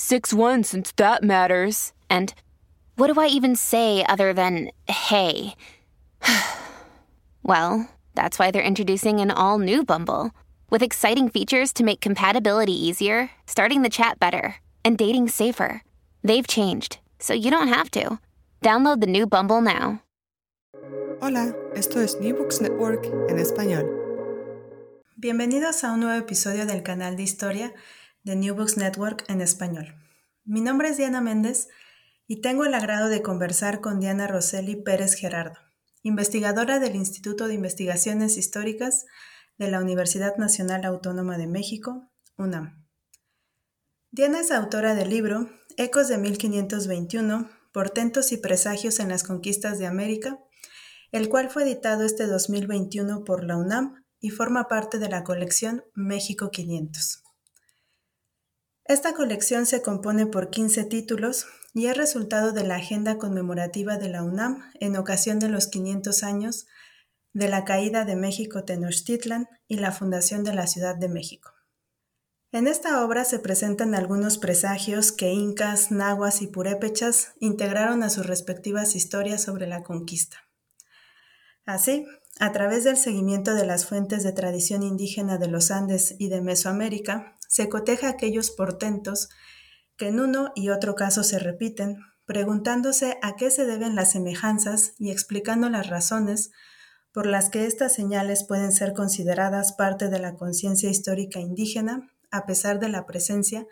6 0.00 0.32
1 0.32 0.64
since 0.64 0.92
that 0.92 1.22
matters. 1.22 1.92
And 2.08 2.32
what 2.96 3.12
do 3.12 3.20
I 3.20 3.26
even 3.26 3.54
say 3.54 4.02
other 4.08 4.32
than 4.32 4.70
hey? 4.88 5.54
well, 7.42 7.86
that's 8.14 8.38
why 8.38 8.50
they're 8.50 8.62
introducing 8.62 9.20
an 9.20 9.30
all 9.30 9.58
new 9.58 9.84
Bumble 9.84 10.30
with 10.70 10.82
exciting 10.82 11.28
features 11.28 11.70
to 11.74 11.84
make 11.84 12.00
compatibility 12.00 12.72
easier, 12.72 13.30
starting 13.46 13.82
the 13.82 13.90
chat 13.90 14.18
better, 14.18 14.56
and 14.86 14.96
dating 14.96 15.28
safer. 15.28 15.82
They've 16.24 16.46
changed, 16.46 16.98
so 17.18 17.34
you 17.34 17.50
don't 17.50 17.68
have 17.68 17.90
to. 17.90 18.18
Download 18.62 19.02
the 19.02 19.06
new 19.06 19.26
Bumble 19.26 19.60
now. 19.60 20.02
Hola, 21.20 21.54
esto 21.74 22.00
es 22.00 22.18
New 22.18 22.34
Books 22.34 22.62
Network 22.62 23.04
en 23.28 23.38
español. 23.38 23.84
Bienvenidos 25.18 25.84
a 25.84 25.92
un 25.92 26.00
nuevo 26.00 26.18
episodio 26.18 26.64
del 26.64 26.82
canal 26.82 27.16
de 27.16 27.22
historia 27.22 27.74
de 28.22 28.36
New 28.36 28.54
Books 28.54 28.76
Network 28.76 29.24
en 29.28 29.40
español. 29.40 29.94
Mi 30.50 30.60
nombre 30.60 30.88
es 30.88 30.96
Diana 30.96 31.20
Méndez 31.20 31.68
y 32.26 32.40
tengo 32.40 32.64
el 32.64 32.74
agrado 32.74 33.08
de 33.08 33.22
conversar 33.22 33.80
con 33.80 34.00
Diana 34.00 34.26
Roseli 34.26 34.74
Pérez 34.74 35.14
Gerardo, 35.14 35.60
investigadora 36.02 36.80
del 36.80 36.96
Instituto 36.96 37.46
de 37.46 37.54
Investigaciones 37.54 38.36
Históricas 38.36 39.06
de 39.58 39.70
la 39.70 39.80
Universidad 39.80 40.38
Nacional 40.38 40.84
Autónoma 40.86 41.38
de 41.38 41.46
México, 41.46 42.10
UNAM. 42.36 42.84
Diana 44.10 44.40
es 44.40 44.50
autora 44.50 44.96
del 44.96 45.10
libro 45.10 45.48
Ecos 45.76 46.08
de 46.08 46.18
1521, 46.18 47.48
Portentos 47.72 48.32
y 48.32 48.36
Presagios 48.36 48.98
en 48.98 49.08
las 49.08 49.22
Conquistas 49.22 49.78
de 49.78 49.86
América, 49.86 50.40
el 51.12 51.28
cual 51.28 51.48
fue 51.48 51.62
editado 51.62 52.02
este 52.02 52.26
2021 52.26 53.22
por 53.22 53.44
la 53.44 53.56
UNAM 53.56 54.04
y 54.18 54.30
forma 54.30 54.66
parte 54.66 54.98
de 54.98 55.10
la 55.10 55.22
colección 55.22 55.84
México 55.94 56.50
500. 56.50 57.22
Esta 58.90 59.14
colección 59.14 59.66
se 59.66 59.82
compone 59.82 60.26
por 60.26 60.50
15 60.50 60.82
títulos 60.82 61.46
y 61.74 61.86
es 61.86 61.96
resultado 61.96 62.50
de 62.50 62.64
la 62.64 62.74
agenda 62.74 63.18
conmemorativa 63.18 63.98
de 63.98 64.08
la 64.08 64.24
UNAM 64.24 64.68
en 64.80 64.96
ocasión 64.96 65.38
de 65.38 65.48
los 65.48 65.68
500 65.68 66.24
años 66.24 66.66
de 67.32 67.46
la 67.46 67.64
caída 67.64 68.04
de 68.04 68.16
México 68.16 68.64
Tenochtitlan 68.64 69.46
y 69.68 69.76
la 69.76 69.92
fundación 69.92 70.42
de 70.42 70.54
la 70.54 70.66
Ciudad 70.66 70.96
de 70.96 71.08
México. 71.08 71.52
En 72.50 72.66
esta 72.66 73.04
obra 73.04 73.24
se 73.24 73.38
presentan 73.38 73.94
algunos 73.94 74.38
presagios 74.38 75.12
que 75.12 75.30
incas, 75.30 75.92
nahuas 75.92 76.42
y 76.42 76.48
purépechas 76.48 77.34
integraron 77.38 78.02
a 78.02 78.10
sus 78.10 78.26
respectivas 78.26 78.96
historias 78.96 79.40
sobre 79.40 79.68
la 79.68 79.84
conquista. 79.84 80.38
Así, 81.64 82.06
a 82.40 82.52
través 82.52 82.84
del 82.84 82.96
seguimiento 82.96 83.54
de 83.54 83.66
las 83.66 83.84
fuentes 83.84 84.24
de 84.24 84.32
tradición 84.32 84.82
indígena 84.82 85.36
de 85.36 85.46
los 85.46 85.70
Andes 85.70 86.16
y 86.18 86.30
de 86.30 86.40
Mesoamérica, 86.40 87.36
se 87.46 87.68
coteja 87.68 88.08
aquellos 88.08 88.50
portentos 88.50 89.28
que 89.98 90.08
en 90.08 90.20
uno 90.20 90.50
y 90.54 90.70
otro 90.70 90.94
caso 90.94 91.22
se 91.22 91.38
repiten, 91.38 91.98
preguntándose 92.24 93.18
a 93.20 93.36
qué 93.36 93.50
se 93.50 93.66
deben 93.66 93.94
las 93.94 94.12
semejanzas 94.12 94.94
y 94.98 95.10
explicando 95.10 95.68
las 95.68 95.88
razones 95.88 96.50
por 97.12 97.26
las 97.26 97.50
que 97.50 97.66
estas 97.66 97.92
señales 97.92 98.42
pueden 98.44 98.72
ser 98.72 98.94
consideradas 98.94 99.74
parte 99.74 100.08
de 100.08 100.18
la 100.18 100.36
conciencia 100.36 100.88
histórica 100.88 101.40
indígena, 101.40 102.10
a 102.30 102.46
pesar 102.46 102.80
de 102.80 102.88
la 102.88 103.04
presencia 103.04 103.66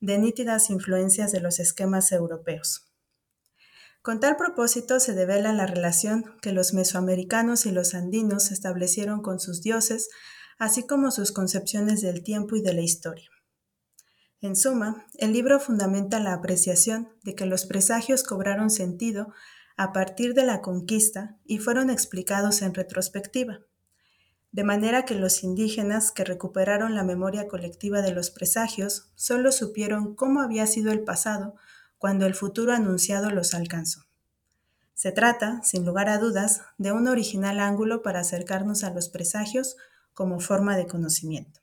de 0.00 0.16
nítidas 0.16 0.70
influencias 0.70 1.32
de 1.32 1.40
los 1.40 1.60
esquemas 1.60 2.12
europeos. 2.12 2.86
Con 4.06 4.20
tal 4.20 4.36
propósito 4.36 5.00
se 5.00 5.14
devela 5.14 5.52
la 5.52 5.66
relación 5.66 6.36
que 6.40 6.52
los 6.52 6.72
mesoamericanos 6.74 7.66
y 7.66 7.72
los 7.72 7.92
andinos 7.92 8.52
establecieron 8.52 9.20
con 9.20 9.40
sus 9.40 9.62
dioses 9.62 10.10
así 10.60 10.86
como 10.86 11.10
sus 11.10 11.32
concepciones 11.32 12.02
del 12.02 12.22
tiempo 12.22 12.54
y 12.54 12.62
de 12.62 12.72
la 12.72 12.82
historia. 12.82 13.28
En 14.40 14.54
suma, 14.54 15.08
el 15.14 15.32
libro 15.32 15.58
fundamenta 15.58 16.20
la 16.20 16.34
apreciación 16.34 17.08
de 17.24 17.34
que 17.34 17.46
los 17.46 17.66
presagios 17.66 18.22
cobraron 18.22 18.70
sentido 18.70 19.32
a 19.76 19.92
partir 19.92 20.34
de 20.34 20.44
la 20.44 20.60
conquista 20.62 21.36
y 21.44 21.58
fueron 21.58 21.90
explicados 21.90 22.62
en 22.62 22.74
retrospectiva, 22.74 23.62
de 24.52 24.62
manera 24.62 25.04
que 25.04 25.16
los 25.16 25.42
indígenas 25.42 26.12
que 26.12 26.22
recuperaron 26.22 26.94
la 26.94 27.02
memoria 27.02 27.48
colectiva 27.48 28.02
de 28.02 28.12
los 28.12 28.30
presagios 28.30 29.10
solo 29.16 29.50
supieron 29.50 30.14
cómo 30.14 30.42
había 30.42 30.68
sido 30.68 30.92
el 30.92 31.02
pasado 31.02 31.56
cuando 31.98 32.26
el 32.26 32.34
futuro 32.34 32.72
anunciado 32.72 33.30
los 33.30 33.54
alcanzó. 33.54 34.06
Se 34.94 35.12
trata, 35.12 35.62
sin 35.62 35.84
lugar 35.84 36.08
a 36.08 36.18
dudas, 36.18 36.62
de 36.78 36.92
un 36.92 37.06
original 37.08 37.60
ángulo 37.60 38.02
para 38.02 38.20
acercarnos 38.20 38.82
a 38.82 38.90
los 38.90 39.08
presagios 39.08 39.76
como 40.14 40.40
forma 40.40 40.76
de 40.76 40.86
conocimiento. 40.86 41.60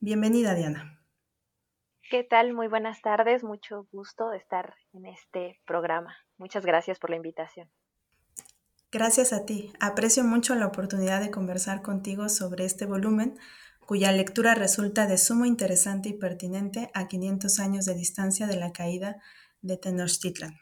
Bienvenida, 0.00 0.54
Diana. 0.54 1.00
¿Qué 2.10 2.22
tal? 2.22 2.52
Muy 2.52 2.68
buenas 2.68 3.00
tardes. 3.00 3.42
Mucho 3.42 3.88
gusto 3.90 4.28
de 4.28 4.36
estar 4.36 4.74
en 4.92 5.06
este 5.06 5.60
programa. 5.66 6.14
Muchas 6.36 6.66
gracias 6.66 6.98
por 6.98 7.08
la 7.08 7.16
invitación. 7.16 7.70
Gracias 8.92 9.32
a 9.32 9.46
ti. 9.46 9.72
Aprecio 9.80 10.22
mucho 10.22 10.54
la 10.54 10.66
oportunidad 10.66 11.20
de 11.20 11.30
conversar 11.30 11.82
contigo 11.82 12.28
sobre 12.28 12.64
este 12.64 12.84
volumen, 12.86 13.38
cuya 13.86 14.12
lectura 14.12 14.54
resulta 14.54 15.06
de 15.06 15.18
sumo 15.18 15.44
interesante 15.44 16.08
y 16.08 16.14
pertinente 16.14 16.90
a 16.94 17.08
500 17.08 17.58
años 17.58 17.84
de 17.84 17.94
distancia 17.94 18.46
de 18.46 18.56
la 18.56 18.72
caída 18.72 19.20
de 19.62 19.76
Tenochtitlan. 19.76 20.58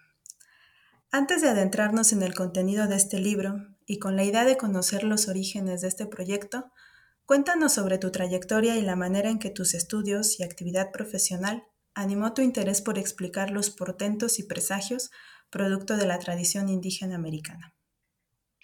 Antes 1.11 1.43
de 1.43 1.49
adentrarnos 1.49 2.13
en 2.13 2.23
el 2.23 2.35
contenido 2.35 2.87
de 2.87 2.97
este 2.97 3.19
libro, 3.19 3.57
y 3.87 3.99
con 3.99 4.17
la 4.17 4.25
idea 4.25 4.45
de 4.45 4.57
conocer 4.57 5.05
los 5.05 5.29
orígenes 5.29 5.83
de 5.83 5.89
este 5.89 6.07
proyecto, 6.07 6.71
cuéntanos 7.27 7.75
sobre 7.75 7.99
tu 7.99 8.11
trayectoria 8.11 8.77
y 8.77 8.83
la 8.83 8.97
manera 8.97 9.29
en 9.29 9.39
que 9.39 9.51
tus 9.51 9.75
estudios 9.75 10.41
y 10.41 10.45
actividad 10.45 10.91
profesional 10.91 11.65
animó 11.95 12.33
tu 12.33 12.43
interés 12.43 12.81
por 12.81 12.99
explicar 12.99 13.51
los 13.51 13.71
portentos 13.71 14.39
y 14.39 14.45
presagios 14.45 15.11
producto 15.51 15.97
de 15.97 16.07
la 16.07 16.19
tradición 16.19 16.69
indígena 16.69 17.17
americana. 17.17 17.75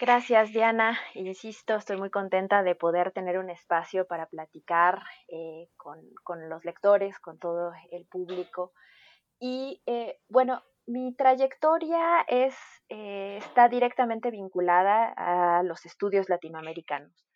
Gracias, 0.00 0.53
Diana. 0.53 0.97
Insisto, 1.14 1.75
estoy 1.75 1.97
muy 1.97 2.09
contenta 2.09 2.62
de 2.62 2.76
poder 2.76 3.10
tener 3.10 3.36
un 3.36 3.50
espacio 3.50 4.06
para 4.06 4.26
platicar 4.26 5.03
eh, 5.26 5.66
con, 5.76 6.48
los 6.48 6.64
lectores, 6.64 7.19
con 7.19 7.36
todo 7.41 7.72
el 7.91 8.06
público. 8.06 8.72
Y 9.41 9.82
eh, 9.86 10.20
bueno, 10.28 10.62
mi 10.86 11.16
trayectoria 11.16 12.20
es, 12.28 12.54
eh, 12.88 13.38
está 13.38 13.69
directamente 13.69 14.31
vinculada 14.31 15.12
a 15.16 15.64
los 15.64 15.84
estudios 15.84 16.28
latinoamericanos. 16.28 17.26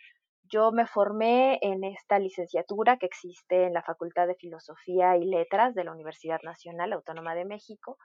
Yo 0.45 0.71
me 0.71 0.87
formé 0.87 1.59
en 1.63 1.83
esta 1.83 2.21
licenciatura 2.21 2.97
que 2.97 3.07
existe 3.07 3.65
en 3.65 3.73
la 3.73 3.83
Facultad 3.83 4.29
de 4.29 4.37
Filosofía 4.37 5.17
y 5.17 5.25
Letras 5.25 5.75
de 5.75 5.83
la 5.83 5.91
Universidad 5.91 6.39
Nacional 6.45 6.93
Autónoma 6.93 7.35
de 7.35 7.45
México 7.45 7.99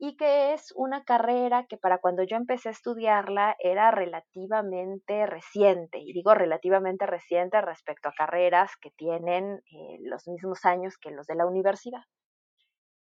y 0.00 0.16
que 0.16 0.54
es 0.54 0.72
una 0.76 1.02
carrera 1.02 1.66
que 1.68 1.76
para 1.76 1.98
cuando 1.98 2.22
yo 2.22 2.36
empecé 2.36 2.68
a 2.68 2.72
estudiarla 2.72 3.56
era 3.58 3.90
relativamente 3.90 5.26
reciente, 5.26 5.98
y 5.98 6.12
digo 6.12 6.34
relativamente 6.34 7.04
reciente 7.04 7.60
respecto 7.60 8.08
a 8.08 8.12
carreras 8.12 8.70
que 8.80 8.92
tienen 8.92 9.60
eh, 9.72 9.98
los 10.02 10.28
mismos 10.28 10.64
años 10.64 10.96
que 10.98 11.10
los 11.10 11.26
de 11.26 11.34
la 11.34 11.46
universidad. 11.46 12.02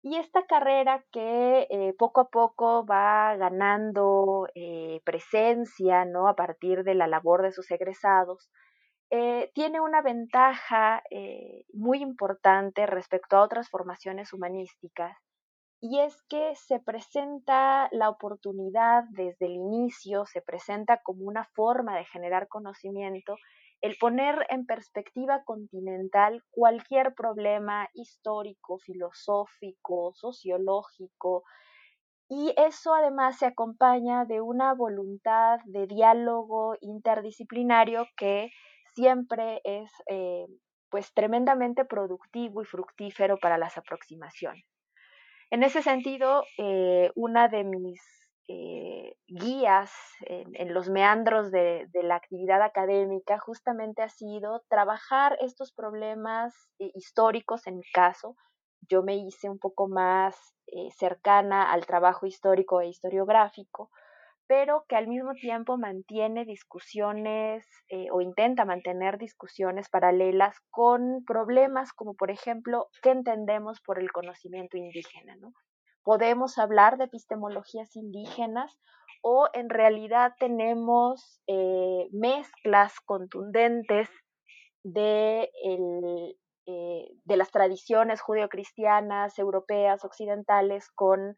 Y 0.00 0.16
esta 0.18 0.46
carrera 0.46 1.04
que 1.10 1.66
eh, 1.68 1.92
poco 1.98 2.20
a 2.20 2.28
poco 2.28 2.86
va 2.86 3.34
ganando 3.36 4.46
eh, 4.54 5.00
presencia, 5.04 6.04
¿no? 6.04 6.28
A 6.28 6.36
partir 6.36 6.84
de 6.84 6.94
la 6.94 7.08
labor 7.08 7.42
de 7.42 7.50
sus 7.50 7.68
egresados, 7.72 8.48
tiene 9.54 9.80
una 9.80 10.02
ventaja 10.02 11.00
muy 11.72 12.02
importante 12.02 12.86
respecto 12.86 13.36
a 13.36 13.42
otras 13.42 13.70
formaciones 13.70 14.32
humanísticas, 14.32 15.16
y 15.80 16.00
es 16.00 16.22
que 16.28 16.54
se 16.56 16.80
presenta 16.80 17.88
la 17.92 18.08
oportunidad 18.08 19.04
desde 19.10 19.46
el 19.46 19.52
inicio, 19.52 20.26
se 20.26 20.40
presenta 20.40 21.00
como 21.02 21.24
una 21.26 21.44
forma 21.54 21.96
de 21.96 22.04
generar 22.04 22.48
conocimiento 22.48 23.36
el 23.82 23.96
poner 24.00 24.46
en 24.48 24.64
perspectiva 24.64 25.44
continental 25.44 26.42
cualquier 26.50 27.14
problema 27.14 27.88
histórico, 27.92 28.78
filosófico, 28.78 30.12
sociológico, 30.14 31.44
y 32.28 32.52
eso 32.56 32.92
además 32.94 33.38
se 33.38 33.46
acompaña 33.46 34.24
de 34.24 34.40
una 34.40 34.74
voluntad 34.74 35.60
de 35.66 35.86
diálogo 35.86 36.74
interdisciplinario 36.80 38.06
que 38.16 38.50
siempre 38.94 39.60
es 39.62 39.90
eh, 40.10 40.46
pues 40.90 41.12
tremendamente 41.14 41.84
productivo 41.84 42.62
y 42.62 42.64
fructífero 42.64 43.36
para 43.38 43.58
las 43.58 43.78
aproximaciones. 43.78 44.64
En 45.50 45.62
ese 45.62 45.82
sentido, 45.82 46.42
eh, 46.58 47.10
una 47.14 47.48
de 47.48 47.64
mis 47.64 48.00
eh, 48.48 49.16
guías 49.26 49.92
en, 50.20 50.72
los 50.72 50.88
meandros 50.88 51.50
de, 51.50 51.88
la 51.92 52.16
actividad 52.16 52.62
académica 52.62 53.38
justamente 53.38 54.02
ha 54.02 54.08
sido 54.08 54.62
trabajar 54.68 55.36
estos 55.40 55.72
problemas 55.72 56.54
históricos, 56.78 57.66
en 57.66 57.78
mi 57.78 57.90
caso, 57.92 58.36
yo 58.88 59.02
me 59.02 59.16
hice 59.16 59.48
un 59.48 59.58
poco 59.58 59.88
más 59.88 60.36
eh, 60.68 60.90
cercana 60.92 61.72
al 61.72 61.86
trabajo 61.86 62.26
histórico 62.26 62.80
e 62.80 62.88
historiográfico, 62.88 63.90
pero 64.48 64.84
que 64.88 64.96
al 64.96 65.08
mismo 65.08 65.34
tiempo 65.34 65.76
mantiene 65.76 66.44
discusiones 66.44 67.66
eh, 67.88 68.06
o 68.12 68.20
intenta 68.20 68.64
mantener 68.64 69.18
discusiones 69.18 69.88
paralelas 69.88 70.56
con 70.70 71.24
problemas 71.26 71.92
como 71.92 72.14
por 72.14 72.30
ejemplo, 72.30 72.88
¿qué 73.02 73.10
entendemos 73.10 73.80
por 73.80 73.98
el 73.98 74.12
conocimiento 74.12 74.76
indígena? 74.76 75.36
¿Podemos 76.02 76.58
hablar 76.58 76.98
de 76.98 77.04
epistemologías 77.04 77.96
indígenas 77.96 78.78
o 79.22 79.48
en 79.52 79.68
realidad 79.68 80.34
tenemos 80.38 81.40
eh, 81.48 82.08
mezclas 82.12 83.00
contundentes 83.00 84.08
de 84.84 85.50
eh, 86.68 87.12
de 87.24 87.36
las 87.36 87.52
tradiciones 87.52 88.20
judeocristianas, 88.20 89.38
europeas, 89.38 90.04
occidentales 90.04 90.90
con 90.90 91.36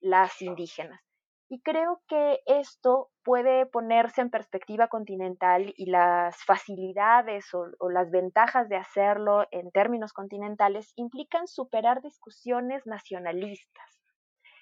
las 0.00 0.40
indígenas. 0.40 1.02
Y 1.52 1.60
creo 1.62 2.00
que 2.06 2.38
esto 2.46 3.10
puede 3.24 3.66
ponerse 3.66 4.20
en 4.20 4.30
perspectiva 4.30 4.86
continental 4.86 5.74
y 5.76 5.86
las 5.90 6.44
facilidades 6.44 7.52
o, 7.52 7.90
las 7.90 8.12
ventajas 8.12 8.68
de 8.68 8.76
hacerlo 8.76 9.44
en 9.50 9.72
términos 9.72 10.12
continentales 10.12 10.92
implican 10.94 11.48
superar 11.48 12.02
discusiones 12.02 12.86
nacionalistas. 12.86 14.00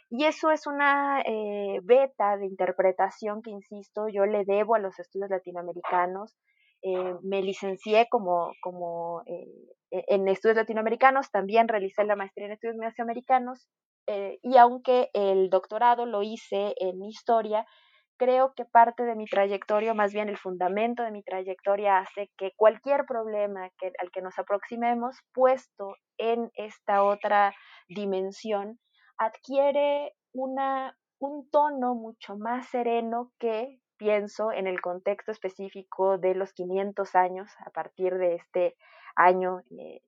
Y 0.08 0.24
eso 0.24 0.50
es 0.50 0.66
una 0.66 1.20
eh, 1.26 1.80
beta 1.82 2.38
de 2.38 2.46
interpretación 2.46 3.42
que, 3.42 3.50
insisto, 3.50 4.08
yo 4.08 4.24
le 4.24 4.46
debo 4.46 4.74
a 4.74 4.78
los 4.78 4.98
estudios 4.98 5.28
latinoamericanos 5.28 6.38
eh, 6.82 7.14
me 7.22 7.42
licencié 7.42 8.08
como, 8.08 8.52
como 8.62 9.22
eh, 9.26 9.46
e-, 9.90 10.04
en 10.08 10.28
estudios 10.28 10.56
latinoamericanos, 10.56 11.30
también 11.30 11.68
realicé 11.68 12.04
la 12.04 12.16
maestría 12.16 12.46
en 12.46 12.52
estudios 12.52 12.76
mesoamericanos 12.76 13.68
eh, 14.06 14.38
y 14.42 14.56
aunque 14.56 15.10
el 15.12 15.50
doctorado 15.50 16.06
lo 16.06 16.22
hice 16.22 16.74
en 16.78 17.02
historia, 17.02 17.66
creo 18.18 18.52
que 18.54 18.64
parte 18.64 19.04
de 19.04 19.14
mi 19.14 19.26
trayectoria, 19.26 19.94
más 19.94 20.12
bien 20.12 20.28
el 20.28 20.38
fundamento 20.38 21.02
de 21.02 21.12
mi 21.12 21.22
trayectoria 21.22 21.98
hace 21.98 22.30
que 22.36 22.52
cualquier 22.56 23.04
problema 23.06 23.70
que, 23.78 23.92
al 24.00 24.10
que 24.10 24.22
nos 24.22 24.38
aproximemos, 24.38 25.16
puesto 25.32 25.94
en 26.18 26.50
esta 26.54 27.04
otra 27.04 27.54
dimensión, 27.88 28.78
adquiere 29.18 30.14
una, 30.32 30.96
un 31.20 31.48
tono 31.50 31.94
mucho 31.94 32.36
más 32.36 32.68
sereno 32.68 33.32
que 33.38 33.78
pienso 33.98 34.52
en 34.52 34.66
el 34.66 34.80
contexto 34.80 35.32
específico 35.32 36.18
de 36.18 36.34
los 36.34 36.52
500 36.52 37.14
años, 37.14 37.50
a 37.66 37.70
partir 37.70 38.14
de 38.16 38.36
este 38.36 38.76
año 39.16 39.60
eh, 39.78 40.00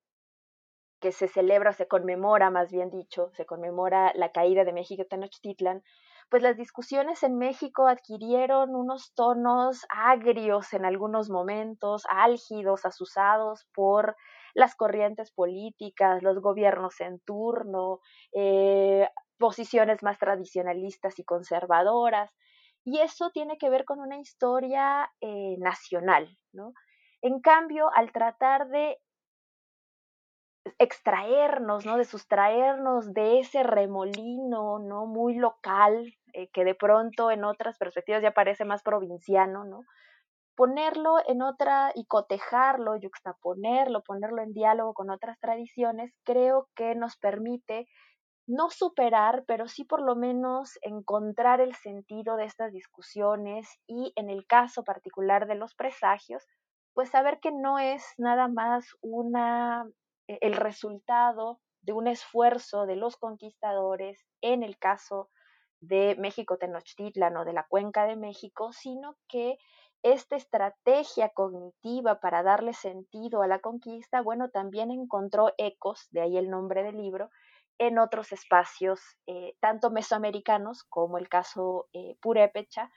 que 1.00 1.12
se 1.12 1.28
celebra, 1.28 1.72
se 1.72 1.88
conmemora, 1.88 2.50
más 2.50 2.70
bien 2.70 2.90
dicho, 2.90 3.30
se 3.32 3.46
conmemora 3.46 4.12
la 4.14 4.32
caída 4.32 4.64
de 4.64 4.72
México 4.72 5.04
Tenochtitlan, 5.08 5.82
pues 6.28 6.42
las 6.42 6.56
discusiones 6.56 7.22
en 7.22 7.38
México 7.38 7.88
adquirieron 7.88 8.74
unos 8.74 9.12
tonos 9.14 9.84
agrios 9.88 10.72
en 10.72 10.84
algunos 10.84 11.28
momentos, 11.28 12.04
álgidos, 12.08 12.84
asusados 12.84 13.66
por 13.74 14.14
las 14.54 14.76
corrientes 14.76 15.32
políticas, 15.32 16.22
los 16.22 16.40
gobiernos 16.40 17.00
en 17.00 17.18
turno, 17.20 18.00
eh, 18.32 19.08
posiciones 19.38 20.02
más 20.02 20.18
tradicionalistas 20.18 21.18
y 21.18 21.24
conservadoras. 21.24 22.30
Y 22.84 23.00
eso 23.00 23.30
tiene 23.30 23.58
que 23.58 23.70
ver 23.70 23.84
con 23.84 24.00
una 24.00 24.18
historia 24.18 25.10
eh, 25.20 25.56
nacional, 25.58 26.38
¿no? 26.52 26.72
En 27.22 27.40
cambio, 27.40 27.90
al 27.94 28.12
tratar 28.12 28.68
de 28.68 28.98
extraernos, 30.78 31.84
¿no? 31.86 31.96
De 31.96 32.04
sustraernos 32.04 33.12
de 33.12 33.40
ese 33.40 33.62
remolino, 33.62 34.78
¿no? 34.78 35.06
Muy 35.06 35.34
local, 35.34 36.14
eh, 36.32 36.48
que 36.52 36.64
de 36.64 36.74
pronto 36.74 37.30
en 37.30 37.44
otras 37.44 37.78
perspectivas 37.78 38.22
ya 38.22 38.32
parece 38.32 38.64
más 38.64 38.82
provinciano, 38.82 39.64
¿no? 39.64 39.82
Ponerlo 40.56 41.16
en 41.26 41.42
otra 41.42 41.92
y 41.94 42.06
cotejarlo, 42.06 42.96
yuxtaponerlo, 42.96 44.02
ponerlo 44.02 44.42
en 44.42 44.52
diálogo 44.52 44.94
con 44.94 45.10
otras 45.10 45.38
tradiciones, 45.40 46.12
creo 46.24 46.68
que 46.74 46.94
nos 46.94 47.16
permite 47.16 47.86
no 48.50 48.68
superar, 48.68 49.44
pero 49.46 49.68
sí 49.68 49.84
por 49.84 50.02
lo 50.02 50.16
menos 50.16 50.76
encontrar 50.82 51.60
el 51.60 51.74
sentido 51.76 52.34
de 52.36 52.46
estas 52.46 52.72
discusiones 52.72 53.68
y 53.86 54.12
en 54.16 54.28
el 54.28 54.44
caso 54.44 54.82
particular 54.82 55.46
de 55.46 55.54
los 55.54 55.76
presagios, 55.76 56.44
pues 56.92 57.10
saber 57.10 57.38
que 57.38 57.52
no 57.52 57.78
es 57.78 58.02
nada 58.18 58.48
más 58.48 58.88
una, 59.02 59.88
e, 60.26 60.38
el 60.40 60.54
resultado 60.54 61.60
de 61.82 61.92
un 61.92 62.08
esfuerzo 62.08 62.86
de 62.86 62.96
los 62.96 63.16
conquistadores 63.16 64.26
en 64.40 64.64
el 64.64 64.78
caso 64.78 65.30
de 65.78 66.16
México 66.18 66.58
Tenochtitlan 66.58 67.36
o 67.36 67.44
de 67.44 67.52
la 67.52 67.68
Cuenca 67.68 68.04
de 68.04 68.16
México, 68.16 68.72
sino 68.72 69.14
que 69.28 69.58
esta 70.02 70.34
estrategia 70.34 71.28
cognitiva 71.28 72.18
para 72.18 72.42
darle 72.42 72.72
sentido 72.72 73.42
a 73.42 73.46
la 73.46 73.60
conquista, 73.60 74.22
bueno, 74.22 74.50
también 74.50 74.90
encontró 74.90 75.52
ecos, 75.56 76.08
de 76.10 76.22
ahí 76.22 76.36
el 76.36 76.50
nombre 76.50 76.82
del 76.82 76.96
libro, 76.96 77.30
en 77.80 77.98
otros 77.98 78.30
espacios, 78.30 79.00
eh, 79.26 79.56
tanto 79.58 79.90
mesoamericanos 79.90 80.84
como 80.84 81.16
el 81.16 81.28
caso 81.28 81.88
eh, 81.94 82.16
purépecha, 82.20 82.90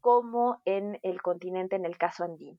como 0.00 0.62
en 0.64 0.98
el 1.02 1.20
continente, 1.20 1.76
en 1.76 1.84
el 1.84 1.98
caso 1.98 2.24
andino. 2.24 2.58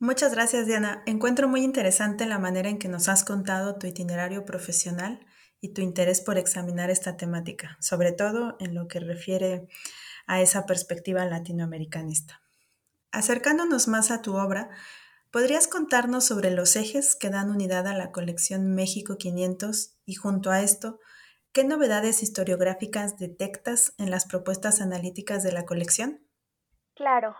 Muchas 0.00 0.34
gracias, 0.34 0.66
Diana. 0.66 1.04
Encuentro 1.06 1.48
muy 1.48 1.62
interesante 1.62 2.26
la 2.26 2.40
manera 2.40 2.68
en 2.68 2.78
que 2.78 2.88
nos 2.88 3.08
has 3.08 3.24
contado 3.24 3.78
tu 3.78 3.86
itinerario 3.86 4.44
profesional 4.44 5.24
y 5.60 5.72
tu 5.72 5.82
interés 5.82 6.20
por 6.20 6.36
examinar 6.36 6.90
esta 6.90 7.16
temática, 7.16 7.78
sobre 7.80 8.10
todo 8.10 8.56
en 8.58 8.74
lo 8.74 8.88
que 8.88 8.98
refiere 8.98 9.68
a 10.26 10.40
esa 10.40 10.66
perspectiva 10.66 11.24
latinoamericanista. 11.24 12.42
Acercándonos 13.12 13.86
más 13.86 14.10
a 14.10 14.20
tu 14.20 14.36
obra, 14.36 14.68
¿Podrías 15.30 15.68
contarnos 15.68 16.24
sobre 16.24 16.50
los 16.50 16.76
ejes 16.76 17.16
que 17.16 17.30
dan 17.30 17.50
unidad 17.50 17.86
a 17.86 17.94
la 17.94 18.12
colección 18.12 18.74
México 18.74 19.16
500 19.18 19.96
y 20.06 20.14
junto 20.14 20.50
a 20.50 20.62
esto, 20.62 20.98
qué 21.52 21.64
novedades 21.64 22.22
historiográficas 22.22 23.18
detectas 23.18 23.94
en 23.98 24.10
las 24.10 24.26
propuestas 24.26 24.80
analíticas 24.80 25.42
de 25.42 25.52
la 25.52 25.66
colección? 25.66 26.26
Claro. 26.94 27.36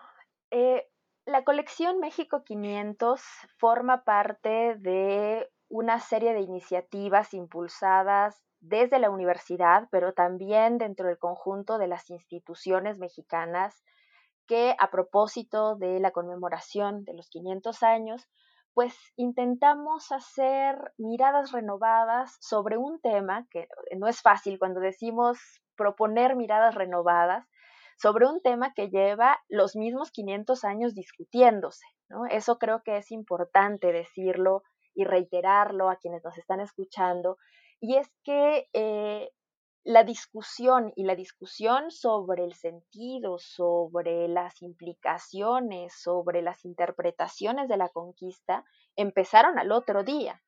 Eh, 0.51 0.87
la 1.27 1.45
colección 1.45 1.99
México 1.99 2.45
500 2.45 3.21
forma 3.59 4.05
parte 4.05 4.77
de 4.79 5.51
una 5.69 6.01
serie 6.01 6.35
de 6.35 6.41
iniciativas 6.41 7.35
impulsadas 7.35 8.45
desde 8.61 8.99
la 8.99 9.11
universidad, 9.11 9.89
pero 9.91 10.13
también 10.13 10.79
dentro 10.79 11.09
del 11.09 11.19
conjunto 11.19 11.79
de 11.79 11.89
las 11.89 12.11
instituciones 12.11 12.99
mexicanas 12.99 13.83
que 14.47 14.75
a 14.79 14.91
propósito 14.91 15.77
de 15.77 16.01
la 16.01 16.11
conmemoración 16.11 17.05
de 17.05 17.15
los 17.15 17.29
500 17.29 17.83
años, 17.83 18.29
pues 18.75 18.95
intentamos 19.17 20.13
hacer 20.13 20.77
miradas 20.99 21.53
renovadas 21.53 22.37
sobre 22.41 22.77
un 22.77 23.01
tema 23.01 23.47
que 23.51 23.69
no 23.97 24.07
es 24.07 24.21
fácil 24.21 24.59
cuando 24.59 24.81
decimos 24.81 25.39
proponer 25.77 26.37
miradas 26.37 26.75
renovadas 26.75 27.47
sobre 27.97 28.27
un 28.27 28.43
tema 28.43 28.75
que 28.75 28.91
lleva 28.91 29.39
los 29.49 29.77
mismos 29.77 30.11
500 30.11 30.65
años 30.65 30.95
discutiéndose. 30.95 31.87
¿no? 32.09 32.27
Eso 32.27 32.59
creo 32.59 32.83
que 32.83 32.99
es 32.99 33.11
importante 33.11 33.93
decirlo 33.93 34.63
y 34.95 35.05
reiterarlo 35.05 35.89
a 35.89 35.97
quienes 35.97 36.23
nos 36.23 36.37
están 36.37 36.61
escuchando. 36.61 37.39
Y 37.81 37.97
es 37.97 38.11
que 38.25 38.69
eh, 38.73 39.31
la 39.87 40.03
discusión 40.03 40.93
y 40.97 41.05
la 41.05 41.15
discusión 41.15 41.93
sobre 41.93 42.43
el 42.43 42.55
sentido, 42.55 43.39
sobre 43.39 44.27
las 44.27 44.61
implicaciones, 44.61 45.95
sobre 45.95 46.43
las 46.43 46.65
interpretaciones 46.65 47.69
de 47.69 47.77
la 47.77 47.89
conquista, 47.91 48.65
empezaron 48.97 49.61
al 49.61 49.71
otro 49.71 50.03
día, 50.03 50.43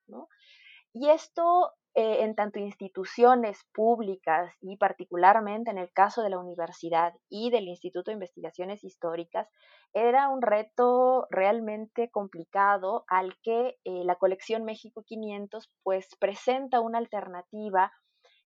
Y 0.92 1.08
esto 1.10 1.70
eh, 1.94 2.24
en 2.24 2.34
tanto 2.34 2.58
instituciones 2.58 3.64
públicas 3.72 4.52
y 4.60 4.76
particularmente 4.76 5.70
en 5.70 5.78
el 5.78 5.92
caso 5.92 6.22
de 6.22 6.30
la 6.30 6.40
universidad 6.40 7.14
y 7.28 7.50
del 7.50 7.68
Instituto 7.68 8.10
de 8.10 8.14
Investigaciones 8.14 8.82
Históricas, 8.82 9.46
era 9.92 10.30
un 10.30 10.42
reto 10.42 11.28
realmente 11.30 12.10
complicado 12.10 13.04
al 13.06 13.36
que 13.44 13.78
eh, 13.84 14.02
la 14.04 14.16
colección 14.16 14.64
México 14.64 15.04
500 15.06 15.70
pues 15.84 16.08
presenta 16.18 16.80
una 16.80 16.98
alternativa 16.98 17.92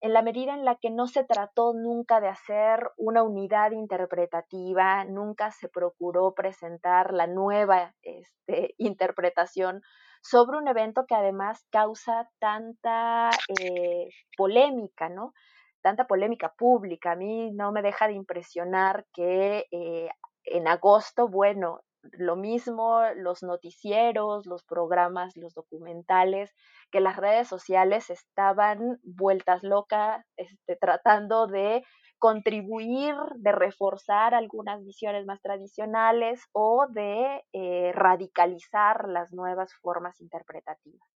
en 0.02 0.12
la 0.12 0.22
medida 0.22 0.52
en 0.52 0.64
la 0.64 0.74
que 0.74 0.90
no 0.90 1.06
se 1.06 1.22
trató 1.22 1.74
nunca 1.74 2.20
de 2.20 2.26
hacer 2.26 2.90
una 2.96 3.22
unidad 3.22 3.70
interpretativa, 3.70 5.04
nunca 5.04 5.52
se 5.52 5.68
procuró 5.68 6.34
presentar 6.34 7.14
la 7.14 7.28
nueva 7.28 7.94
este, 8.02 8.74
interpretación 8.78 9.80
sobre 10.20 10.58
un 10.58 10.66
evento 10.66 11.06
que 11.06 11.14
además 11.14 11.64
causa 11.70 12.28
tanta 12.40 13.30
eh, 13.60 14.08
polémica, 14.36 15.08
¿no? 15.08 15.34
Tanta 15.82 16.06
polémica 16.08 16.52
pública. 16.56 17.12
A 17.12 17.16
mí 17.16 17.52
no 17.52 17.70
me 17.70 17.82
deja 17.82 18.08
de 18.08 18.14
impresionar 18.14 19.06
que 19.12 19.66
eh, 19.70 20.08
en 20.44 20.66
agosto, 20.66 21.28
bueno, 21.28 21.80
lo 22.12 22.36
mismo 22.36 23.00
los 23.16 23.42
noticieros, 23.42 24.46
los 24.46 24.64
programas, 24.64 25.36
los 25.36 25.54
documentales, 25.54 26.54
que 26.90 27.00
las 27.00 27.16
redes 27.16 27.48
sociales 27.48 28.10
estaban 28.10 28.98
vueltas 29.02 29.62
locas, 29.62 30.24
este, 30.36 30.76
tratando 30.76 31.46
de 31.46 31.84
contribuir, 32.18 33.14
de 33.34 33.50
reforzar 33.50 34.34
algunas 34.34 34.84
visiones 34.84 35.26
más 35.26 35.40
tradicionales 35.40 36.40
o 36.52 36.86
de 36.88 37.42
eh, 37.52 37.90
radicalizar 37.92 39.08
las 39.08 39.32
nuevas 39.32 39.74
formas 39.82 40.20
interpretativas. 40.20 41.08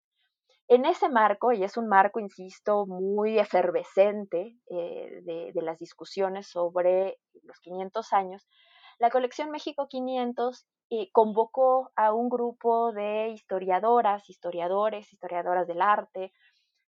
En 0.69 0.85
ese 0.85 1.09
marco, 1.09 1.53
y 1.53 1.63
es 1.63 1.77
un 1.77 1.87
marco, 1.87 2.19
insisto, 2.19 2.87
muy 2.87 3.39
efervescente 3.39 4.57
eh, 4.69 5.21
de, 5.23 5.53
de, 5.55 5.63
las 5.63 5.79
discusiones 5.79 6.49
sobre 6.49 7.19
los 7.45 7.61
500 7.61 8.13
años, 8.13 8.49
la 8.99 9.11
colección 9.11 9.51
México 9.51 9.89
500 9.89 10.67
eh, 10.91 11.11
convocó 11.13 11.91
a 11.97 12.13
un 12.13 12.29
grupo 12.29 12.93
de 12.93 13.29
historiadoras, 13.31 14.29
historiadores, 14.31 15.13
historiadoras 15.13 15.67
del 15.67 15.83
arte, 15.83 16.33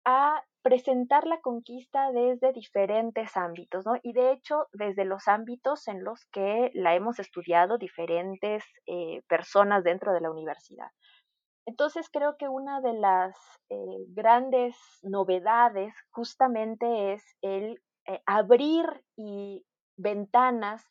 a 0.04 0.42
presentar 0.62 1.26
la 1.26 1.40
conquista 1.40 2.12
desde 2.12 2.52
diferentes 2.52 3.36
ámbitos, 3.36 3.86
¿no? 3.86 3.94
Y 4.02 4.12
de 4.12 4.32
hecho, 4.32 4.66
desde 4.72 5.04
los 5.04 5.26
ámbitos 5.26 5.88
en 5.88 6.04
los 6.04 6.24
que 6.26 6.70
la 6.74 6.94
hemos 6.94 7.18
estudiado 7.18 7.78
diferentes 7.78 8.64
eh, 8.86 9.22
personas 9.28 9.84
dentro 9.84 10.12
de 10.12 10.20
la 10.20 10.30
universidad. 10.30 10.88
Entonces 11.66 12.08
creo 12.10 12.36
que 12.38 12.48
una 12.48 12.80
de 12.80 12.94
las 12.94 13.36
eh, 13.70 13.76
grandes 14.08 14.76
novedades 15.02 15.94
justamente 16.10 17.12
es 17.12 17.22
el 17.42 17.80
abrir 18.24 18.86
y 19.16 19.66
ventanas 19.98 20.82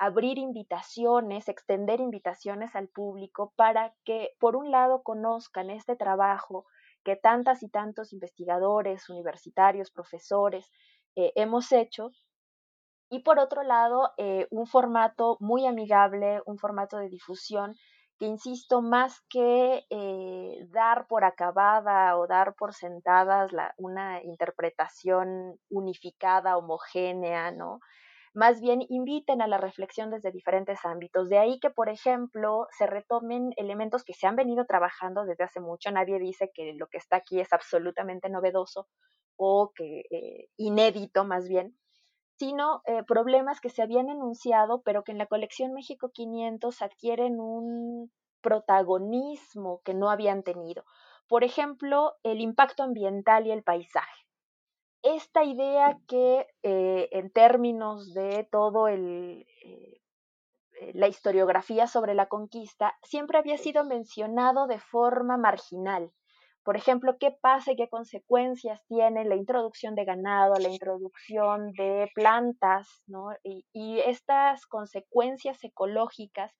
abrir 0.00 0.38
invitaciones, 0.38 1.46
extender 1.48 2.00
invitaciones 2.00 2.74
al 2.74 2.88
público 2.88 3.52
para 3.54 3.94
que, 4.02 4.30
por 4.40 4.56
un 4.56 4.70
lado, 4.70 5.02
conozcan 5.02 5.68
este 5.68 5.94
trabajo 5.94 6.64
que 7.04 7.16
tantas 7.16 7.62
y 7.62 7.68
tantos 7.68 8.14
investigadores, 8.14 9.10
universitarios, 9.10 9.90
profesores 9.90 10.70
eh, 11.16 11.32
hemos 11.36 11.70
hecho. 11.70 12.12
Y 13.10 13.20
por 13.20 13.38
otro 13.38 13.62
lado, 13.62 14.12
eh, 14.16 14.46
un 14.50 14.66
formato 14.66 15.36
muy 15.38 15.66
amigable, 15.66 16.40
un 16.46 16.56
formato 16.56 16.96
de 16.96 17.10
difusión 17.10 17.74
que, 18.18 18.24
insisto, 18.24 18.80
más 18.80 19.20
que 19.28 19.84
eh, 19.90 20.66
dar 20.70 21.08
por 21.08 21.24
acabada 21.24 22.16
o 22.16 22.26
dar 22.26 22.54
por 22.54 22.72
sentadas 22.72 23.50
una 23.76 24.22
interpretación 24.22 25.58
unificada, 25.68 26.56
homogénea, 26.56 27.50
¿no? 27.50 27.80
Más 28.32 28.60
bien 28.60 28.84
inviten 28.88 29.42
a 29.42 29.48
la 29.48 29.58
reflexión 29.58 30.10
desde 30.10 30.30
diferentes 30.30 30.84
ámbitos. 30.84 31.28
De 31.28 31.38
ahí 31.38 31.58
que, 31.58 31.70
por 31.70 31.88
ejemplo, 31.88 32.66
se 32.78 32.86
retomen 32.86 33.52
elementos 33.56 34.04
que 34.04 34.14
se 34.14 34.26
han 34.26 34.36
venido 34.36 34.66
trabajando 34.66 35.24
desde 35.24 35.44
hace 35.44 35.60
mucho. 35.60 35.90
Nadie 35.90 36.18
dice 36.18 36.50
que 36.54 36.74
lo 36.74 36.86
que 36.86 36.98
está 36.98 37.16
aquí 37.16 37.40
es 37.40 37.52
absolutamente 37.52 38.28
novedoso 38.30 38.86
o 39.36 39.72
que 39.74 40.04
eh, 40.10 40.48
inédito 40.56 41.24
más 41.24 41.48
bien, 41.48 41.76
sino 42.38 42.82
eh, 42.86 43.02
problemas 43.04 43.60
que 43.60 43.70
se 43.70 43.82
habían 43.82 44.08
enunciado, 44.08 44.82
pero 44.82 45.02
que 45.02 45.12
en 45.12 45.18
la 45.18 45.26
colección 45.26 45.72
México 45.72 46.10
500 46.12 46.82
adquieren 46.82 47.40
un 47.40 48.12
protagonismo 48.42 49.82
que 49.84 49.94
no 49.94 50.08
habían 50.10 50.42
tenido. 50.42 50.84
Por 51.28 51.44
ejemplo, 51.44 52.14
el 52.22 52.40
impacto 52.40 52.82
ambiental 52.82 53.46
y 53.46 53.50
el 53.50 53.62
paisaje 53.62 54.29
esta 55.02 55.44
idea 55.44 55.98
que 56.06 56.46
eh, 56.62 57.08
en 57.12 57.30
términos 57.30 58.12
de 58.12 58.46
todo 58.50 58.88
el, 58.88 59.46
eh, 59.64 60.00
eh, 60.80 60.92
la 60.94 61.08
historiografía 61.08 61.86
sobre 61.86 62.14
la 62.14 62.26
conquista 62.26 62.96
siempre 63.02 63.38
había 63.38 63.56
sido 63.56 63.84
mencionado 63.84 64.66
de 64.66 64.78
forma 64.78 65.36
marginal. 65.36 66.12
Por 66.62 66.76
ejemplo, 66.76 67.16
qué 67.18 67.30
pasa 67.40 67.72
y 67.72 67.76
qué 67.76 67.88
consecuencias 67.88 68.84
tiene 68.86 69.24
la 69.24 69.36
introducción 69.36 69.94
de 69.94 70.04
ganado, 70.04 70.54
la 70.56 70.68
introducción 70.68 71.72
de 71.72 72.10
plantas, 72.14 73.02
¿no? 73.06 73.30
y, 73.42 73.64
y 73.72 74.00
estas 74.00 74.66
consecuencias 74.66 75.64
ecológicas 75.64 76.52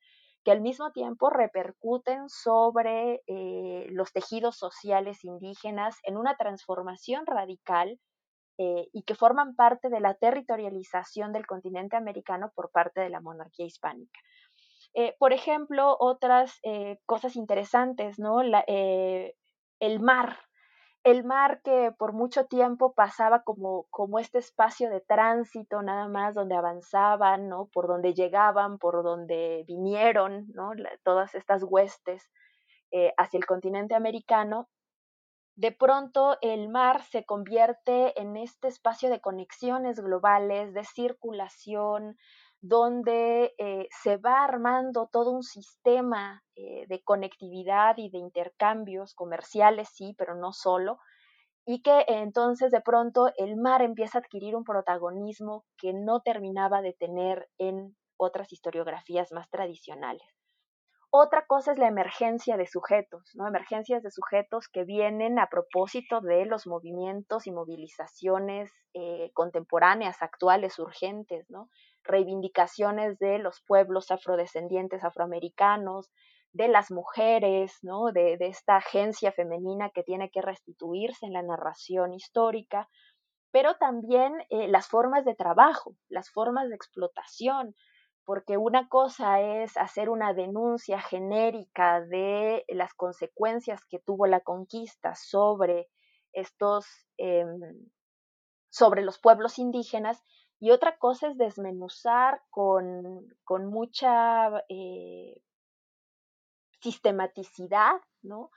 que 0.42 0.52
al 0.52 0.62
mismo 0.62 0.90
tiempo 0.92 1.28
repercuten 1.28 2.30
sobre 2.30 3.20
los 3.90 4.10
tejidos 4.10 4.56
sociales 4.56 5.22
indígenas 5.22 5.98
en 6.02 6.16
una 6.16 6.34
transformación 6.38 7.26
radical 7.26 8.00
eh, 8.62 8.90
y 8.92 9.04
que 9.04 9.14
forman 9.14 9.54
parte 9.54 9.88
de 9.88 10.00
la 10.00 10.12
territorialización 10.12 11.32
del 11.32 11.46
continente 11.46 11.96
americano 11.96 12.52
por 12.54 12.70
parte 12.70 13.00
de 13.00 13.08
la 13.08 13.22
monarquía 13.22 13.64
hispánica. 13.64 14.20
Eh, 14.92 15.16
por 15.18 15.32
ejemplo, 15.32 15.96
otras 15.98 16.58
eh, 16.62 16.98
cosas 17.06 17.36
interesantes, 17.36 18.18
¿no? 18.18 18.42
el 18.42 20.00
mar. 20.00 20.40
El 21.04 21.24
mar 21.24 21.62
que 21.64 21.90
por 21.98 22.12
mucho 22.12 22.44
tiempo 22.48 22.92
pasaba 22.92 23.44
como, 23.44 23.86
como 23.88 24.18
este 24.18 24.40
espacio 24.40 24.90
de 24.90 25.00
tránsito 25.00 25.80
nada 25.80 26.08
más, 26.08 26.34
donde 26.34 26.54
avanzaban, 26.54 27.48
¿no? 27.48 27.70
Por 27.72 27.86
donde 27.86 28.12
llegaban, 28.12 28.76
por 28.76 29.02
donde 29.02 29.64
vinieron, 29.66 30.48
¿no? 30.52 30.72
todas 31.02 31.34
estas 31.34 31.62
huestes 31.62 32.30
hacia 33.16 33.38
el 33.38 33.46
continente 33.46 33.94
americano, 33.94 34.68
de 35.60 35.72
pronto 35.72 36.38
el 36.40 36.70
mar 36.70 37.02
se 37.02 37.26
convierte 37.26 38.18
en 38.18 38.38
este 38.38 38.68
espacio 38.68 39.10
de 39.10 39.20
conexiones 39.20 40.00
globales, 40.00 40.72
de 40.72 40.84
circulación, 40.84 42.16
donde 42.62 43.54
eh, 43.58 43.86
se 43.90 44.16
va 44.16 44.42
armando 44.42 45.10
todo 45.12 45.30
un 45.32 45.42
sistema 45.42 46.42
eh, 46.56 46.86
de 46.88 47.02
conectividad 47.02 47.98
y 47.98 48.08
de 48.08 48.16
intercambios 48.16 49.12
comerciales, 49.12 49.90
sí, 49.92 50.14
pero 50.16 50.34
no 50.34 50.54
solo, 50.54 50.98
y 51.66 51.82
que 51.82 52.06
entonces 52.08 52.70
de 52.70 52.80
pronto 52.80 53.30
el 53.36 53.58
mar 53.58 53.82
empieza 53.82 54.16
a 54.16 54.22
adquirir 54.22 54.56
un 54.56 54.64
protagonismo 54.64 55.66
que 55.76 55.92
no 55.92 56.22
terminaba 56.22 56.80
de 56.80 56.94
tener 56.94 57.50
en 57.58 57.94
otras 58.16 58.50
historiografías 58.50 59.30
más 59.30 59.50
tradicionales. 59.50 60.39
Otra 61.12 61.44
cosa 61.44 61.72
es 61.72 61.78
la 61.78 61.88
emergencia 61.88 62.56
de 62.56 62.68
sujetos, 62.68 63.32
¿no? 63.34 63.48
Emergencias 63.48 64.00
de 64.04 64.12
sujetos 64.12 64.68
que 64.68 64.84
vienen 64.84 65.40
a 65.40 65.48
propósito 65.48 66.20
de 66.20 66.46
los 66.46 66.68
movimientos 66.68 67.48
y 67.48 67.50
movilizaciones 67.50 68.70
eh, 68.94 69.32
contemporáneas, 69.34 70.22
actuales, 70.22 70.78
urgentes, 70.78 71.50
¿no? 71.50 71.68
Reivindicaciones 72.04 73.18
de 73.18 73.40
los 73.40 73.60
pueblos 73.66 74.12
afrodescendientes 74.12 75.02
afroamericanos, 75.02 76.12
de 76.52 76.68
las 76.68 76.92
mujeres, 76.92 77.78
¿no? 77.82 78.12
De, 78.12 78.36
esta 78.40 78.76
agencia 78.76 79.32
femenina 79.32 79.90
que 79.90 80.04
tiene 80.04 80.30
que 80.30 80.42
restituirse 80.42 81.26
en 81.26 81.32
la 81.32 81.42
narración 81.42 82.14
histórica, 82.14 82.88
pero 83.50 83.74
también 83.76 84.34
eh, 84.48 84.68
las 84.68 84.86
formas 84.86 85.24
de 85.24 85.34
trabajo, 85.34 85.96
las 86.08 86.30
formas 86.30 86.68
de 86.68 86.76
explotación, 86.76 87.74
porque 88.30 88.56
una 88.56 88.88
cosa 88.88 89.40
es 89.40 89.76
hacer 89.76 90.08
una 90.08 90.32
denuncia 90.34 91.00
genérica 91.00 92.00
de 92.00 92.64
las 92.68 92.94
consecuencias 92.94 93.84
que 93.86 93.98
tuvo 93.98 94.28
la 94.28 94.38
conquista 94.38 95.16
sobre 95.16 95.88
estos, 96.32 96.86
em, 97.16 97.90
sobre 98.68 99.02
los 99.02 99.18
pueblos 99.18 99.58
indígenas, 99.58 100.22
y 100.60 100.70
otra 100.70 100.96
cosa 100.96 101.26
es 101.26 101.38
desmenuzar 101.38 102.40
con, 102.50 103.26
mucha 103.68 104.62
eh, 104.68 105.42
sistematicidad, 106.80 107.96
¿no? 108.22 108.52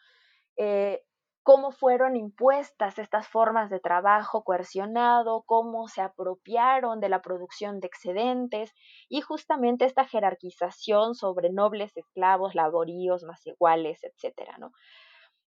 Eh, 0.56 1.04
cómo 1.44 1.72
fueron 1.72 2.16
impuestas 2.16 2.98
estas 2.98 3.28
formas 3.28 3.70
de 3.70 3.80
trabajo 3.80 4.44
coercionado, 4.44 5.44
cómo 5.46 5.88
se 5.90 6.02
apropiaron 6.02 7.02
de 7.02 7.10
la 7.10 7.22
producción 7.22 7.80
de 7.82 7.88
excedentes 7.88 8.74
y 9.10 9.22
justamente 9.22 9.86
esta 9.86 10.06
jerarquización 10.06 11.16
sobre 11.16 11.52
nobles, 11.52 11.96
esclavos, 11.98 12.56
laboríos 12.56 13.24
más 13.24 13.46
iguales, 13.46 14.00
etcétera, 14.04 14.58
¿no? 14.58 14.72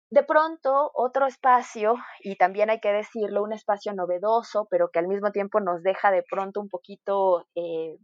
De 0.09 0.23
pronto, 0.23 0.91
otro 0.93 1.25
espacio, 1.25 1.95
y 2.21 2.35
también 2.35 2.69
hay 2.69 2.81
que 2.81 2.91
decirlo, 2.91 3.43
un 3.43 3.53
espacio 3.53 3.93
novedoso, 3.93 4.67
pero 4.69 4.89
que 4.89 4.99
al 4.99 5.07
mismo 5.07 5.31
tiempo 5.31 5.61
nos 5.61 5.83
deja 5.83 6.11
de 6.11 6.23
pronto 6.29 6.59
un 6.59 6.67
poquito 6.67 7.47
eh, 7.55 7.97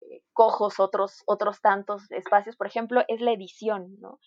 eh, 0.00 0.22
cojos 0.32 0.78
otros, 0.78 1.24
otros 1.26 1.60
tantos 1.60 2.10
espacios, 2.12 2.56
por 2.56 2.68
ejemplo, 2.68 3.02
es 3.08 3.20
la 3.20 3.32
edición, 3.32 3.96
¿no? 4.00 4.20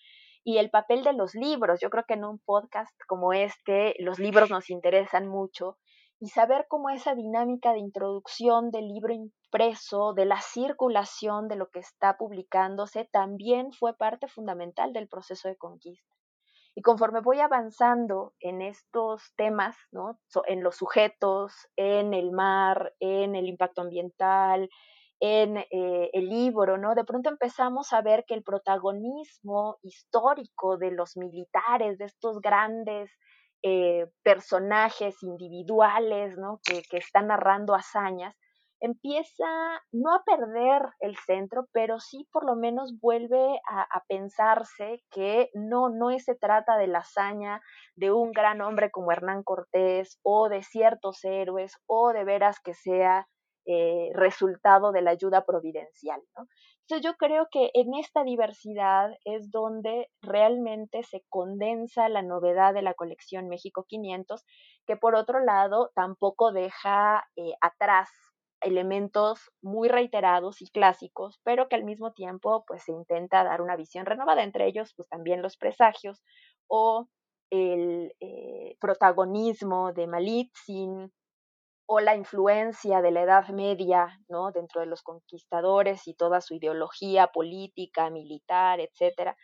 Y 0.44 0.58
el 0.58 0.70
papel 0.70 1.04
de 1.04 1.12
los 1.12 1.34
libros. 1.34 1.80
Yo 1.80 1.90
creo 1.90 2.04
que 2.06 2.14
en 2.14 2.24
un 2.24 2.38
podcast 2.38 2.92
como 3.06 3.32
este 3.32 3.94
los 3.98 4.18
libros 4.18 4.50
nos 4.50 4.70
interesan 4.70 5.28
mucho 5.28 5.78
y 6.22 6.28
saber 6.28 6.66
cómo 6.68 6.88
esa 6.90 7.16
dinámica 7.16 7.72
de 7.72 7.80
introducción 7.80 8.70
del 8.70 8.86
libro 8.86 9.12
impreso, 9.12 10.14
de 10.14 10.24
la 10.24 10.40
circulación 10.40 11.48
de 11.48 11.56
lo 11.56 11.68
que 11.68 11.80
está 11.80 12.16
publicándose, 12.16 13.08
también 13.10 13.72
fue 13.72 13.96
parte 13.96 14.28
fundamental 14.28 14.92
del 14.92 15.08
proceso 15.08 15.48
de 15.48 15.56
conquista. 15.56 16.14
Y 16.76 16.82
conforme 16.82 17.20
voy 17.20 17.40
avanzando 17.40 18.34
en 18.38 18.62
estos 18.62 19.34
temas, 19.36 19.76
¿no? 19.90 20.20
en 20.46 20.62
los 20.62 20.76
sujetos, 20.76 21.52
en 21.74 22.14
el 22.14 22.30
mar, 22.30 22.94
en 23.00 23.34
el 23.34 23.48
impacto 23.48 23.82
ambiental, 23.82 24.70
en 25.24 25.56
eh, 25.58 26.10
el 26.12 26.28
libro, 26.28 26.78
¿no? 26.78 26.96
De 26.96 27.04
pronto 27.04 27.30
empezamos 27.30 27.92
a 27.92 28.02
ver 28.02 28.24
que 28.26 28.34
el 28.34 28.42
protagonismo 28.42 29.78
histórico 29.82 30.78
de 30.78 30.90
los 30.90 31.16
militares, 31.16 31.96
de 31.98 32.06
estos 32.06 32.40
grandes 32.40 33.08
eh, 33.62 34.08
personajes 34.24 35.22
individuales, 35.22 36.36
¿no? 36.36 36.58
Que, 36.64 36.82
que 36.82 36.96
están 36.96 37.28
narrando 37.28 37.76
hazañas, 37.76 38.34
empieza 38.80 39.46
no 39.92 40.12
a 40.12 40.24
perder 40.24 40.82
el 40.98 41.16
centro, 41.16 41.68
pero 41.72 42.00
sí 42.00 42.28
por 42.32 42.44
lo 42.44 42.56
menos 42.56 42.98
vuelve 43.00 43.60
a, 43.70 44.02
pensarse 44.08 45.04
que 45.08 45.50
no, 45.54 45.88
no 45.88 46.18
se 46.18 46.34
trata 46.34 46.76
de 46.76 46.88
la 46.88 46.98
hazaña 46.98 47.62
de 47.94 48.10
un 48.10 48.32
gran 48.32 48.60
hombre 48.60 48.90
como 48.90 49.12
Hernán 49.12 49.44
Cortés 49.44 50.18
o 50.24 50.48
de 50.48 50.62
ciertos 50.64 51.24
héroes 51.24 51.76
o 51.86 52.12
de 52.12 52.24
veras 52.24 52.58
que 52.58 52.74
sea 52.74 53.28
eh, 53.66 54.10
resultado 54.14 54.92
de 54.92 55.02
la 55.02 55.12
ayuda 55.12 55.44
providencial. 55.44 56.20
Entonces 56.82 57.04
yo 57.04 57.14
creo 57.16 57.46
que 57.50 57.70
en 57.74 57.94
esta 57.94 58.24
diversidad 58.24 59.10
es 59.24 59.50
donde 59.50 60.08
realmente 60.20 61.02
se 61.04 61.24
condensa 61.28 62.08
la 62.08 62.22
novedad 62.22 62.74
de 62.74 62.82
la 62.82 62.94
colección 62.94 63.48
México 63.48 63.84
500, 63.88 64.44
que 64.86 64.96
por 64.96 65.14
otro 65.14 65.38
lado 65.38 65.90
tampoco 65.94 66.52
deja 66.52 67.24
eh, 67.36 67.52
atrás 67.60 68.10
elementos 68.62 69.50
muy 69.60 69.88
reiterados 69.88 70.60
y 70.62 70.68
clásicos, 70.68 71.40
pero 71.44 71.68
que 71.68 71.76
al 71.76 71.84
mismo 71.84 72.12
tiempo 72.12 72.64
pues 72.66 72.84
se 72.84 72.92
intenta 72.92 73.44
dar 73.44 73.60
una 73.60 73.76
visión 73.76 74.06
renovada, 74.06 74.42
entre 74.42 74.66
ellos 74.66 74.92
pues 74.96 75.08
también 75.08 75.42
los 75.42 75.56
presagios 75.56 76.22
o 76.68 77.08
el 77.50 78.14
eh, 78.20 78.76
protagonismo 78.80 79.92
de 79.92 80.06
Malitzin 80.06 81.12
o 81.86 82.00
la 82.00 82.14
influencia 82.16 83.02
de 83.02 83.10
la 83.10 83.22
Edad 83.22 83.48
Media, 83.48 84.18
¿no? 84.28 84.52
Dentro 84.52 84.80
de 84.80 84.86
los 84.86 85.02
conquistadores 85.02 86.06
y 86.06 86.14
toda 86.14 86.40
su 86.40 86.54
ideología 86.54 87.28
política, 87.28 88.10
militar, 88.10 88.80
etcétera. 88.80 89.36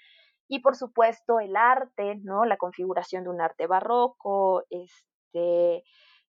Y 0.48 0.60
por 0.60 0.76
supuesto 0.76 1.40
el 1.40 1.56
arte, 1.56 2.16
¿no? 2.22 2.44
La 2.44 2.56
configuración 2.56 3.24
de 3.24 3.30
un 3.30 3.40
arte 3.40 3.66
barroco, 3.66 4.64
este, 4.70 5.84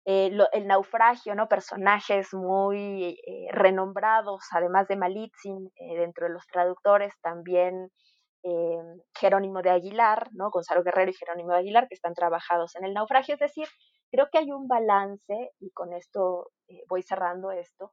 eh, 0.05 0.31
el 0.53 0.67
naufragio, 0.67 1.35
¿no? 1.35 1.47
Personajes 1.47 2.33
muy 2.33 3.19
eh, 3.27 3.47
renombrados, 3.51 4.43
además 4.51 4.87
de 4.87 4.95
Malitzin, 4.95 5.71
eh, 5.75 5.97
dentro 5.97 6.27
de 6.27 6.33
los 6.33 6.47
traductores 6.47 7.13
también 7.21 7.91
Jerónimo 9.19 9.61
de 9.61 9.69
Aguilar, 9.69 10.29
¿no? 10.31 10.49
Gonzalo 10.49 10.81
Guerrero 10.81 11.11
y 11.11 11.13
Jerónimo 11.13 11.51
de 11.51 11.57
Aguilar, 11.57 11.89
que 11.89 11.95
están 11.95 12.13
trabajados 12.13 12.73
en 12.77 12.85
el 12.85 12.93
naufragio. 12.93 13.33
Es 13.33 13.39
decir, 13.41 13.67
creo 14.11 14.27
que 14.31 14.39
hay 14.39 14.51
un 14.51 14.67
balance, 14.67 15.51
y 15.59 15.71
con 15.71 15.93
esto 15.93 16.51
voy 16.87 17.01
cerrando 17.03 17.51
esto, 17.51 17.91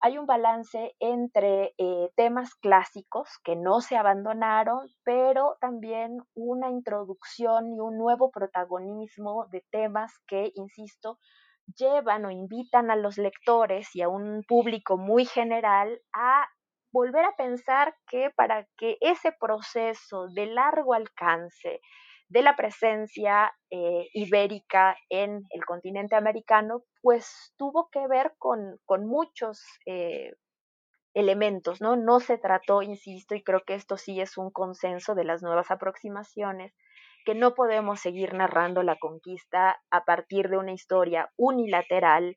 hay 0.00 0.18
un 0.18 0.26
balance 0.26 0.96
entre 0.98 1.74
temas 2.16 2.56
clásicos 2.56 3.38
que 3.44 3.54
no 3.54 3.80
se 3.80 3.96
abandonaron, 3.96 4.88
pero 5.04 5.56
también 5.60 6.18
una 6.34 6.70
introducción 6.70 7.72
y 7.72 7.78
un 7.78 7.98
nuevo 7.98 8.32
protagonismo 8.32 9.46
de 9.52 9.64
temas 9.70 10.12
que, 10.26 10.50
insisto, 10.56 11.18
llevan 11.76 12.24
o 12.24 12.32
invitan 12.32 12.90
a 12.90 12.96
los 12.96 13.16
lectores 13.16 13.94
y 13.94 14.02
a 14.02 14.08
un 14.08 14.42
público 14.48 14.96
muy 14.96 15.24
general 15.24 16.00
a 16.12 16.48
volver 16.92 17.24
a 17.24 17.36
pensar 17.36 17.94
que 18.08 18.30
para 18.36 18.66
que 18.76 18.98
ese 19.00 19.30
proceso 19.30 20.26
de 20.34 20.46
largo 20.46 20.94
alcance 20.94 21.80
de 22.32 22.42
la 22.42 22.56
presencia 22.56 23.52
eh, 23.70 24.08
ibérica 24.14 24.96
en 25.10 25.44
el 25.50 25.64
continente 25.66 26.16
americano, 26.16 26.82
pues 27.02 27.52
tuvo 27.58 27.90
que 27.90 28.08
ver 28.08 28.32
con, 28.38 28.80
muchos 29.06 29.62
eh, 29.84 30.32
elementos, 31.12 31.82
¿no? 31.82 31.96
No 31.96 32.20
se 32.20 32.38
trató, 32.38 32.80
insisto, 32.80 33.34
y 33.34 33.42
creo 33.42 33.60
que 33.66 33.74
esto 33.74 33.98
sí 33.98 34.18
es 34.18 34.38
un 34.38 34.50
consenso 34.50 35.14
de 35.14 35.24
las 35.24 35.42
nuevas 35.42 35.70
aproximaciones, 35.70 36.72
que 37.26 37.34
no 37.34 37.54
podemos 37.54 38.00
seguir 38.00 38.32
narrando 38.32 38.82
la 38.82 38.96
conquista 38.96 39.82
a 39.90 40.04
partir 40.04 40.48
de 40.48 40.56
una 40.56 40.72
historia 40.72 41.30
unilateral, 41.36 42.34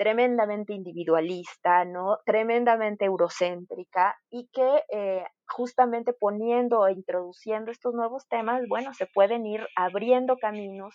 tremendamente 0.00 0.72
individualista, 0.72 1.84
¿no? 1.84 2.20
tremendamente 2.24 3.04
eurocéntrica 3.04 4.16
y 4.30 4.48
que 4.50 4.82
eh, 4.90 5.24
justamente 5.46 6.14
poniendo 6.14 6.86
e 6.86 6.92
introduciendo 6.92 7.70
estos 7.70 7.92
nuevos 7.92 8.26
temas, 8.26 8.62
bueno, 8.66 8.94
se 8.94 9.04
pueden 9.04 9.44
ir 9.44 9.60
abriendo 9.76 10.38
caminos 10.38 10.94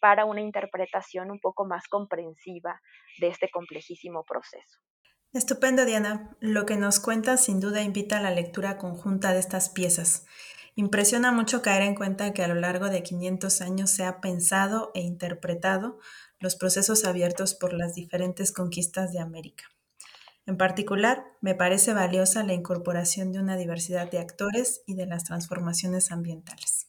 para 0.00 0.24
una 0.24 0.40
interpretación 0.40 1.32
un 1.32 1.40
poco 1.40 1.64
más 1.64 1.88
comprensiva 1.88 2.80
de 3.18 3.26
este 3.26 3.50
complejísimo 3.50 4.22
proceso. 4.22 4.78
Estupendo, 5.32 5.84
Diana. 5.84 6.36
Lo 6.38 6.64
que 6.64 6.76
nos 6.76 7.00
cuenta 7.00 7.36
sin 7.36 7.58
duda 7.58 7.82
invita 7.82 8.18
a 8.18 8.22
la 8.22 8.30
lectura 8.30 8.78
conjunta 8.78 9.32
de 9.32 9.40
estas 9.40 9.68
piezas 9.68 10.28
Impresiona 10.76 11.30
mucho 11.30 11.62
caer 11.62 11.82
en 11.82 11.94
cuenta 11.94 12.32
que 12.32 12.42
a 12.42 12.48
lo 12.48 12.56
largo 12.56 12.88
de 12.88 13.04
500 13.04 13.60
años 13.60 13.90
se 13.90 14.04
ha 14.04 14.20
pensado 14.20 14.90
e 14.94 15.00
interpretado 15.02 16.00
los 16.40 16.56
procesos 16.56 17.04
abiertos 17.04 17.54
por 17.54 17.72
las 17.72 17.94
diferentes 17.94 18.50
conquistas 18.50 19.12
de 19.12 19.20
América. 19.20 19.64
En 20.46 20.56
particular, 20.56 21.24
me 21.40 21.54
parece 21.54 21.94
valiosa 21.94 22.42
la 22.42 22.52
incorporación 22.52 23.30
de 23.30 23.38
una 23.38 23.56
diversidad 23.56 24.10
de 24.10 24.18
actores 24.18 24.82
y 24.84 24.94
de 24.94 25.06
las 25.06 25.24
transformaciones 25.24 26.10
ambientales. 26.10 26.88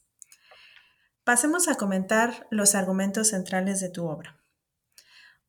Pasemos 1.24 1.68
a 1.68 1.76
comentar 1.76 2.48
los 2.50 2.76
argumentos 2.76 3.30
centrales 3.30 3.80
de 3.80 3.90
tu 3.90 4.08
obra. 4.08 4.42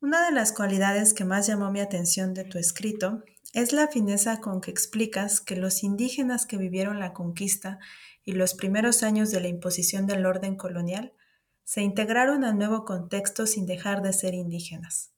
Una 0.01 0.27
de 0.27 0.33
las 0.33 0.53
cualidades 0.53 1.15
que 1.15 1.25
más 1.25 1.47
llamó 1.47 1.71
mi 1.71 1.81
atención 1.81 2.35
de 2.35 2.45
tu 2.45 2.59
escrito 2.59 3.25
es 3.55 3.73
la 3.73 3.89
fineza 3.89 4.41
con 4.41 4.61
que 4.61 4.71
explicas 4.71 5.41
que 5.41 5.57
los 5.57 5.83
indígenas 5.83 6.47
que 6.47 6.59
vivieron 6.59 7.01
la 7.01 7.13
conquista 7.13 7.79
y 8.27 8.33
los 8.33 8.53
primeros 8.53 9.03
años 9.03 9.31
de 9.31 9.41
la 9.41 9.49
imposición 9.49 10.07
del 10.07 10.27
orden 10.27 10.57
colonial 10.57 11.15
se 11.65 11.81
integraron 11.81 12.45
al 12.45 12.59
nuevo 12.59 12.85
contexto 12.85 13.47
sin 13.47 13.65
dejar 13.65 14.03
de 14.03 14.13
ser 14.13 14.35
indígenas, 14.35 15.15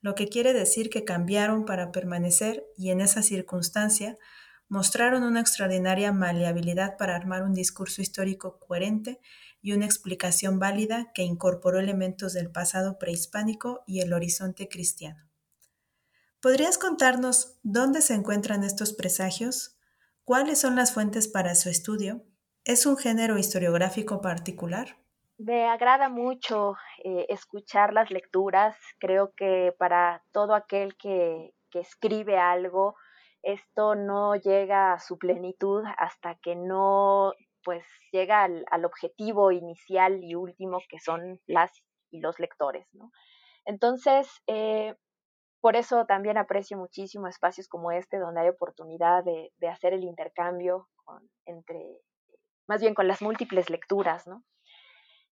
lo 0.00 0.14
que 0.14 0.28
quiere 0.28 0.52
decir 0.52 0.88
que 0.88 1.04
cambiaron 1.04 1.64
para 1.64 1.92
permanecer 1.92 2.64
y 2.76 2.90
en 2.90 3.00
esa 3.00 3.22
circunstancia 3.22 4.16
mostraron 4.68 5.22
una 5.22 5.40
extraordinaria 5.40 6.12
maleabilidad 6.12 6.96
para 6.96 7.14
armar 7.14 7.42
un 7.42 7.52
discurso 7.52 8.00
histórico 8.00 8.58
coherente 8.58 9.20
y 9.60 9.72
una 9.72 9.84
explicación 9.84 10.58
válida 10.58 11.12
que 11.14 11.22
incorporó 11.22 11.78
elementos 11.78 12.32
del 12.32 12.50
pasado 12.50 12.98
prehispánico 12.98 13.84
y 13.86 14.00
el 14.00 14.12
horizonte 14.12 14.68
cristiano. 14.68 15.28
¿Podrías 16.40 16.78
contarnos 16.78 17.58
dónde 17.62 18.02
se 18.02 18.14
encuentran 18.14 18.64
estos 18.64 18.92
presagios? 18.92 19.76
¿Cuáles 20.24 20.58
son 20.58 20.74
las 20.74 20.92
fuentes 20.92 21.28
para 21.28 21.54
su 21.54 21.68
estudio? 21.68 22.24
¿Es 22.64 22.86
un 22.86 22.96
género 22.96 23.38
historiográfico 23.38 24.20
particular? 24.20 24.96
Me 25.36 25.66
agrada 25.66 26.08
mucho 26.08 26.76
eh, 27.02 27.26
escuchar 27.28 27.92
las 27.92 28.12
lecturas. 28.12 28.76
Creo 29.00 29.32
que 29.36 29.74
para 29.76 30.22
todo 30.30 30.54
aquel 30.54 30.96
que, 30.96 31.54
escribe 31.74 32.38
algo, 32.38 32.94
esto 33.42 33.96
no 33.96 34.36
llega 34.36 34.92
a 34.92 35.00
su 35.00 35.18
plenitud 35.18 35.82
hasta 35.96 36.36
que 36.36 36.54
no 36.54 37.32
pues 37.64 37.84
llega 38.12 38.44
al, 38.44 38.84
objetivo 38.84 39.50
inicial 39.50 40.22
y 40.22 40.34
último 40.34 40.78
que 40.88 41.00
son 41.00 41.40
las 41.46 41.72
y 42.10 42.20
los 42.20 42.38
lectores, 42.38 42.86
Entonces, 43.64 44.28
eh, 44.46 44.94
por 45.62 45.76
eso 45.76 46.04
también 46.04 46.36
aprecio 46.36 46.76
muchísimo 46.76 47.26
espacios 47.26 47.68
como 47.68 47.90
este 47.90 48.18
donde 48.18 48.42
hay 48.42 48.48
oportunidad 48.50 49.24
de, 49.24 49.50
hacer 49.68 49.94
el 49.94 50.04
intercambio 50.04 50.88
entre 51.46 52.02
más 52.68 52.80
bien 52.80 52.94
con 52.94 53.08
las 53.08 53.22
múltiples 53.22 53.70
lecturas, 53.70 54.26
¿no? 54.26 54.44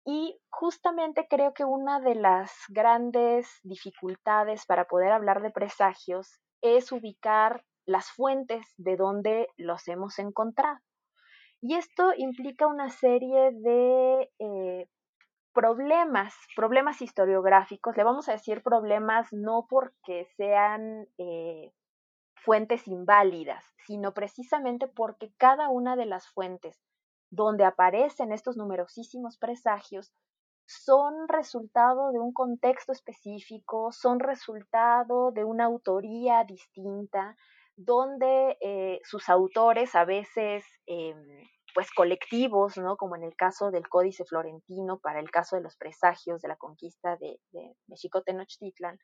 Y 0.05 0.39
justamente 0.49 1.27
creo 1.27 1.53
que 1.53 1.65
una 1.65 1.99
de 1.99 2.13
las 2.13 2.51
grandes 2.69 3.59
dificultades 3.63 4.65
para 4.67 4.85
poder 4.85 5.11
hablar 5.11 5.41
de 5.41 5.49
presagios 5.49 6.39
es 6.61 6.91
ubicar 6.91 7.63
las 7.87 8.11
fuentes 8.11 8.65
de 8.77 8.97
donde 8.97 9.47
los 9.57 9.87
hemos 9.87 10.19
encontrado. 10.19 10.79
Y 11.61 11.75
esto 11.75 12.11
implica 12.15 12.67
una 12.67 12.89
serie 12.89 13.51
de 13.51 14.31
eh, 14.37 14.87
problemas, 15.53 16.35
problemas 16.55 17.01
historiográficos. 17.01 17.97
Le 17.97 18.03
vamos 18.03 18.29
a 18.29 18.33
decir 18.33 18.61
problemas 18.61 19.27
no 19.31 19.65
porque 19.67 20.27
sean 20.37 21.07
eh, 21.17 21.71
fuentes 22.35 22.87
inválidas, 22.87 23.65
sino 23.87 24.13
precisamente 24.13 24.87
porque 24.87 25.33
cada 25.37 25.69
una 25.69 25.95
de 25.95 26.05
las 26.05 26.27
fuentes 26.27 26.79
donde 27.29 27.65
aparecen 27.65 28.31
estos 28.31 28.57
numerosísimos 28.57 29.37
presagios, 29.37 30.11
son 30.67 31.27
resultado 31.27 32.11
de 32.11 32.19
un 32.19 32.33
contexto 32.33 32.91
específico, 32.91 33.91
son 33.91 34.19
resultado 34.19 35.31
de 35.31 35.43
una 35.43 35.65
autoría 35.65 36.43
distinta, 36.43 37.35
donde 37.75 38.57
eh, 38.61 38.99
sus 39.03 39.29
autores 39.29 39.95
a 39.95 40.05
veces 40.05 40.65
em, 40.87 41.17
pues 41.73 41.91
colectivos, 41.91 42.77
¿no? 42.77 42.95
Como 42.95 43.15
en 43.15 43.23
el 43.23 43.35
caso 43.35 43.69
del 43.69 43.87
Códice 43.89 44.23
Florentino, 44.25 44.99
para 44.99 45.19
el 45.19 45.29
caso 45.29 45.57
de 45.57 45.61
los 45.61 45.75
presagios 45.75 46.41
de 46.41 46.47
la 46.47 46.55
conquista 46.55 47.17
de, 47.17 47.37
de 47.51 47.75
Mexico-Tenochtitlan, 47.87 48.97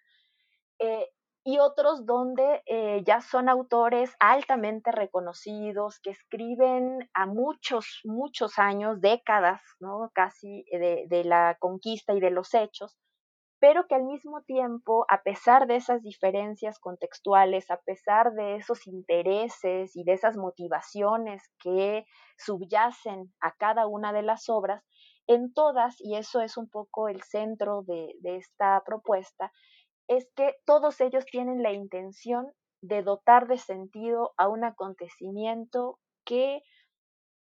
eh, 0.79 1.09
y 1.43 1.57
otros 1.59 2.05
donde 2.05 2.61
eh, 2.65 3.03
ya 3.05 3.21
son 3.21 3.49
autores 3.49 4.15
altamente 4.19 4.91
reconocidos, 4.91 5.99
que 5.99 6.11
escriben 6.11 7.09
a 7.13 7.25
muchos, 7.25 8.01
muchos 8.03 8.59
años, 8.59 9.01
décadas, 9.01 9.61
¿no? 9.79 10.11
Casi 10.13 10.63
de, 10.71 11.05
de 11.07 11.23
la 11.23 11.57
conquista 11.59 12.13
y 12.13 12.19
de 12.19 12.29
los 12.29 12.53
hechos, 12.53 12.95
pero 13.59 13.85
que 13.87 13.95
al 13.95 14.03
mismo 14.03 14.41
tiempo, 14.41 15.05
a 15.07 15.21
pesar 15.21 15.67
de 15.67 15.75
esas 15.75 16.01
diferencias 16.01 16.79
contextuales, 16.79 17.69
a 17.69 17.77
pesar 17.77 18.33
de 18.33 18.55
esos 18.55 18.87
intereses 18.87 19.95
y 19.95 20.03
de 20.03 20.13
esas 20.13 20.35
motivaciones 20.35 21.43
que 21.59 22.05
subyacen 22.37 23.31
a 23.39 23.51
cada 23.53 23.85
una 23.85 24.13
de 24.13 24.23
las 24.23 24.49
obras, 24.49 24.83
en 25.27 25.53
todas, 25.53 25.95
y 26.01 26.15
eso 26.15 26.41
es 26.41 26.57
un 26.57 26.69
poco 26.69 27.07
el 27.07 27.21
centro 27.21 27.83
de, 27.83 28.15
de 28.21 28.37
esta 28.37 28.81
propuesta, 28.83 29.51
es 30.11 30.29
que 30.35 30.57
todos 30.65 30.99
ellos 30.99 31.25
tienen 31.25 31.63
la 31.63 31.71
intención 31.71 32.51
de 32.81 33.01
dotar 33.01 33.47
de 33.47 33.57
sentido 33.57 34.33
a 34.35 34.49
un 34.49 34.65
acontecimiento 34.65 35.99
que 36.25 36.61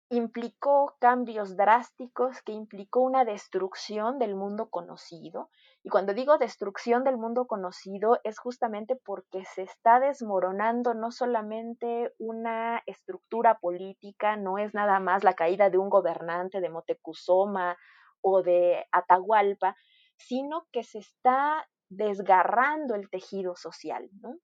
implicó 0.08 0.94
cambios 1.00 1.56
drásticos, 1.56 2.42
que 2.42 2.52
implicó 2.52 3.00
una 3.00 3.24
destrucción 3.24 4.20
del 4.20 4.36
mundo 4.36 4.70
conocido. 4.70 5.50
Y 5.82 5.88
cuando 5.88 6.14
digo 6.14 6.38
destrucción 6.38 7.02
del 7.02 7.16
mundo 7.16 7.48
conocido 7.48 8.20
es 8.22 8.38
justamente 8.38 8.94
porque 9.04 9.44
se 9.46 9.62
está 9.62 9.98
desmoronando 9.98 10.94
no 10.94 11.10
solamente 11.10 12.14
una 12.18 12.84
estructura 12.86 13.58
política, 13.58 14.36
no 14.36 14.58
es 14.58 14.74
nada 14.74 15.00
más 15.00 15.24
la 15.24 15.34
caída 15.34 15.70
de 15.70 15.78
un 15.78 15.90
gobernante 15.90 16.60
de 16.60 16.68
Motecuzoma 16.68 17.76
o 18.20 18.42
de 18.42 18.86
Atahualpa, 18.92 19.74
sino 20.16 20.68
que 20.70 20.84
se 20.84 21.00
está 21.00 21.66
desgarrando 21.96 22.94
el 22.94 23.08
tejido 23.10 23.56
social, 23.56 24.08
¿no? 24.20 24.36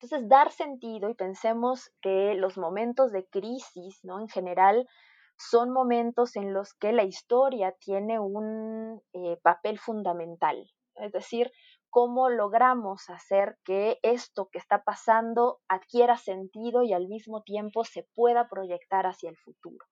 Entonces, 0.00 0.28
dar 0.28 0.50
sentido 0.50 1.10
y 1.10 1.14
pensemos 1.14 1.90
que 2.00 2.34
los 2.34 2.56
momentos 2.56 3.12
de 3.12 3.26
crisis, 3.26 4.00
¿no? 4.02 4.18
En 4.20 4.28
general, 4.28 4.88
son 5.36 5.70
momentos 5.70 6.36
en 6.36 6.52
los 6.52 6.74
que 6.74 6.92
la 6.92 7.04
historia 7.04 7.74
tiene 7.80 8.18
un 8.18 9.02
eh, 9.12 9.38
papel 9.42 9.78
fundamental. 9.78 10.70
Es 10.96 11.12
decir, 11.12 11.50
cómo 11.90 12.28
logramos 12.28 13.10
hacer 13.10 13.58
que 13.64 13.98
esto 14.02 14.48
que 14.50 14.58
está 14.58 14.84
pasando 14.84 15.60
adquiera 15.68 16.16
sentido 16.16 16.82
y 16.82 16.92
al 16.92 17.08
mismo 17.08 17.42
tiempo 17.42 17.84
se 17.84 18.06
pueda 18.14 18.48
proyectar 18.48 19.06
hacia 19.06 19.30
el 19.30 19.36
futuro. 19.36 19.84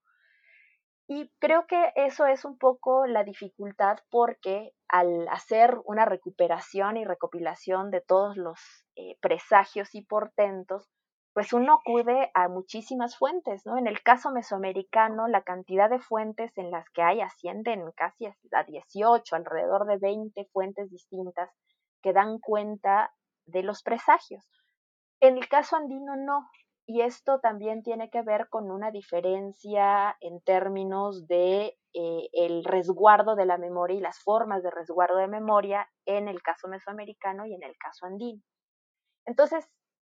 Y 1.08 1.30
creo 1.38 1.66
que 1.66 1.92
eso 1.96 2.26
es 2.26 2.44
un 2.44 2.58
poco 2.58 3.06
la 3.06 3.24
dificultad 3.24 3.98
porque 4.10 4.74
al 4.88 5.28
hacer 5.28 5.78
una 5.84 6.04
recuperación 6.04 6.96
y 6.96 7.04
recopilación 7.04 7.90
de 7.90 8.00
todos 8.00 8.36
los 8.36 8.58
eh, 8.96 9.16
presagios 9.20 9.94
y 9.94 10.02
portentos, 10.02 10.88
pues 11.34 11.52
uno 11.52 11.74
acude 11.74 12.30
a 12.34 12.48
muchísimas 12.48 13.16
fuentes, 13.16 13.64
¿no? 13.64 13.76
En 13.78 13.86
el 13.86 14.02
caso 14.02 14.32
mesoamericano, 14.32 15.28
la 15.28 15.42
cantidad 15.42 15.88
de 15.88 16.00
fuentes 16.00 16.56
en 16.56 16.70
las 16.70 16.88
que 16.90 17.02
hay 17.02 17.20
ascienden 17.20 17.92
casi 17.92 18.26
a 18.26 18.64
18, 18.64 19.36
alrededor 19.36 19.86
de 19.86 19.98
20 19.98 20.46
fuentes 20.52 20.90
distintas 20.90 21.50
que 22.02 22.12
dan 22.12 22.38
cuenta 22.38 23.12
de 23.46 23.62
los 23.62 23.82
presagios. 23.82 24.50
En 25.20 25.36
el 25.36 25.48
caso 25.48 25.76
andino 25.76 26.16
no, 26.16 26.48
y 26.88 27.02
esto 27.02 27.38
también 27.40 27.82
tiene 27.82 28.08
que 28.08 28.22
ver 28.22 28.48
con 28.48 28.70
una 28.70 28.90
diferencia 28.90 30.16
en 30.20 30.40
términos 30.40 31.26
de 31.26 31.76
eh, 31.92 32.28
el 32.32 32.64
resguardo 32.64 33.36
de 33.36 33.44
la 33.44 33.58
memoria 33.58 33.98
y 33.98 34.00
las 34.00 34.18
formas 34.20 34.62
de 34.62 34.70
resguardo 34.70 35.18
de 35.18 35.28
memoria 35.28 35.86
en 36.06 36.28
el 36.28 36.40
caso 36.40 36.66
mesoamericano 36.66 37.44
y 37.44 37.52
en 37.52 37.62
el 37.62 37.76
caso 37.76 38.06
andino. 38.06 38.42
Entonces, 39.26 39.68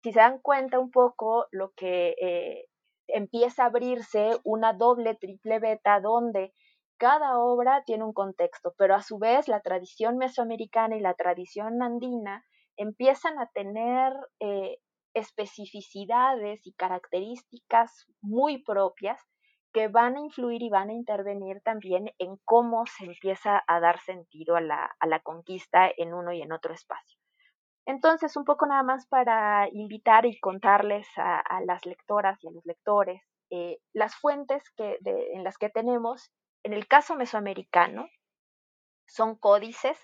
si 0.02 0.12
se 0.12 0.18
dan 0.18 0.38
cuenta 0.38 0.78
un 0.78 0.90
poco, 0.90 1.46
lo 1.50 1.72
que 1.76 2.16
eh, 2.18 2.64
empieza 3.06 3.64
a 3.64 3.66
abrirse 3.66 4.30
una 4.42 4.72
doble, 4.72 5.14
triple 5.16 5.58
beta 5.58 6.00
donde 6.00 6.54
cada 6.96 7.38
obra 7.38 7.82
tiene 7.84 8.04
un 8.04 8.14
contexto, 8.14 8.72
pero 8.78 8.94
a 8.94 9.02
su 9.02 9.18
vez 9.18 9.46
la 9.46 9.60
tradición 9.60 10.16
mesoamericana 10.16 10.96
y 10.96 11.00
la 11.00 11.12
tradición 11.12 11.82
andina 11.82 12.46
empiezan 12.78 13.38
a 13.38 13.50
tener 13.52 14.14
eh, 14.40 14.78
especificidades 15.14 16.66
y 16.66 16.72
características 16.72 18.06
muy 18.20 18.62
propias 18.62 19.20
que 19.72 19.88
van 19.88 20.16
a 20.16 20.20
influir 20.20 20.62
y 20.62 20.68
van 20.68 20.90
a 20.90 20.94
intervenir 20.94 21.60
también 21.62 22.10
en 22.18 22.36
cómo 22.44 22.84
se 22.86 23.06
empieza 23.06 23.62
a 23.66 23.80
dar 23.80 24.00
sentido 24.00 24.56
a 24.56 24.60
la, 24.60 24.94
a 25.00 25.06
la 25.06 25.20
conquista 25.20 25.90
en 25.96 26.12
uno 26.12 26.32
y 26.32 26.42
en 26.42 26.52
otro 26.52 26.74
espacio. 26.74 27.18
Entonces, 27.86 28.36
un 28.36 28.44
poco 28.44 28.66
nada 28.66 28.82
más 28.82 29.06
para 29.06 29.68
invitar 29.72 30.24
y 30.24 30.38
contarles 30.38 31.06
a, 31.16 31.60
las 31.64 31.84
lectoras 31.84 32.38
y 32.42 32.48
a 32.48 32.52
los 32.52 32.64
lectores 32.64 33.22
eh, 33.50 33.78
las 33.92 34.14
fuentes 34.14 34.62
que, 34.76 34.98
en 35.04 35.42
las 35.42 35.58
que 35.58 35.68
tenemos, 35.68 36.30
en 36.62 36.72
el 36.72 36.86
caso 36.86 37.16
mesoamericano, 37.16 38.08
son 39.06 39.36
códices 39.36 39.98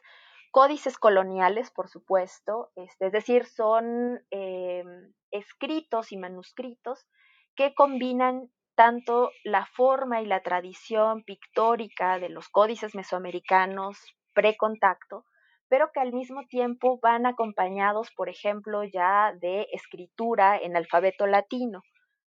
códices 0.51 0.99
coloniales, 0.99 1.71
por 1.71 1.89
supuesto, 1.89 2.71
este, 2.77 3.07
es 3.07 3.13
decir, 3.13 3.47
son 3.47 4.21
eh, 4.31 4.85
escritos 5.31 6.13
y 6.13 6.17
manuscritos 6.17 7.07
que 7.55 7.75
combinan 7.75 8.51
tanto 8.75 9.31
la 9.43 9.67
forma 9.67 10.23
y 10.23 10.27
la 10.27 10.43
tradición 10.43 11.25
pictórica 11.25 12.19
de 12.19 12.29
los 12.29 12.49
códices 12.49 12.95
mesoamericanos 12.95 13.99
precontacto, 14.35 15.25
pero 15.69 15.91
que 15.93 16.01
al 16.01 16.13
mismo 16.13 16.47
tiempo 16.47 17.01
van 17.03 17.27
acompañados, 17.27 18.13
por 18.15 18.29
ejemplo, 18.29 18.85
ya 18.85 19.35
de 19.41 19.67
escritura 19.73 20.57
en 20.57 20.77
alfabeto 20.77 21.27
latino. 21.27 21.83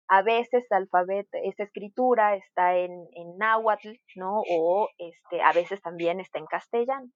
A 0.07 0.21
veces 0.21 0.71
alfabeto, 0.71 1.39
esa 1.43 1.63
escritura 1.63 2.37
está 2.37 2.77
en, 2.77 2.93
en 3.15 3.39
náhuatl, 3.39 3.93
¿no? 4.17 4.43
O 4.51 4.91
este, 4.99 5.41
a 5.41 5.53
veces 5.53 5.81
también 5.81 6.21
está 6.21 6.39
en 6.39 6.47
castellano. 6.47 7.09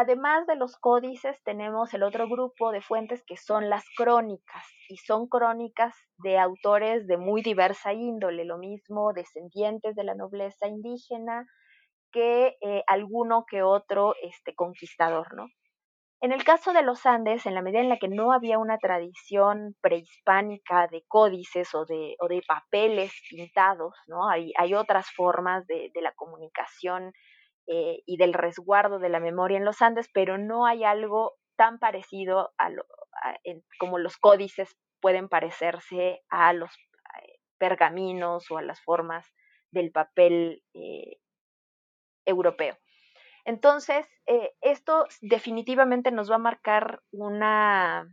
Además 0.00 0.46
de 0.46 0.54
los 0.54 0.76
códices, 0.76 1.42
tenemos 1.42 1.92
el 1.92 2.04
otro 2.04 2.28
grupo 2.28 2.70
de 2.70 2.80
fuentes 2.80 3.24
que 3.26 3.36
son 3.36 3.68
las 3.68 3.84
crónicas, 3.96 4.64
y 4.88 4.96
son 4.98 5.26
crónicas 5.26 5.92
de 6.18 6.38
autores 6.38 7.08
de 7.08 7.16
muy 7.16 7.42
diversa 7.42 7.92
índole, 7.92 8.44
lo 8.44 8.58
mismo 8.58 9.12
descendientes 9.12 9.96
de 9.96 10.04
la 10.04 10.14
nobleza 10.14 10.68
indígena 10.68 11.48
que 12.12 12.56
eh, 12.60 12.84
alguno 12.86 13.44
que 13.44 13.64
otro 13.64 14.14
este, 14.22 14.54
conquistador, 14.54 15.34
¿no? 15.34 15.48
En 16.20 16.30
el 16.30 16.44
caso 16.44 16.72
de 16.72 16.82
los 16.82 17.04
Andes, 17.04 17.44
en 17.44 17.54
la 17.54 17.62
medida 17.62 17.80
en 17.80 17.88
la 17.88 17.98
que 17.98 18.06
no 18.06 18.32
había 18.32 18.58
una 18.60 18.78
tradición 18.78 19.74
prehispánica 19.80 20.86
de 20.86 21.02
códices 21.08 21.74
o 21.74 21.84
de, 21.86 22.14
o 22.20 22.28
de 22.28 22.40
papeles 22.46 23.12
pintados, 23.28 23.96
¿no? 24.06 24.28
Hay, 24.30 24.52
hay 24.58 24.74
otras 24.74 25.10
formas 25.10 25.66
de, 25.66 25.90
de 25.92 26.02
la 26.02 26.12
comunicación 26.12 27.12
eh, 27.70 28.02
y 28.06 28.16
del 28.16 28.32
resguardo 28.32 28.98
de 28.98 29.10
la 29.10 29.20
memoria 29.20 29.58
en 29.58 29.66
los 29.66 29.82
Andes, 29.82 30.08
pero 30.14 30.38
no 30.38 30.64
hay 30.64 30.84
algo 30.84 31.36
tan 31.54 31.78
parecido 31.78 32.54
a, 32.56 32.70
como 33.78 33.98
los 33.98 34.16
códices 34.16 34.74
pueden 35.00 35.28
parecerse 35.28 36.22
a 36.30 36.54
los 36.54 36.70
eh, 36.72 37.38
pergaminos 37.58 38.50
o 38.50 38.56
a 38.56 38.62
las 38.62 38.80
formas 38.80 39.26
del 39.70 39.92
papel 39.92 40.62
eh, 40.72 41.18
europeo. 42.24 42.78
Entonces, 43.44 44.06
esto 44.60 45.06
definitivamente 45.20 46.10
nos 46.10 46.30
va 46.30 46.36
a 46.36 46.38
marcar 46.38 47.00
una, 47.10 48.06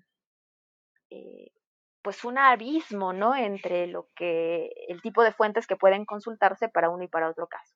pues 2.01 2.23
un 2.23 2.37
abismo, 2.37 3.11
¿no? 3.11 3.35
Entre 3.35 3.87
lo 3.87 4.07
que, 4.15 4.69
el 4.87 5.01
tipo 5.01 5.23
de 5.23 5.33
fuentes 5.33 5.67
que 5.67 5.75
pueden 5.75 6.05
consultarse 6.05 6.69
para 6.69 6.89
uno 6.89 7.03
y 7.03 7.09
para 7.09 7.29
otro 7.29 7.47
caso. 7.47 7.74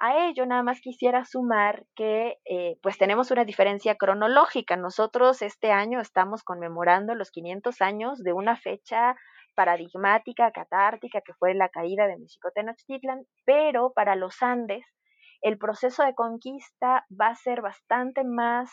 A 0.00 0.28
ello 0.28 0.46
nada 0.46 0.62
más 0.62 0.80
quisiera 0.80 1.24
sumar 1.24 1.84
que 1.96 2.38
eh, 2.44 2.78
pues 2.82 2.98
tenemos 2.98 3.32
una 3.32 3.44
diferencia 3.44 3.96
cronológica. 3.96 4.76
Nosotros 4.76 5.42
este 5.42 5.72
año 5.72 6.00
estamos 6.00 6.44
conmemorando 6.44 7.16
los 7.16 7.32
500 7.32 7.80
años 7.82 8.22
de 8.22 8.32
una 8.32 8.56
fecha 8.56 9.16
paradigmática, 9.56 10.52
catártica, 10.52 11.20
que 11.20 11.34
fue 11.34 11.52
la 11.54 11.68
caída 11.68 12.06
de 12.06 12.16
México 12.16 12.48
Tenochtitlan, 12.54 13.24
pero 13.44 13.92
para 13.92 14.14
los 14.14 14.40
Andes 14.40 14.86
el 15.40 15.58
proceso 15.58 16.04
de 16.04 16.14
conquista 16.14 17.04
va 17.10 17.28
a 17.28 17.34
ser 17.34 17.60
bastante 17.60 18.22
más 18.22 18.70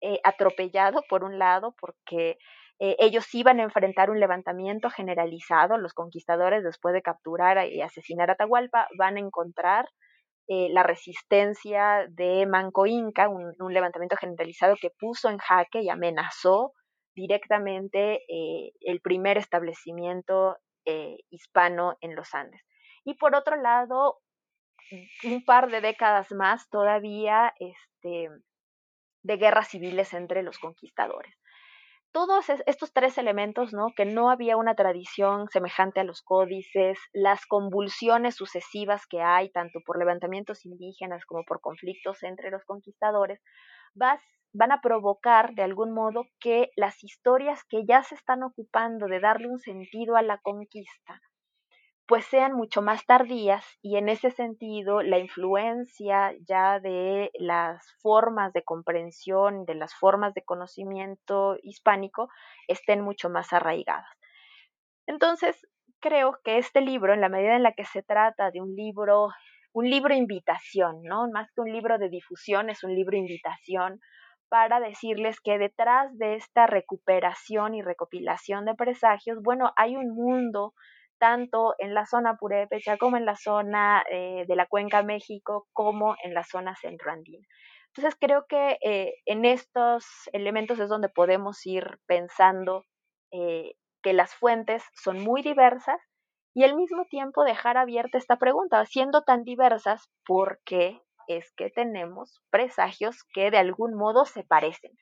eh, 0.00 0.20
atropellado, 0.22 1.02
por 1.08 1.24
un 1.24 1.38
lado, 1.38 1.74
porque 1.80 2.38
eh, 2.78 2.96
ellos 3.00 3.32
iban 3.34 3.58
a 3.58 3.64
enfrentar 3.64 4.10
un 4.10 4.20
levantamiento 4.20 4.90
generalizado, 4.90 5.76
los 5.76 5.92
conquistadores 5.92 6.62
después 6.62 6.94
de 6.94 7.02
capturar 7.02 7.66
y 7.66 7.82
asesinar 7.82 8.30
a 8.30 8.34
Atahualpa 8.34 8.88
van 8.96 9.16
a 9.16 9.20
encontrar 9.20 9.88
eh, 10.48 10.68
la 10.70 10.82
resistencia 10.82 12.06
de 12.08 12.46
Manco 12.46 12.86
Inca, 12.86 13.28
un, 13.28 13.54
levantamiento 13.72 14.16
generalizado 14.16 14.76
que 14.80 14.90
puso 14.90 15.28
en 15.28 15.38
jaque 15.38 15.82
y 15.82 15.90
amenazó 15.90 16.72
directamente 17.14 18.22
eh, 18.28 18.72
el 18.80 19.00
primer 19.00 19.38
establecimiento 19.38 20.56
hispano 21.28 21.98
en 22.00 22.14
los 22.14 22.34
Andes. 22.34 22.62
Y 23.04 23.12
por 23.12 23.34
otro 23.34 23.56
lado, 23.56 24.20
un 25.24 25.44
par 25.44 25.70
de 25.70 25.82
décadas 25.82 26.32
más 26.32 26.68
todavía 26.70 27.52
este, 27.58 28.30
de 29.22 29.36
guerras 29.36 29.68
civiles 29.68 30.14
entre 30.14 30.42
los 30.42 30.58
conquistadores. 30.58 31.37
Todos 32.18 32.46
estos 32.66 32.92
tres 32.92 33.16
elementos, 33.16 33.72
¿no? 33.72 33.92
Que 33.94 34.04
no 34.04 34.28
había 34.28 34.56
una 34.56 34.74
tradición 34.74 35.46
semejante 35.52 36.00
a 36.00 36.04
los 36.04 36.20
códices, 36.20 36.98
las 37.12 37.46
convulsiones 37.46 38.34
sucesivas 38.34 39.06
que 39.06 39.22
hay, 39.22 39.52
tanto 39.52 39.78
por 39.86 40.00
levantamientos 40.00 40.66
indígenas 40.66 41.24
como 41.26 41.44
por 41.44 41.60
conflictos 41.60 42.24
entre 42.24 42.50
los 42.50 42.64
conquistadores, 42.64 43.40
van 43.94 44.72
a 44.72 44.80
provocar 44.80 45.54
de 45.54 45.62
algún 45.62 45.92
modo 45.92 46.24
que 46.40 46.70
las 46.74 47.04
historias 47.04 47.62
que 47.68 47.86
ya 47.86 48.02
se 48.02 48.16
están 48.16 48.42
ocupando 48.42 49.06
de 49.06 49.20
darle 49.20 49.46
un 49.46 49.60
sentido 49.60 50.16
a 50.16 50.22
la 50.22 50.38
conquista, 50.38 51.20
pues 52.08 52.24
sean 52.24 52.54
mucho 52.54 52.80
más 52.80 53.04
tardías 53.04 53.62
y 53.82 53.98
en 53.98 54.08
ese 54.08 54.30
sentido 54.30 55.02
la 55.02 55.18
influencia 55.18 56.34
ya 56.48 56.80
de 56.80 57.30
las 57.38 57.86
formas 58.00 58.54
de 58.54 58.64
comprensión, 58.64 59.66
de 59.66 59.74
las 59.74 59.94
formas 59.94 60.32
de 60.32 60.42
conocimiento 60.42 61.58
hispánico 61.62 62.30
estén 62.66 63.02
mucho 63.02 63.28
más 63.28 63.52
arraigadas. 63.52 64.08
Entonces, 65.06 65.60
creo 66.00 66.38
que 66.42 66.56
este 66.56 66.80
libro, 66.80 67.12
en 67.12 67.20
la 67.20 67.28
medida 67.28 67.54
en 67.54 67.62
la 67.62 67.72
que 67.72 67.84
se 67.84 68.02
trata 68.02 68.50
de 68.50 68.62
un 68.62 68.74
libro, 68.74 69.28
un 69.74 69.90
libro 69.90 70.14
invitación, 70.14 71.02
¿no? 71.02 71.28
Más 71.30 71.52
que 71.52 71.60
un 71.60 71.70
libro 71.70 71.98
de 71.98 72.08
difusión, 72.08 72.70
es 72.70 72.82
un 72.84 72.94
libro 72.94 73.18
invitación 73.18 74.00
para 74.48 74.80
decirles 74.80 75.42
que 75.42 75.58
detrás 75.58 76.16
de 76.16 76.36
esta 76.36 76.66
recuperación 76.66 77.74
y 77.74 77.82
recopilación 77.82 78.64
de 78.64 78.74
presagios, 78.74 79.42
bueno, 79.42 79.72
hay 79.76 79.94
un 79.94 80.14
mundo 80.14 80.72
tanto 81.18 81.74
en 81.78 81.94
la 81.94 82.06
zona 82.06 82.36
purépecha 82.36 82.96
como 82.96 83.16
en 83.16 83.24
la 83.24 83.36
zona 83.36 84.04
eh, 84.10 84.44
de 84.46 84.56
la 84.56 84.66
Cuenca 84.66 85.02
México 85.02 85.66
como 85.72 86.16
en 86.22 86.34
la 86.34 86.44
zona 86.44 86.74
centroandina. 86.76 87.46
Entonces 87.88 88.16
creo 88.20 88.46
que 88.48 88.78
eh, 88.82 89.14
en 89.26 89.44
estos 89.44 90.04
elementos 90.32 90.78
es 90.78 90.88
donde 90.88 91.08
podemos 91.08 91.64
ir 91.66 91.98
pensando 92.06 92.84
eh, 93.32 93.74
que 94.02 94.12
las 94.12 94.34
fuentes 94.34 94.82
son 94.94 95.20
muy 95.20 95.42
diversas 95.42 96.00
y 96.54 96.64
al 96.64 96.76
mismo 96.76 97.04
tiempo 97.06 97.44
dejar 97.44 97.76
abierta 97.76 98.18
esta 98.18 98.36
pregunta, 98.36 98.84
siendo 98.86 99.22
tan 99.22 99.44
diversas, 99.44 100.08
¿por 100.26 100.60
qué 100.64 101.00
es 101.26 101.52
que 101.56 101.70
tenemos 101.70 102.40
presagios 102.50 103.24
que 103.34 103.50
de 103.50 103.58
algún 103.58 103.94
modo 103.94 104.24
se 104.24 104.44
parecen? 104.44 104.92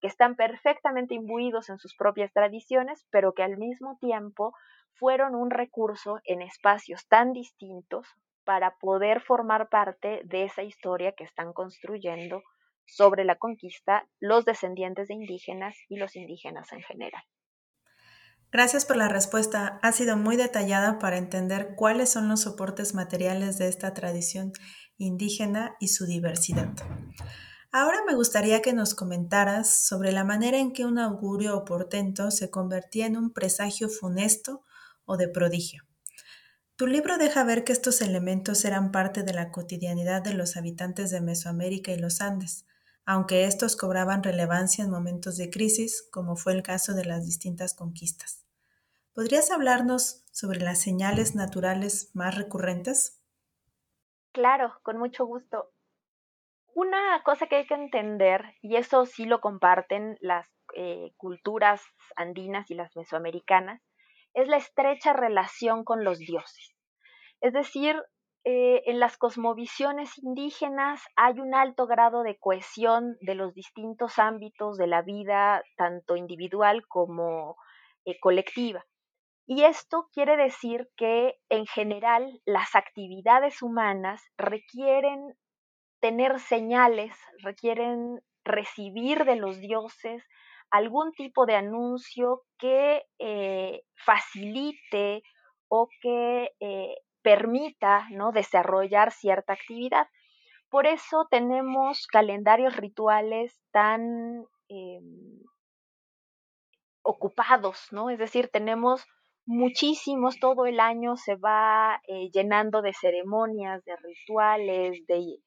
que 0.00 0.08
están 0.08 0.36
perfectamente 0.36 1.14
imbuidos 1.14 1.68
en 1.68 1.78
sus 1.78 1.94
propias 1.96 2.32
tradiciones, 2.32 3.06
pero 3.10 3.32
que 3.32 3.42
al 3.42 3.56
mismo 3.56 3.96
tiempo 4.00 4.52
fueron 4.98 5.34
un 5.34 5.50
recurso 5.50 6.20
en 6.24 6.42
espacios 6.42 7.06
tan 7.08 7.32
distintos 7.32 8.06
para 8.44 8.76
poder 8.78 9.20
formar 9.20 9.68
parte 9.68 10.20
de 10.24 10.44
esa 10.44 10.62
historia 10.62 11.12
que 11.12 11.24
están 11.24 11.52
construyendo 11.52 12.42
sobre 12.86 13.24
la 13.24 13.36
conquista 13.36 14.06
los 14.20 14.44
descendientes 14.44 15.08
de 15.08 15.14
indígenas 15.14 15.76
y 15.88 15.96
los 15.96 16.14
indígenas 16.16 16.72
en 16.72 16.82
general. 16.82 17.22
Gracias 18.52 18.84
por 18.84 18.96
la 18.96 19.08
respuesta. 19.08 19.80
Ha 19.82 19.92
sido 19.92 20.16
muy 20.16 20.36
detallada 20.36 20.98
para 20.98 21.18
entender 21.18 21.74
cuáles 21.76 22.10
son 22.10 22.28
los 22.28 22.42
soportes 22.42 22.94
materiales 22.94 23.58
de 23.58 23.68
esta 23.68 23.92
tradición 23.92 24.52
indígena 24.96 25.76
y 25.80 25.88
su 25.88 26.06
diversidad. 26.06 26.68
Ahora 27.72 27.98
me 28.06 28.14
gustaría 28.14 28.62
que 28.62 28.72
nos 28.72 28.94
comentaras 28.94 29.84
sobre 29.86 30.12
la 30.12 30.24
manera 30.24 30.58
en 30.58 30.72
que 30.72 30.86
un 30.86 30.98
augurio 30.98 31.56
o 31.56 31.64
portento 31.64 32.30
se 32.30 32.48
convertía 32.48 33.06
en 33.06 33.16
un 33.16 33.32
presagio 33.32 33.88
funesto 33.88 34.62
o 35.06 35.16
de 35.16 35.28
prodigio. 35.28 35.82
Tu 36.76 36.86
libro 36.86 37.16
deja 37.16 37.42
ver 37.42 37.64
que 37.64 37.72
estos 37.72 38.02
elementos 38.02 38.66
eran 38.66 38.92
parte 38.92 39.22
de 39.22 39.32
la 39.32 39.50
cotidianidad 39.50 40.20
de 40.20 40.34
los 40.34 40.58
habitantes 40.58 41.10
de 41.10 41.22
Mesoamérica 41.22 41.90
y 41.90 41.98
los 41.98 42.20
Andes, 42.20 42.66
aunque 43.06 43.44
estos 43.44 43.76
cobraban 43.76 44.22
relevancia 44.22 44.84
en 44.84 44.90
momentos 44.90 45.38
de 45.38 45.48
crisis, 45.48 46.06
como 46.12 46.36
fue 46.36 46.52
el 46.52 46.62
caso 46.62 46.92
de 46.92 47.06
las 47.06 47.24
distintas 47.24 47.72
conquistas. 47.72 48.44
¿Podrías 49.14 49.50
hablarnos 49.50 50.24
sobre 50.32 50.60
las 50.60 50.78
señales 50.78 51.34
naturales 51.34 52.10
más 52.12 52.34
recurrentes? 52.34 53.22
Claro, 54.32 54.74
con 54.82 54.98
mucho 54.98 55.24
gusto. 55.24 55.70
Una 56.74 57.22
cosa 57.24 57.46
que 57.46 57.56
hay 57.56 57.66
que 57.66 57.72
entender, 57.72 58.42
y 58.60 58.76
eso 58.76 59.06
sí 59.06 59.24
lo 59.24 59.40
comparten 59.40 60.18
las 60.20 60.46
eh, 60.74 61.14
culturas 61.16 61.80
andinas 62.16 62.70
y 62.70 62.74
las 62.74 62.94
mesoamericanas, 62.96 63.80
es 64.36 64.48
la 64.48 64.58
estrecha 64.58 65.14
relación 65.14 65.82
con 65.82 66.04
los 66.04 66.18
dioses. 66.18 66.76
Es 67.40 67.54
decir, 67.54 67.96
eh, 68.44 68.82
en 68.86 69.00
las 69.00 69.16
cosmovisiones 69.16 70.18
indígenas 70.18 71.02
hay 71.16 71.40
un 71.40 71.54
alto 71.54 71.86
grado 71.86 72.22
de 72.22 72.38
cohesión 72.38 73.16
de 73.22 73.34
los 73.34 73.54
distintos 73.54 74.18
ámbitos 74.18 74.76
de 74.76 74.86
la 74.86 75.02
vida, 75.02 75.64
tanto 75.76 76.16
individual 76.16 76.86
como 76.86 77.56
eh, 78.04 78.20
colectiva. 78.20 78.84
Y 79.46 79.64
esto 79.64 80.08
quiere 80.12 80.36
decir 80.36 80.90
que 80.96 81.38
en 81.48 81.66
general 81.66 82.40
las 82.44 82.74
actividades 82.74 83.62
humanas 83.62 84.22
requieren 84.36 85.34
tener 86.00 86.40
señales, 86.40 87.16
requieren 87.42 88.20
recibir 88.44 89.24
de 89.24 89.36
los 89.36 89.58
dioses 89.60 90.22
algún 90.76 91.12
tipo 91.12 91.46
de 91.46 91.56
anuncio 91.56 92.42
que 92.58 93.04
eh, 93.18 93.82
facilite 93.94 95.22
o 95.68 95.88
que 96.00 96.52
eh, 96.60 96.96
permita 97.22 98.06
¿no? 98.10 98.32
desarrollar 98.32 99.12
cierta 99.12 99.54
actividad. 99.54 100.06
Por 100.68 100.86
eso 100.86 101.26
tenemos 101.30 102.06
calendarios 102.06 102.76
rituales 102.76 103.60
tan 103.72 104.44
em, 104.68 105.40
ocupados, 107.02 107.88
¿no? 107.92 108.10
Es 108.10 108.18
decir, 108.18 108.48
tenemos 108.52 109.06
muchísimos, 109.46 110.38
todo 110.40 110.66
el 110.66 110.80
año 110.80 111.16
se 111.16 111.36
va 111.36 112.00
eh, 112.08 112.30
llenando 112.32 112.82
de 112.82 112.92
ceremonias, 112.92 113.84
de 113.84 113.96
rituales, 113.96 115.06
de 115.06 115.38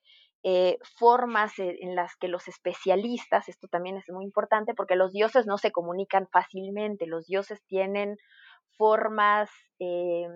eh, 0.43 0.77
formas 0.97 1.51
en 1.59 1.95
las 1.95 2.15
que 2.15 2.29
los 2.29 2.47
especialistas, 2.47 3.49
esto 3.49 3.67
también 3.67 3.97
es 3.97 4.05
muy 4.07 4.23
importante 4.23 4.73
porque 4.73 4.95
los 4.95 5.11
dioses 5.11 5.45
no 5.45 5.57
se 5.57 5.71
comunican 5.71 6.27
fácilmente, 6.31 7.07
los 7.07 7.25
dioses 7.25 7.61
tienen 7.67 8.15
formas 8.77 9.49
eh, 9.79 10.27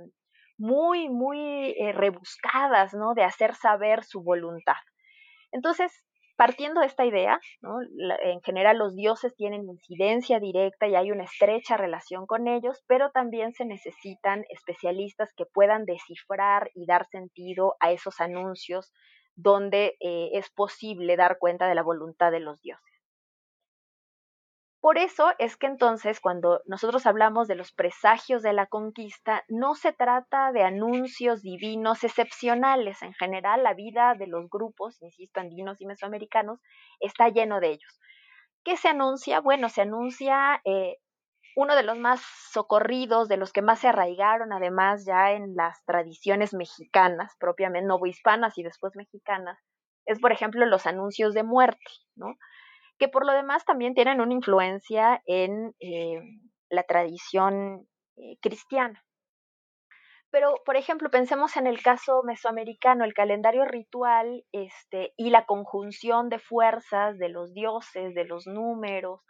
muy, 0.58 1.08
muy 1.10 1.40
eh, 1.80 1.94
rebuscadas, 1.94 2.94
¿no? 2.94 3.14
De 3.14 3.24
hacer 3.24 3.56
saber 3.56 4.04
su 4.04 4.22
voluntad. 4.22 4.76
Entonces, 5.54 6.04
partiendo 6.36 6.82
de 6.82 6.88
esta 6.88 7.06
idea, 7.06 7.40
en 8.24 8.42
general 8.42 8.80
los 8.80 8.96
dioses 8.96 9.34
tienen 9.36 9.70
incidencia 9.70 10.40
directa 10.40 10.88
y 10.88 10.96
hay 10.96 11.12
una 11.12 11.24
estrecha 11.24 11.78
relación 11.78 12.26
con 12.26 12.48
ellos, 12.50 12.84
pero 12.88 13.12
también 13.12 13.54
se 13.54 13.66
necesitan 13.66 14.44
especialistas 14.50 15.32
que 15.38 15.46
puedan 15.46 15.86
descifrar 15.86 16.72
y 16.74 16.86
dar 16.88 17.06
sentido 17.08 17.76
a 17.80 17.92
esos 17.92 18.20
anuncios 18.20 18.92
donde 19.36 19.98
eh, 20.00 20.30
es 20.34 20.50
posible 20.50 21.16
dar 21.16 21.38
cuenta 21.40 21.68
de 21.68 21.76
la 21.76 21.84
voluntad 21.84 22.32
de 22.32 22.40
los 22.40 22.62
dioses. 22.62 22.94
Por 24.84 24.98
eso 24.98 25.32
es 25.40 25.56
que 25.56 25.68
entonces 25.68 26.20
cuando 26.20 26.62
nosotros 26.66 27.06
hablamos 27.06 27.48
de 27.48 27.56
los 27.56 27.72
presagios 27.72 28.44
de 28.44 28.52
la 28.52 28.66
conquista, 28.66 29.46
no 29.48 29.76
se 29.76 29.94
trata 29.94 30.52
de 30.52 30.64
anuncios 30.64 31.42
divinos 31.42 32.04
excepcionales. 32.04 33.02
En 33.02 33.14
general, 33.14 33.64
la 33.64 33.74
vida 33.74 34.14
de 34.14 34.28
los 34.28 34.50
grupos, 34.50 35.02
insisto, 35.02 35.40
andinos 35.40 35.80
y 35.80 35.86
mesoamericanos, 35.86 36.60
está 37.00 37.30
lleno 37.30 37.62
de 37.62 37.70
ellos. 37.70 37.98
¿Qué 38.66 38.76
se 38.76 38.90
anuncia? 38.90 39.40
Bueno, 39.40 39.70
se 39.70 39.84
anuncia 39.84 40.62
eh, 40.66 40.98
uno 41.56 41.76
de 41.76 41.84
los 41.84 41.98
más 41.98 42.22
socorridos, 42.52 43.28
de 43.28 43.38
los 43.38 43.52
que 43.54 43.62
más 43.62 43.80
se 43.80 43.88
arraigaron 43.88 44.54
además 44.54 45.06
ya 45.06 45.32
en 45.32 45.56
las 45.56 45.84
tradiciones 45.86 46.54
mexicanas, 46.54 47.36
propiamente 47.40 47.88
novohispanas 47.88 48.58
y 48.58 48.64
después 48.64 48.96
mexicanas, 48.96 49.60
es 50.06 50.20
por 50.20 50.32
ejemplo 50.32 50.66
los 50.66 50.86
anuncios 50.86 51.34
de 51.34 51.44
muerte, 51.44 51.92
¿no? 52.16 52.36
que 52.98 53.08
por 53.08 53.26
lo 53.26 53.34
demás 53.34 53.66
también 53.66 53.94
tienen 53.94 54.22
una 54.22 54.34
influencia 54.34 55.22
en 55.26 55.76
eh, 55.80 56.22
la 56.70 56.84
tradición 56.84 57.88
eh, 58.16 58.38
cristiana. 58.42 59.04
Pero, 60.32 60.56
por 60.66 60.78
ejemplo, 60.78 61.12
pensemos 61.12 61.58
en 61.58 61.68
el 61.68 61.84
caso 61.84 62.24
mesoamericano, 62.24 63.06
el 63.06 63.14
calendario 63.14 63.66
ritual 63.66 64.44
este, 64.52 65.14
y 65.16 65.30
la 65.30 65.46
conjunción 65.46 66.30
de 66.30 66.40
fuerzas 66.40 67.20
de 67.20 67.30
los 67.30 67.54
dioses, 67.54 68.16
de 68.16 68.26
los 68.26 68.48
números, 68.48 69.22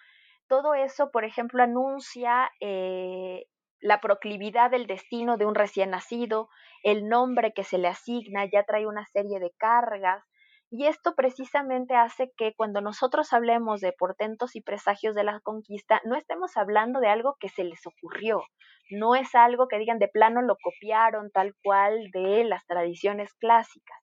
todo 0.47 0.73
eso, 0.73 1.11
por 1.11 1.25
ejemplo, 1.25 1.63
anuncia 1.63 2.51
eh, 2.59 3.45
la 3.79 3.99
proclividad 3.99 4.71
del 4.71 4.87
destino 4.87 5.37
de 5.37 5.45
un 5.45 5.55
recién 5.55 5.91
nacido, 5.91 6.49
el 6.83 7.07
nombre 7.07 7.53
que 7.53 7.63
se 7.63 7.77
le 7.77 7.87
asigna 7.87 8.45
ya 8.45 8.63
trae 8.63 8.85
una 8.87 9.05
serie 9.05 9.39
de 9.39 9.51
cargas, 9.57 10.23
y 10.75 10.87
esto 10.87 11.13
precisamente 11.13 11.95
hace 11.95 12.31
que 12.35 12.55
cuando 12.55 12.81
nosotros 12.81 13.31
hablemos 13.31 13.79
de 13.79 13.93
portentos 13.93 14.55
y 14.55 14.61
presagios 14.61 15.13
de 15.13 15.23
la 15.23 15.39
conquista, 15.41 16.01
no 16.03 16.15
estemos 16.15 16.57
hablando 16.57 16.99
de 16.99 17.09
algo 17.09 17.35
que 17.39 17.49
se 17.49 17.63
les 17.63 17.85
ocurrió, 17.85 18.41
no 18.89 19.13
es 19.13 19.35
algo 19.35 19.67
que 19.67 19.77
digan 19.77 19.99
de 19.99 20.07
plano 20.07 20.41
lo 20.41 20.55
copiaron 20.55 21.29
tal 21.29 21.53
cual 21.61 22.09
de 22.11 22.43
las 22.45 22.65
tradiciones 22.65 23.33
clásicas. 23.35 23.99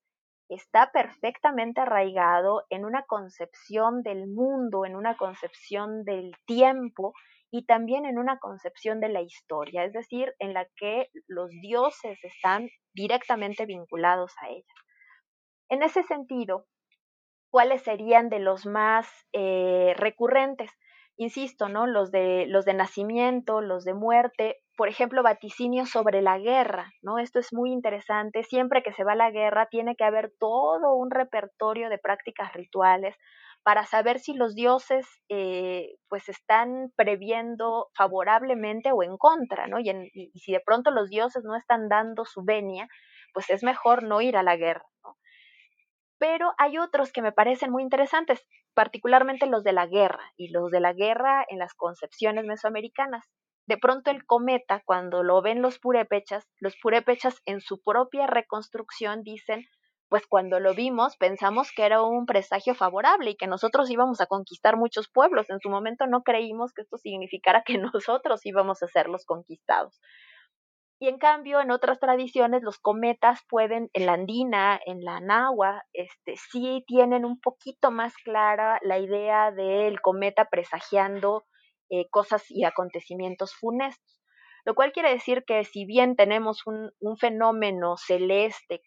Está 0.50 0.90
perfectamente 0.90 1.80
arraigado 1.80 2.64
en 2.70 2.84
una 2.84 3.04
concepción 3.04 4.02
del 4.02 4.26
mundo, 4.26 4.84
en 4.84 4.96
una 4.96 5.16
concepción 5.16 6.02
del 6.02 6.32
tiempo 6.44 7.12
y 7.52 7.66
también 7.66 8.04
en 8.04 8.18
una 8.18 8.40
concepción 8.40 8.98
de 8.98 9.10
la 9.10 9.22
historia, 9.22 9.84
es 9.84 9.92
decir, 9.92 10.34
en 10.40 10.52
la 10.52 10.66
que 10.76 11.06
los 11.28 11.50
dioses 11.62 12.18
están 12.24 12.68
directamente 12.92 13.64
vinculados 13.64 14.32
a 14.42 14.48
ella. 14.48 14.74
En 15.68 15.84
ese 15.84 16.02
sentido, 16.02 16.66
¿cuáles 17.52 17.82
serían 17.82 18.28
de 18.28 18.40
los 18.40 18.66
más 18.66 19.08
eh, 19.32 19.94
recurrentes? 19.96 20.72
Insisto, 21.16 21.68
¿no? 21.68 21.86
Los 21.86 22.10
de, 22.10 22.46
los 22.48 22.64
de 22.64 22.74
nacimiento, 22.74 23.60
los 23.60 23.84
de 23.84 23.94
muerte, 23.94 24.56
por 24.80 24.88
ejemplo, 24.88 25.22
vaticinios 25.22 25.90
sobre 25.90 26.22
la 26.22 26.38
guerra, 26.38 26.90
¿no? 27.02 27.18
Esto 27.18 27.38
es 27.38 27.52
muy 27.52 27.70
interesante. 27.70 28.44
Siempre 28.44 28.82
que 28.82 28.94
se 28.94 29.04
va 29.04 29.12
a 29.12 29.14
la 29.14 29.30
guerra 29.30 29.66
tiene 29.66 29.94
que 29.94 30.04
haber 30.04 30.32
todo 30.40 30.94
un 30.94 31.10
repertorio 31.10 31.90
de 31.90 31.98
prácticas 31.98 32.54
rituales 32.54 33.14
para 33.62 33.84
saber 33.84 34.20
si 34.20 34.32
los 34.32 34.54
dioses 34.54 35.06
eh, 35.28 35.96
pues 36.08 36.30
están 36.30 36.94
previendo 36.96 37.88
favorablemente 37.94 38.90
o 38.90 39.02
en 39.02 39.18
contra, 39.18 39.66
¿no? 39.66 39.80
Y, 39.80 39.90
y, 40.14 40.38
si 40.38 40.50
de 40.50 40.62
pronto 40.64 40.90
los 40.90 41.10
dioses 41.10 41.44
no 41.44 41.56
están 41.56 41.90
dando 41.90 42.24
su 42.24 42.42
venia, 42.42 42.88
pues 43.34 43.50
es 43.50 43.62
mejor 43.62 44.02
no 44.02 44.22
ir 44.22 44.38
a 44.38 44.42
la 44.42 44.56
guerra, 44.56 44.86
¿no? 45.04 45.18
pero 46.20 46.52
hay 46.58 46.76
otros 46.76 47.12
que 47.12 47.22
me 47.22 47.32
parecen 47.32 47.72
muy 47.72 47.82
interesantes, 47.82 48.46
particularmente 48.74 49.46
los 49.46 49.64
de 49.64 49.72
la 49.72 49.86
guerra 49.86 50.32
y 50.36 50.50
los 50.50 50.70
de 50.70 50.78
la 50.78 50.92
guerra 50.92 51.46
en 51.48 51.58
las 51.58 51.72
concepciones 51.72 52.44
mesoamericanas. 52.44 53.24
De 53.70 53.78
pronto 53.78 54.10
el 54.10 54.26
cometa, 54.26 54.82
cuando 54.84 55.22
lo 55.22 55.42
ven 55.42 55.62
los 55.62 55.78
purépechas, 55.78 56.44
los 56.58 56.74
purépechas 56.82 57.40
en 57.44 57.60
su 57.60 57.80
propia 57.80 58.26
reconstrucción 58.26 59.22
dicen, 59.22 59.64
pues 60.08 60.26
cuando 60.26 60.58
lo 60.58 60.74
vimos 60.74 61.16
pensamos 61.16 61.70
que 61.70 61.84
era 61.84 62.02
un 62.02 62.26
presagio 62.26 62.74
favorable 62.74 63.30
y 63.30 63.36
que 63.36 63.46
nosotros 63.46 63.88
íbamos 63.88 64.20
a 64.20 64.26
conquistar 64.26 64.76
muchos 64.76 65.08
pueblos. 65.08 65.48
En 65.50 65.60
su 65.60 65.70
momento 65.70 66.08
no 66.08 66.22
creímos 66.24 66.72
que 66.72 66.82
esto 66.82 66.98
significara 66.98 67.62
que 67.64 67.78
nosotros 67.94 68.44
íbamos 68.44 68.82
a 68.82 68.88
ser 68.88 69.08
los 69.08 69.24
conquistados. 69.24 70.00
Y 70.98 71.06
en 71.06 71.18
cambio, 71.18 71.60
en 71.60 71.70
otras 71.70 72.00
tradiciones, 72.00 72.64
los 72.64 72.80
cometas 72.80 73.38
pueden, 73.48 73.88
en 73.92 74.06
la 74.06 74.14
andina, 74.14 74.80
en 74.84 75.04
la 75.04 75.20
nahua, 75.20 75.84
este, 75.92 76.34
sí 76.34 76.82
tienen 76.88 77.24
un 77.24 77.38
poquito 77.38 77.92
más 77.92 78.14
clara 78.16 78.80
la 78.82 78.98
idea 78.98 79.52
del 79.52 80.00
cometa 80.00 80.46
presagiando 80.46 81.44
eh, 81.90 82.08
cosas 82.10 82.44
y 82.48 82.64
acontecimientos 82.64 83.54
funestos. 83.54 84.20
Lo 84.64 84.74
cual 84.74 84.92
quiere 84.92 85.10
decir 85.10 85.44
que 85.44 85.64
si 85.64 85.84
bien 85.84 86.16
tenemos 86.16 86.66
un, 86.66 86.92
fenómeno 87.18 87.96
celeste 87.96 88.82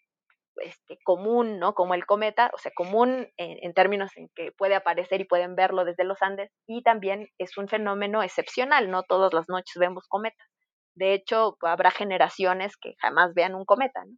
este, 0.56 0.98
común, 1.04 1.58
¿no? 1.58 1.74
Como 1.74 1.94
el 1.94 2.06
cometa, 2.06 2.50
o 2.54 2.58
sea, 2.58 2.72
común 2.74 3.28
en, 3.36 3.58
en, 3.60 3.74
términos 3.74 4.16
en 4.16 4.28
que 4.36 4.52
puede 4.52 4.76
aparecer 4.76 5.20
y 5.20 5.24
pueden 5.24 5.56
verlo 5.56 5.84
desde 5.84 6.04
los 6.04 6.22
Andes, 6.22 6.52
y 6.66 6.82
también 6.82 7.28
es 7.38 7.58
un 7.58 7.68
fenómeno 7.68 8.22
excepcional, 8.22 8.90
no 8.90 9.02
todas 9.02 9.34
las 9.34 9.48
noches 9.48 9.74
vemos 9.78 10.06
cometas. 10.08 10.46
De 10.94 11.12
hecho, 11.12 11.56
habrá 11.62 11.90
generaciones 11.90 12.76
que 12.76 12.94
jamás 13.00 13.34
vean 13.34 13.56
un 13.56 13.64
cometa, 13.64 14.04
¿no? 14.04 14.16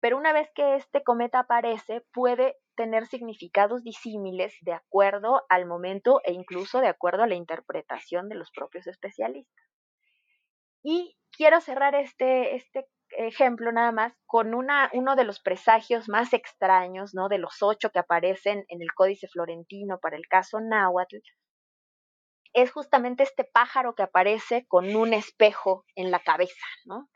Pero 0.00 0.16
una 0.16 0.32
vez 0.32 0.50
que 0.52 0.74
este 0.74 1.04
cometa 1.04 1.38
aparece, 1.38 2.02
puede 2.12 2.56
tener 2.74 3.06
significados 3.06 3.82
disímiles 3.82 4.54
de 4.62 4.72
acuerdo 4.72 5.42
al 5.48 5.66
momento 5.66 6.20
e 6.24 6.32
incluso 6.32 6.80
de 6.80 6.88
acuerdo 6.88 7.22
a 7.22 7.26
la 7.26 7.34
interpretación 7.34 8.28
de 8.28 8.36
los 8.36 8.50
propios 8.50 8.86
especialistas. 8.86 9.64
Y 10.82 11.16
quiero 11.30 11.60
cerrar 11.60 11.94
este, 11.94 12.56
este 12.56 12.86
ejemplo 13.10 13.72
nada 13.72 13.92
más 13.92 14.14
con 14.26 14.54
una, 14.54 14.90
uno 14.92 15.16
de 15.16 15.24
los 15.24 15.40
presagios 15.40 16.08
más 16.08 16.32
extraños, 16.32 17.14
¿no? 17.14 17.28
De 17.28 17.38
los 17.38 17.62
ocho 17.62 17.90
que 17.90 17.98
aparecen 17.98 18.64
en 18.68 18.82
el 18.82 18.92
Códice 18.94 19.28
Florentino 19.28 19.98
para 20.00 20.16
el 20.16 20.26
caso 20.26 20.60
Náhuatl, 20.60 21.18
es 22.54 22.70
justamente 22.70 23.22
este 23.22 23.44
pájaro 23.44 23.94
que 23.94 24.02
aparece 24.02 24.66
con 24.66 24.94
un 24.94 25.14
espejo 25.14 25.84
en 25.94 26.10
la 26.10 26.20
cabeza, 26.20 26.66
¿no? 26.84 27.08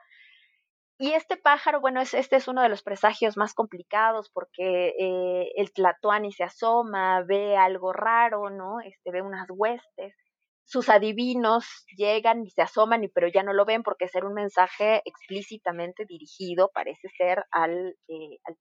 Y 0.98 1.12
este 1.12 1.36
pájaro, 1.36 1.80
bueno, 1.80 2.00
es, 2.00 2.14
este 2.14 2.36
es 2.36 2.48
uno 2.48 2.62
de 2.62 2.70
los 2.70 2.82
presagios 2.82 3.36
más 3.36 3.52
complicados 3.52 4.30
porque 4.30 4.94
eh, 4.98 5.52
el 5.56 5.72
Tlatoani 5.72 6.32
se 6.32 6.44
asoma, 6.44 7.22
ve 7.22 7.56
algo 7.56 7.92
raro, 7.92 8.48
¿no? 8.48 8.80
Este, 8.80 9.10
ve 9.10 9.20
unas 9.20 9.46
huestes. 9.50 10.14
Sus 10.64 10.88
adivinos 10.88 11.66
llegan 11.96 12.42
y 12.44 12.50
se 12.50 12.62
asoman, 12.62 13.04
y, 13.04 13.08
pero 13.08 13.28
ya 13.28 13.42
no 13.42 13.52
lo 13.52 13.66
ven 13.66 13.82
porque 13.82 14.06
es 14.06 14.14
un 14.16 14.32
mensaje 14.32 15.02
explícitamente 15.04 16.06
dirigido, 16.06 16.70
parece 16.72 17.08
ser, 17.16 17.44
al, 17.50 17.96
eh, 18.08 18.38
al. 18.44 18.56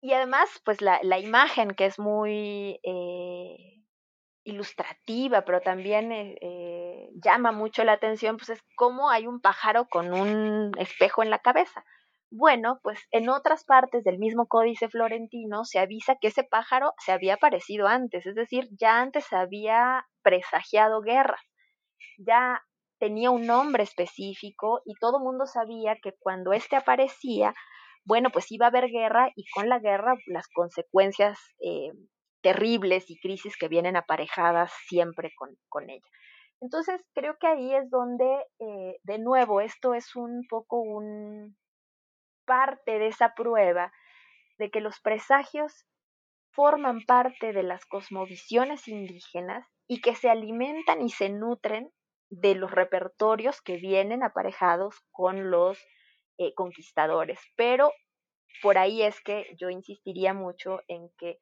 Y 0.00 0.12
además, 0.14 0.48
pues 0.64 0.80
la, 0.80 1.00
la, 1.02 1.18
imagen 1.18 1.70
que 1.70 1.86
es 1.86 1.98
muy 1.98 2.80
eh, 2.82 3.84
ilustrativa, 4.46 5.42
pero 5.42 5.60
también 5.60 6.12
eh, 6.12 6.38
eh, 6.40 7.10
llama 7.22 7.52
mucho 7.52 7.84
la 7.84 7.92
atención, 7.92 8.36
pues 8.36 8.50
es 8.50 8.62
cómo 8.76 9.10
hay 9.10 9.26
un 9.26 9.40
pájaro 9.40 9.86
con 9.88 10.14
un 10.14 10.72
espejo 10.78 11.22
en 11.22 11.30
la 11.30 11.40
cabeza. 11.40 11.84
Bueno, 12.30 12.80
pues 12.82 12.98
en 13.10 13.28
otras 13.28 13.64
partes 13.64 14.04
del 14.04 14.18
mismo 14.18 14.46
códice 14.46 14.88
florentino 14.88 15.64
se 15.64 15.78
avisa 15.78 16.16
que 16.20 16.28
ese 16.28 16.44
pájaro 16.44 16.92
se 16.98 17.12
había 17.12 17.34
aparecido 17.34 17.86
antes, 17.86 18.26
es 18.26 18.34
decir, 18.34 18.68
ya 18.78 19.00
antes 19.00 19.32
había 19.32 20.06
presagiado 20.22 21.02
guerra, 21.02 21.38
ya 22.18 22.62
tenía 22.98 23.30
un 23.30 23.46
nombre 23.46 23.82
específico 23.82 24.80
y 24.84 24.94
todo 25.00 25.18
el 25.18 25.24
mundo 25.24 25.46
sabía 25.46 25.96
que 26.02 26.12
cuando 26.18 26.52
éste 26.52 26.76
aparecía, 26.76 27.54
bueno, 28.04 28.30
pues 28.30 28.50
iba 28.50 28.66
a 28.66 28.68
haber 28.70 28.88
guerra 28.90 29.30
y 29.34 29.44
con 29.50 29.68
la 29.68 29.78
guerra 29.78 30.14
las 30.26 30.48
consecuencias 30.48 31.38
eh, 31.60 31.90
terribles 32.46 33.10
y 33.10 33.18
crisis 33.18 33.56
que 33.56 33.66
vienen 33.66 33.96
aparejadas 33.96 34.72
siempre 34.86 35.32
con, 35.68 35.90
ella. 35.90 36.08
Entonces, 36.60 37.04
creo 37.12 37.36
que 37.40 37.48
ahí 37.48 37.74
es 37.74 37.90
donde, 37.90 38.24
eh, 38.60 39.00
de 39.02 39.18
nuevo, 39.18 39.60
esto 39.60 39.94
es 39.94 40.14
un 40.14 40.46
poco 40.48 40.78
un 40.78 41.56
parte 42.44 43.00
de 43.00 43.08
esa 43.08 43.34
prueba 43.34 43.92
de 44.58 44.70
que 44.70 44.80
los 44.80 45.00
presagios 45.00 45.86
forman 46.52 47.00
parte 47.04 47.52
de 47.52 47.64
las 47.64 47.84
cosmovisiones 47.84 48.86
indígenas 48.86 49.66
y 49.88 50.00
que 50.00 50.14
se 50.14 50.30
alimentan 50.30 51.02
y 51.02 51.10
se 51.10 51.30
nutren 51.30 51.90
de 52.30 52.54
los 52.54 52.70
repertorios 52.70 53.60
que 53.60 53.76
vienen 53.76 54.22
aparejados 54.22 54.94
con 55.10 55.50
los 55.50 55.84
eh, 56.38 56.54
conquistadores. 56.54 57.40
Pero 57.56 57.90
por 58.62 58.78
ahí 58.78 59.02
es 59.02 59.20
que 59.20 59.48
yo 59.58 59.68
insistiría 59.68 60.32
mucho 60.32 60.78
en 60.86 61.10
que 61.18 61.40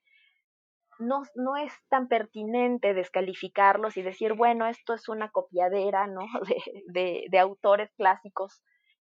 no, 0.99 1.23
no, 1.35 1.57
es 1.57 1.73
tan 1.89 2.09
pertinente 2.09 2.95
descalificarlos 2.95 3.97
y 3.97 4.03
decir, 4.03 4.35
bueno, 4.35 4.67
esto 4.67 4.95
es 4.95 5.09
una 5.09 5.31
copiadera, 5.31 6.07
¿no? 6.07 6.23
De, 6.87 7.27
de, 7.31 7.39
autores 7.39 7.91
clásicos 7.97 8.63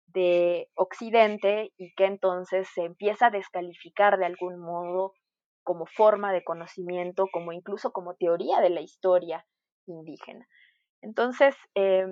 de 0.08 0.70
Occidente 0.76 1.72
y 1.78 1.94
que 1.96 2.06
entonces 2.06 2.68
se 2.74 2.84
empieza 2.84 3.28
a 3.28 3.32
descalificar 3.32 4.18
de 4.18 4.26
algún 4.26 4.60
modo 4.60 5.14
como 5.64 5.86
forma 5.86 6.34
de 6.34 6.44
conocimiento, 6.44 7.28
como 7.32 7.52
incluso 7.52 7.92
como 7.92 8.16
teoría 8.16 8.60
de 8.62 8.72
la 8.72 8.82
historia 8.82 9.46
indígena. 9.86 10.48
Entonces, 11.02 11.56
eh, 11.76 12.08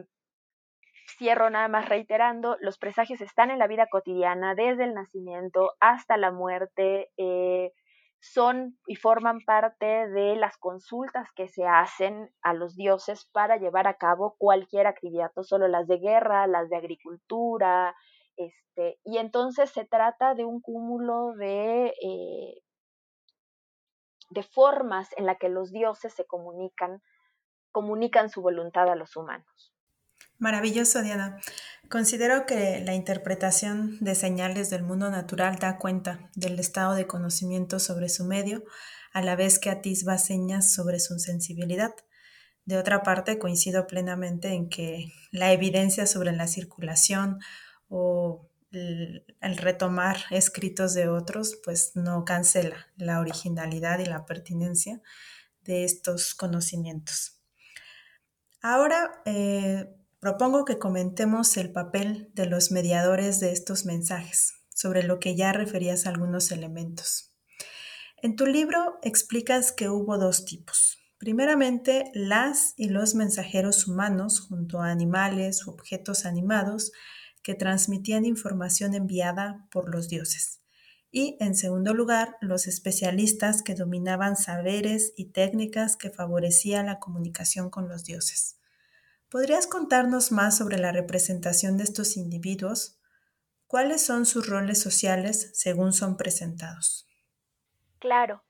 cierro 1.18 1.50
nada 1.50 1.68
más 1.68 1.90
reiterando, 1.90 2.58
los 2.60 2.78
presagios 2.78 3.22
están 3.22 3.52
en 3.52 3.60
la 3.60 3.68
vida 3.68 3.88
cotidiana 3.90 4.56
desde 4.56 4.84
el 4.84 4.94
nacimiento 4.94 5.74
hasta 5.80 6.18
la 6.18 6.32
muerte. 6.32 7.10
Eh, 7.18 7.72
son 8.20 8.78
y 8.88 8.96
forman 8.96 9.42
parte 9.46 10.08
de 10.10 10.36
las 10.36 10.58
consultas 10.58 11.30
que 11.36 11.48
se 11.48 11.66
hacen 11.66 12.34
a 12.42 12.54
los 12.54 12.76
dioses 12.76 13.26
para 13.32 13.58
llevar 13.58 13.88
a 13.88 13.98
cabo 13.98 14.36
cualquier 14.38 14.88
actividad, 14.88 15.32
no 15.36 15.44
solo 15.44 15.68
las 15.68 15.88
de 15.88 16.00
guerra, 16.00 16.48
las 16.48 16.70
de 16.70 16.78
agricultura, 16.78 17.96
este, 18.36 19.00
y 19.04 19.18
entonces 19.18 19.72
se 19.72 19.86
trata 19.86 20.36
de 20.36 20.46
un 20.46 20.62
cúmulo 20.62 21.34
de, 21.34 21.94
eh, 22.02 22.62
de 24.30 24.44
formas 24.44 25.10
en 25.18 25.26
la 25.26 25.36
que 25.36 25.50
los 25.50 25.72
dioses 25.72 26.14
se 26.14 26.26
comunican, 26.26 27.02
comunican 27.72 28.30
su 28.30 28.42
voluntad 28.42 28.90
a 28.90 28.96
los 28.96 29.16
humanos. 29.16 29.74
Maravilloso, 30.40 31.02
Diana. 31.02 31.40
Considero 31.90 32.46
que 32.46 32.82
la 32.86 32.94
interpretación 32.94 33.98
de 34.02 34.14
señales 34.14 34.70
del 34.70 34.84
mundo 34.84 35.10
natural 35.10 35.58
da 35.58 35.78
cuenta 35.78 36.30
del 36.36 36.60
estado 36.60 36.94
de 36.94 37.08
conocimiento 37.08 37.80
sobre 37.80 38.10
su 38.10 38.26
medio, 38.26 38.64
a 39.14 39.22
la 39.22 39.36
vez 39.36 39.58
que 39.58 39.70
atisba 39.70 40.18
señas 40.18 40.74
sobre 40.74 41.00
su 41.00 41.18
sensibilidad. 41.18 41.96
De 42.66 42.78
otra 42.78 43.02
parte, 43.02 43.40
coincido 43.40 43.88
plenamente 43.88 44.50
en 44.50 44.70
que 44.70 45.14
la 45.32 45.54
evidencia 45.54 46.06
sobre 46.06 46.34
la 46.34 46.48
circulación 46.48 47.40
o 47.88 48.48
el, 48.72 49.58
retomar 49.58 50.18
escritos 50.30 50.94
de 50.94 51.08
otros, 51.08 51.58
pues 51.64 51.94
no 51.96 52.26
cancela 52.26 52.88
la 52.98 53.22
originalidad 53.22 54.00
y 54.00 54.06
la 54.06 54.26
pertinencia 54.26 55.02
de 55.62 55.84
estos 55.84 56.36
conocimientos. 56.36 57.42
Ahora 58.62 59.22
eh, 59.26 59.97
propongo 60.20 60.66
que 60.66 60.80
comentemos 60.80 61.58
el 61.58 61.72
papel 61.72 62.32
de 62.34 62.46
los 62.46 62.72
mediadores 62.72 63.40
de 63.40 63.52
estos 63.52 63.86
mensajes, 63.86 64.54
sobre 64.74 65.04
lo 65.04 65.20
que 65.20 65.36
ya 65.36 65.54
referías 65.54 66.08
algunos 66.08 66.52
elementos. 66.52 67.36
En 68.22 68.36
tu 68.36 68.48
libro 68.48 68.98
explicas 69.04 69.72
que 69.72 69.90
hubo 69.90 70.18
dos 70.18 70.46
tipos. 70.46 70.98
Primeramente, 71.20 72.12
las 72.14 72.74
y 72.78 72.90
los 72.90 73.16
mensajeros 73.16 73.88
humanos 73.88 74.40
junto 74.40 74.82
a 74.82 74.90
animales 74.90 75.66
u 75.66 75.72
objetos 75.72 76.26
animados 76.26 76.92
que 77.44 77.56
transmitían 77.56 78.26
información 78.26 78.94
enviada 78.94 79.68
por 79.72 79.94
los 79.94 80.10
dioses. 80.10 80.62
Y, 81.12 81.38
en 81.40 81.56
segundo 81.56 81.94
lugar, 81.94 82.36
los 82.42 82.68
especialistas 82.68 83.64
que 83.64 83.74
dominaban 83.74 84.36
saberes 84.36 85.14
y 85.16 85.32
técnicas 85.32 85.96
que 85.96 86.10
favorecían 86.10 86.88
la 86.88 87.00
comunicación 87.00 87.70
con 87.70 87.88
los 87.88 88.04
dioses. 88.04 88.58
¿Podrías 89.30 89.68
contarnos 89.68 90.32
más 90.32 90.58
sobre 90.58 90.78
la 90.78 90.92
representación 90.92 91.78
de 91.78 91.84
estos 91.84 92.18
individuos? 92.18 93.00
¿Cuáles 93.68 94.06
son 94.06 94.26
sus 94.26 94.50
roles 94.50 94.82
sociales 94.82 95.52
según 95.54 95.92
son 95.92 96.16
presentados? 96.16 97.06
Claro. 98.00 98.44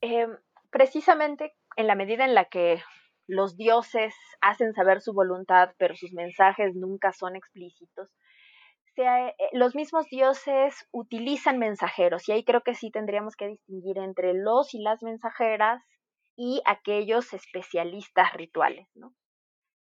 Em, 0.00 0.36
precisamente 0.70 1.54
en 1.76 1.86
la 1.86 1.94
medida 1.94 2.24
en 2.24 2.34
la 2.34 2.46
que 2.46 2.82
los 3.26 3.56
dioses 3.56 4.14
hacen 4.40 4.72
saber 4.72 5.02
su 5.02 5.12
voluntad, 5.12 5.74
pero 5.78 5.94
sus 5.96 6.12
mensajes 6.12 6.74
nunca 6.74 7.12
son 7.12 7.36
explícitos, 7.36 8.08
eh, 8.98 9.34
los 9.52 9.74
mismos 9.74 10.06
dioses 10.08 10.88
utilizan 10.90 11.58
mensajeros 11.58 12.26
y 12.28 12.32
ahí 12.32 12.44
creo 12.44 12.62
que 12.62 12.74
sí 12.74 12.90
tendríamos 12.90 13.36
que 13.36 13.48
distinguir 13.48 13.98
entre 13.98 14.32
los 14.32 14.72
y 14.72 14.80
las 14.80 15.02
mensajeras 15.02 15.82
y 16.34 16.62
aquellos 16.64 17.34
especialistas 17.34 18.32
rituales, 18.32 18.88
¿no? 18.94 19.12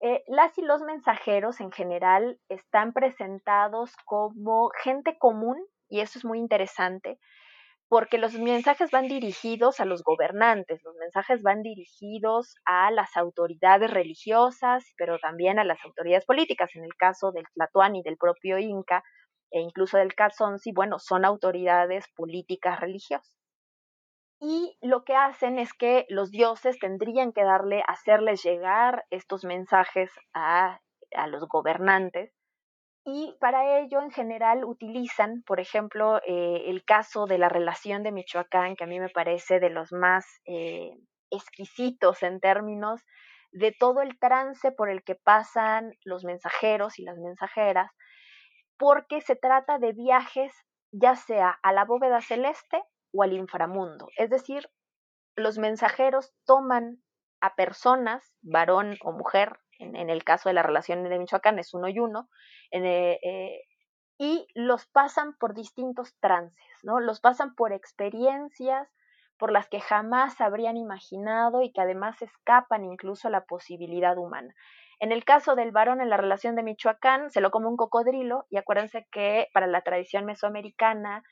Eh, 0.00 0.22
las 0.28 0.56
y 0.58 0.62
los 0.62 0.80
mensajeros 0.82 1.60
en 1.60 1.72
general 1.72 2.38
están 2.48 2.92
presentados 2.92 3.92
como 4.04 4.70
gente 4.82 5.18
común 5.18 5.56
y 5.88 6.00
eso 6.00 6.18
es 6.18 6.24
muy 6.24 6.38
interesante 6.38 7.18
porque 7.88 8.18
los 8.18 8.34
mensajes 8.34 8.90
van 8.90 9.08
dirigidos 9.08 9.80
a 9.80 9.86
los 9.86 10.02
gobernantes, 10.02 10.82
los 10.84 10.94
mensajes 10.96 11.42
van 11.42 11.62
dirigidos 11.62 12.54
a 12.66 12.90
las 12.90 13.16
autoridades 13.16 13.90
religiosas, 13.90 14.84
pero 14.98 15.18
también 15.18 15.58
a 15.58 15.64
las 15.64 15.82
autoridades 15.84 16.26
políticas. 16.26 16.70
En 16.74 16.84
el 16.84 16.94
caso 16.96 17.32
del 17.32 17.46
Tlatoani 17.54 18.02
del 18.02 18.18
propio 18.18 18.58
Inca, 18.58 19.02
e 19.50 19.60
incluso 19.60 19.96
del 19.96 20.14
Cazonzi, 20.14 20.72
bueno, 20.72 20.98
son 20.98 21.24
autoridades 21.24 22.04
políticas 22.14 22.78
religiosas. 22.78 23.37
Y 24.40 24.76
lo 24.80 25.04
que 25.04 25.14
hacen 25.14 25.58
es 25.58 25.72
que 25.72 26.06
los 26.08 26.30
dioses 26.30 26.78
tendrían 26.78 27.32
que 27.32 27.42
darle, 27.42 27.82
hacerles 27.86 28.42
llegar 28.42 29.04
estos 29.10 29.44
mensajes 29.44 30.10
a, 30.32 30.80
a 31.14 31.26
los 31.26 31.48
gobernantes 31.48 32.32
y 33.10 33.34
para 33.40 33.78
ello 33.78 34.02
en 34.02 34.10
general 34.10 34.66
utilizan, 34.66 35.42
por 35.46 35.60
ejemplo, 35.60 36.20
eh, 36.26 36.64
el 36.66 36.84
caso 36.84 37.24
de 37.24 37.38
la 37.38 37.48
relación 37.48 38.02
de 38.02 38.12
Michoacán, 38.12 38.76
que 38.76 38.84
a 38.84 38.86
mí 38.86 39.00
me 39.00 39.08
parece 39.08 39.60
de 39.60 39.70
los 39.70 39.92
más 39.92 40.26
eh, 40.44 40.90
exquisitos 41.30 42.22
en 42.22 42.38
términos 42.38 43.00
de 43.50 43.72
todo 43.72 44.02
el 44.02 44.18
trance 44.18 44.72
por 44.72 44.90
el 44.90 45.02
que 45.04 45.14
pasan 45.14 45.94
los 46.04 46.24
mensajeros 46.24 46.98
y 46.98 47.02
las 47.02 47.16
mensajeras, 47.16 47.90
porque 48.76 49.22
se 49.22 49.36
trata 49.36 49.78
de 49.78 49.94
viajes 49.94 50.52
ya 50.92 51.16
sea 51.16 51.58
a 51.62 51.72
la 51.72 51.86
bóveda 51.86 52.20
celeste 52.20 52.82
o 53.12 53.22
al 53.22 53.32
inframundo. 53.32 54.08
Es 54.16 54.30
decir, 54.30 54.70
los 55.36 55.58
mensajeros 55.58 56.32
toman 56.44 57.02
a 57.40 57.54
personas, 57.54 58.34
varón 58.42 58.96
o 59.02 59.12
mujer, 59.12 59.58
en, 59.78 60.10
el 60.10 60.24
caso 60.24 60.48
de 60.48 60.54
la 60.54 60.64
relación 60.64 61.04
de 61.04 61.18
Michoacán 61.18 61.58
es 61.58 61.72
uno 61.72 61.88
y 61.88 61.98
uno, 62.00 62.28
eh, 62.72 63.18
eh, 63.22 63.62
y 64.18 64.48
los 64.54 64.86
pasan 64.86 65.36
por 65.38 65.54
distintos 65.54 66.16
trances, 66.18 66.66
¿no? 66.82 66.98
Los 66.98 67.20
pasan 67.20 67.54
por 67.54 67.72
experiencias 67.72 68.88
por 69.38 69.52
las 69.52 69.68
que 69.68 69.80
jamás 69.80 70.40
habrían 70.40 70.76
imaginado 70.76 71.62
y 71.62 71.70
que 71.72 71.80
además 71.80 72.20
escapan 72.22 72.84
incluso 72.84 73.28
a 73.28 73.30
la 73.30 73.44
posibilidad 73.44 74.18
humana. 74.18 74.52
En 74.98 75.12
el 75.12 75.24
caso 75.24 75.54
del 75.54 75.70
varón 75.70 76.00
en 76.00 76.10
la 76.10 76.16
relación 76.16 76.56
de 76.56 76.64
Michoacán, 76.64 77.30
se 77.30 77.40
lo 77.40 77.52
come 77.52 77.68
un 77.68 77.76
cocodrilo 77.76 78.46
y 78.50 78.56
acuérdense 78.56 79.06
que 79.12 79.46
para 79.54 79.68
la 79.68 79.82
tradición 79.82 80.24
mesoamericana 80.24 81.22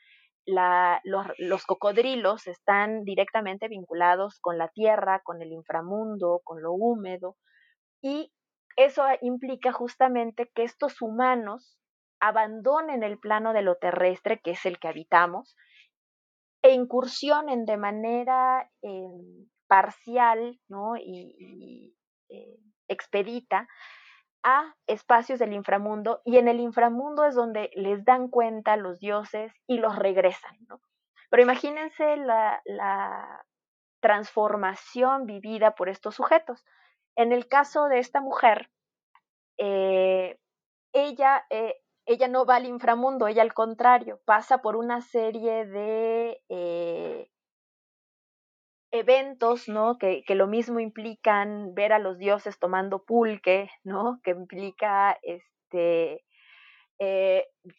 los, 0.47 1.27
los, 1.37 1.65
cocodrilos 1.65 2.47
están 2.47 3.03
directamente 3.03 3.67
vinculados 3.67 4.39
con 4.39 4.57
la 4.57 4.69
tierra, 4.69 5.21
con 5.23 5.41
el 5.41 5.51
inframundo, 5.51 6.41
con 6.43 6.61
lo 6.61 6.71
húmedo 6.71 7.35
y 8.01 8.31
eso 8.77 9.03
implica 9.21 9.71
justamente 9.71 10.51
que 10.53 10.63
estos 10.63 11.01
humanos 11.01 11.77
abandonen 12.19 13.03
el 13.03 13.19
plano 13.19 13.53
de 13.53 13.63
lo 13.63 13.75
terrestre, 13.75 14.39
que 14.39 14.51
es 14.51 14.65
el 14.65 14.79
que 14.79 14.87
habitamos, 14.87 15.55
e 16.61 16.73
incursionen 16.73 17.65
de 17.65 17.77
manera 17.77 18.69
em, 18.81 19.47
parcial 19.67 20.59
y, 21.03 21.95
eh, 22.29 22.59
expedita 22.87 23.67
a 24.47 24.73
espacios 24.87 25.39
del 25.39 25.51
inframundo 25.51 26.21
y 26.23 26.37
en 26.37 26.47
el 26.47 26.61
inframundo 26.61 27.25
es 27.25 27.35
donde 27.35 27.69
les 27.75 28.05
dan 28.05 28.29
cuenta 28.29 28.77
los 28.77 28.97
dioses 29.01 29.51
y 29.67 29.77
los 29.77 29.97
regresan. 29.97 30.57
Pero 31.29 31.43
imagínense 31.43 32.15
la, 32.15 32.61
la 32.63 33.45
transformación 33.99 35.25
vivida 35.25 35.75
por 35.75 35.89
estos 35.89 36.15
sujetos. 36.15 36.63
En 37.17 37.33
el 37.33 37.49
caso 37.49 37.89
de 37.89 37.99
esta 37.99 38.21
mujer, 38.21 38.71
eh, 39.57 40.39
ella, 40.93 41.45
eh, 41.49 41.81
ella 42.05 42.29
no 42.29 42.45
va 42.45 42.55
al 42.55 42.67
inframundo, 42.67 43.27
ella 43.27 43.41
al 43.41 43.53
contrario, 43.53 44.21
pasa 44.23 44.59
por 44.59 44.77
una 44.77 45.01
serie 45.01 45.65
de 45.65 46.41
eh, 46.47 47.29
eventos, 48.91 49.67
¿no? 49.67 49.97
Que, 49.97 50.23
que, 50.25 50.35
lo 50.35 50.47
mismo 50.47 50.79
implican 50.79 51.73
ver 51.73 51.93
a 51.93 51.99
los 51.99 52.17
dioses 52.17 52.59
tomando 52.59 53.03
pulque, 53.03 53.69
¿no? 53.83 54.19
Que 54.23 54.31
implica 54.31 55.17
este, 55.21 56.23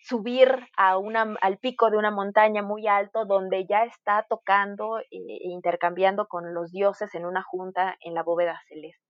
subir 0.03 0.49
a 0.77 0.97
una, 0.99 1.35
al 1.41 1.59
pico 1.59 1.91
de 1.91 1.97
una 1.97 2.11
montaña 2.11 2.63
muy 2.63 2.87
alto 2.87 3.25
donde 3.25 3.67
ya 3.67 3.85
está 3.85 4.25
tocando 4.29 5.01
e 5.01 5.09
intercambiando 5.11 6.27
con 6.29 6.55
los 6.55 6.71
dioses 6.71 7.15
en 7.15 7.27
una 7.27 7.43
junta 7.43 7.97
en 8.01 8.15
la 8.15 8.23
bóveda 8.23 8.61
celeste. 8.69 9.03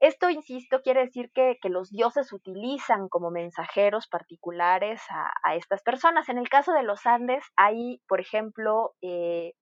Esto, 0.00 0.30
insisto, 0.30 0.80
quiere 0.82 1.00
decir 1.06 1.32
que, 1.34 1.58
los 1.64 1.90
dioses 1.90 2.32
utilizan 2.32 3.08
como 3.08 3.30
mensajeros 3.32 4.06
particulares 4.06 5.02
a, 5.42 5.56
estas 5.56 5.82
personas. 5.82 6.28
En 6.28 6.38
el 6.38 6.48
caso 6.48 6.72
de 6.72 6.84
los 6.84 7.04
Andes 7.04 7.44
hay, 7.56 8.00
por 8.06 8.20
ejemplo, 8.20 8.94
eh, 9.02 9.54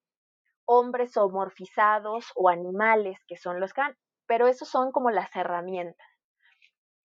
hombres 0.67 1.17
homorfizados 1.17 2.33
o 2.35 2.49
animales 2.49 3.19
que 3.27 3.37
son 3.37 3.61
los 3.61 3.73
can, 3.73 3.97
pero 4.27 4.49
esos 4.49 4.69
son 4.69 4.93
como 4.93 5.11
las 5.11 5.35
herramientas 5.35 6.07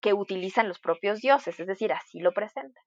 que 0.02 0.14
utilizan 0.14 0.68
los 0.68 0.80
propios 0.80 1.22
dioses, 1.22 1.60
es 1.60 1.68
decir, 1.68 1.94
así 1.94 2.20
lo 2.20 2.34
presentan. 2.34 2.84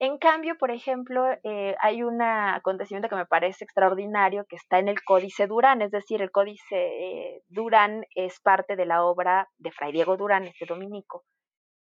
En 0.00 0.16
cambio, 0.16 0.56
por 0.56 0.70
ejemplo, 0.70 1.26
eh, 1.44 1.76
hay 1.80 2.02
un 2.02 2.22
acontecimiento 2.22 3.10
que 3.10 3.16
me 3.16 3.26
parece 3.26 3.64
extraordinario 3.64 4.46
que 4.48 4.56
está 4.56 4.78
en 4.78 4.88
el 4.88 5.02
Códice 5.02 5.46
Durán, 5.46 5.82
es 5.82 5.90
decir, 5.90 6.22
el 6.22 6.30
Códice 6.30 6.74
eh, 6.74 7.42
Durán 7.48 8.04
es 8.14 8.40
parte 8.40 8.76
de 8.76 8.86
la 8.86 9.04
obra 9.04 9.50
de 9.58 9.70
Fray 9.70 9.92
Diego 9.92 10.16
Durán, 10.16 10.44
este 10.44 10.64
dominico. 10.64 11.24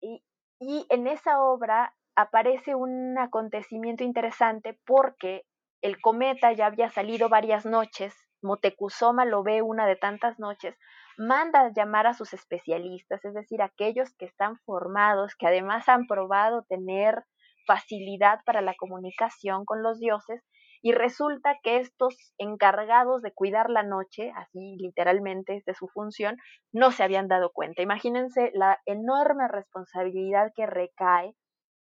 Y, 0.01 0.23
y 0.61 0.87
en 0.89 1.09
esa 1.09 1.43
obra 1.43 1.95
aparece 2.15 2.77
un 2.77 3.19
acontecimiento 3.19 4.05
interesante 4.05 4.79
porque 4.87 5.43
el 5.87 6.01
cometa 6.01 6.53
ya 6.53 6.67
había 6.67 6.91
salido 6.91 7.29
varias 7.29 7.65
noches, 7.65 8.15
Motecuzoma 8.43 9.25
lo 9.25 9.43
ve 9.43 9.63
una 9.63 9.87
de 9.87 9.97
tantas 9.97 10.39
noches, 10.39 10.77
manda 11.17 11.73
llamar 11.75 12.07
a 12.07 12.15
sus 12.15 12.35
especialistas, 12.35 13.25
es 13.25 13.35
decir, 13.35 13.63
aquellos 13.63 14.15
que 14.19 14.27
están 14.27 14.59
formados, 14.67 15.35
que 15.39 15.47
además 15.47 15.89
han 15.89 16.07
probado 16.07 16.65
tener 16.69 17.25
facilidad 17.67 18.41
para 18.45 18.61
la 18.61 18.75
comunicación 18.75 19.65
con 19.65 19.83
los 19.83 19.99
dioses 19.99 20.43
y 20.83 20.93
resulta 20.93 21.57
que 21.63 21.79
estos 21.79 22.33
encargados 22.39 23.23
de 23.23 23.33
cuidar 23.33 23.71
la 23.71 23.83
noche, 23.83 24.33
así 24.37 24.77
literalmente 24.79 25.57
es 25.57 25.65
de 25.65 25.75
su 25.75 25.89
función, 25.89 26.37
no 26.73 26.93
se 26.93 27.03
habían 27.03 27.29
dado 27.29 27.51
cuenta. 27.53 27.83
Imagínense 27.83 28.51
la 28.55 28.81
enorme 28.87 29.49
responsabilidad 29.49 30.53
que 30.55 30.67
recae 30.67 31.35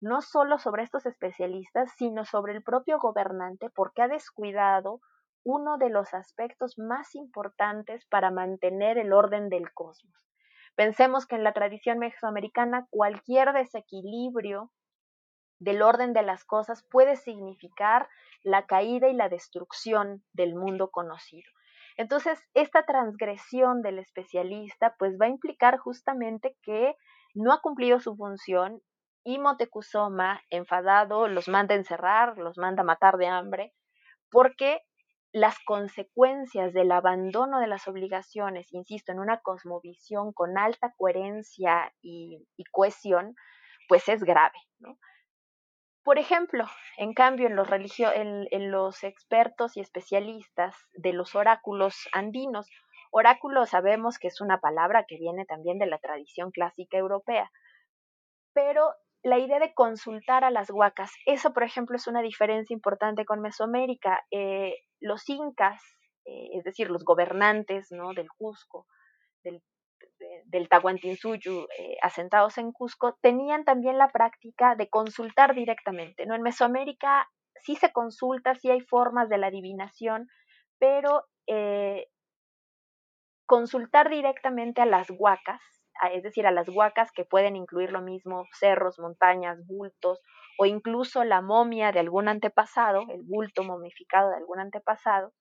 no 0.01 0.23
solo 0.23 0.59
sobre 0.59 0.83
estos 0.83 1.07
especialistas, 1.07 1.93
sino 1.97 2.25
sobre 2.25 2.55
el 2.55 2.63
propio 2.63 2.99
gobernante 2.99 3.71
porque 3.71 4.03
ha 4.03 4.09
descuidado 4.09 5.01
uno 5.45 5.79
de 5.79 5.91
los 5.91 6.15
aspectos 6.15 6.79
más 6.79 7.15
importantes 7.15 8.07
para 8.07 8.31
mantener 8.31 8.99
el 8.99 9.13
orden 9.13 9.49
del 9.49 9.73
cosmos. 9.73 10.15
Pensemos 10.75 11.27
que 11.27 11.37
en 11.37 11.45
la 11.45 11.53
tradición 11.53 11.99
mesoamericana 11.99 12.87
cualquier 12.91 13.53
desequilibrio 13.53 14.71
del 15.59 15.83
orden 15.83 16.13
de 16.13 16.23
las 16.23 16.45
cosas 16.45 16.85
puede 16.89 17.17
significar 17.17 18.09
la 18.43 18.67
caída 18.67 19.09
y 19.09 19.15
la 19.15 19.29
destrucción 19.29 20.23
del 20.33 20.55
mundo 20.55 20.91
conocido. 20.91 21.51
Entonces, 21.97 22.39
esta 22.55 22.85
transgresión 22.85 23.83
del 23.83 23.99
especialista 23.99 24.95
pues 24.99 25.19
va 25.21 25.27
a 25.27 25.31
implicar 25.31 25.79
justamente 25.79 26.57
que 26.63 26.95
no 27.35 27.53
ha 27.53 27.61
cumplido 27.61 27.99
su 27.99 28.15
función 28.15 28.81
y 29.29 29.39
Motecuzoma, 29.39 30.41
enfadado, 30.49 31.29
los 31.29 31.49
manda 31.49 31.75
a 31.75 31.77
encerrar, 31.77 32.39
los 32.39 32.57
manda 32.57 32.81
a 32.81 32.87
matar 32.87 33.19
de 33.19 33.27
hambre, 33.27 33.75
porque 34.31 34.81
las 35.33 35.59
consecuencias 35.67 36.73
del 36.73 36.91
abandono 36.91 37.61
de 37.61 37.67
las 37.67 37.87
obligaciones, 37.89 38.73
insisto, 38.73 39.13
en 39.13 39.19
una 39.19 39.39
cosmovisión 39.41 40.33
con 40.33 40.57
alta 40.57 40.95
coherencia 40.97 41.93
y, 42.01 42.43
cohesión, 42.73 43.35
pues 43.87 44.09
es 44.09 44.25
grave. 44.25 44.57
Por 46.03 46.19
ejemplo, 46.19 46.65
en 46.97 47.13
cambio, 47.13 47.49
en 47.49 47.57
los, 47.57 47.69
en 48.01 48.71
los 48.71 49.05
expertos 49.05 49.77
y 49.77 49.81
especialistas 49.81 50.75
de 50.95 51.13
los 51.13 51.35
oráculos 51.35 52.09
andinos, 52.15 52.67
oráculo 53.11 53.67
sabemos 53.67 54.19
que 54.19 54.29
es 54.29 54.41
una 54.41 54.59
palabra 54.59 55.05
que 55.07 55.19
viene 55.19 55.45
también 55.45 55.79
de 55.79 55.85
la 55.85 55.99
tradición 55.99 56.51
clásica 56.51 56.97
europea, 56.97 57.51
pero 58.55 58.95
la 59.23 59.39
idea 59.39 59.59
de 59.59 59.75
consultar 59.75 60.45
a 60.45 60.51
las 60.51 60.71
huacas, 60.71 61.11
eso 61.27 61.53
por 61.53 61.65
ejemplo 61.65 61.97
es 61.97 62.07
una 62.07 62.23
diferencia 62.23 62.75
importante 62.75 63.25
con 63.25 63.41
Mesoamérica. 63.41 64.25
Eh, 64.31 64.75
los 65.01 65.29
incas, 65.29 65.83
eh, 66.25 66.51
es 66.55 66.65
decir, 66.65 66.91
los 66.91 67.05
gobernantes 67.05 67.91
¿no? 67.91 68.13
del 68.15 68.29
Cusco, 68.29 68.87
del, 69.43 69.63
del 70.47 70.69
Tahuantinsuyu, 70.69 71.67
eh, 71.79 71.97
asentados 72.03 72.59
en 72.59 72.73
Cusco, 72.73 73.19
tenían 73.21 73.65
también 73.65 73.99
la 73.99 74.09
práctica 74.09 74.77
de 74.77 74.89
consultar 74.89 75.55
directamente. 75.55 76.25
¿no? 76.27 76.35
En 76.35 76.43
Mesoamérica 76.43 77.29
sí 77.63 77.75
se 77.75 77.93
consulta, 77.93 78.55
sí 78.55 78.71
hay 78.71 78.81
formas 78.81 79.29
de 79.29 79.39
la 79.39 79.49
adivinación, 79.49 80.29
pero 80.79 81.25
consultar 83.47 84.11
directamente 84.11 84.83
a 84.83 84.87
las 84.87 85.09
huacas 85.09 85.63
es 86.13 86.23
decir, 86.23 86.47
a 86.47 86.51
las 86.51 86.69
huacas 86.69 87.11
que 87.13 87.25
pueden 87.25 87.57
incluir 87.57 87.91
lo 87.91 88.01
mismo 88.01 88.45
cerros, 88.53 88.99
montañas, 88.99 89.59
bultos 89.67 90.21
o 90.59 90.67
incluso 90.67 91.25
la 91.25 91.41
momia 91.41 91.93
de 91.93 92.01
algún 92.01 92.29
antepasado, 92.29 93.03
el 93.11 93.23
bulto 93.23 93.63
momificado 93.63 94.31
de 94.31 94.37
algún 94.37 94.61
antepasado, 94.61 95.33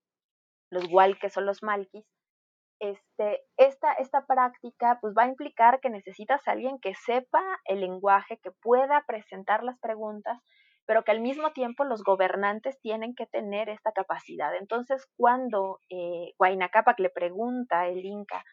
los 0.69 0.85
hualques 0.91 1.35
o 1.37 1.41
los 1.41 1.63
malquis, 1.63 2.05
este, 2.79 3.41
esta, 3.57 3.93
esta 3.93 4.25
práctica 4.27 4.99
pues 5.01 5.15
va 5.17 5.23
a 5.23 5.27
implicar 5.27 5.79
que 5.79 5.89
necesitas 5.89 6.47
a 6.47 6.51
alguien 6.51 6.79
que 6.79 6.93
sepa 6.93 7.41
el 7.65 7.81
lenguaje, 7.81 8.39
que 8.43 8.51
pueda 8.51 9.03
presentar 9.07 9.63
las 9.63 9.79
preguntas, 9.79 10.39
pero 10.85 11.03
que 11.03 11.11
al 11.11 11.19
mismo 11.19 11.51
tiempo 11.51 11.83
los 11.83 12.03
gobernantes 12.03 12.79
tienen 12.81 13.15
que 13.15 13.25
tener 13.25 13.69
esta 13.69 13.91
capacidad. 13.91 14.55
Entonces, 14.55 15.07
cuando 15.17 15.81
eh, 15.89 16.33
le 16.97 17.09
pregunta 17.09 17.87
el 17.87 18.05
Inca 18.05 18.43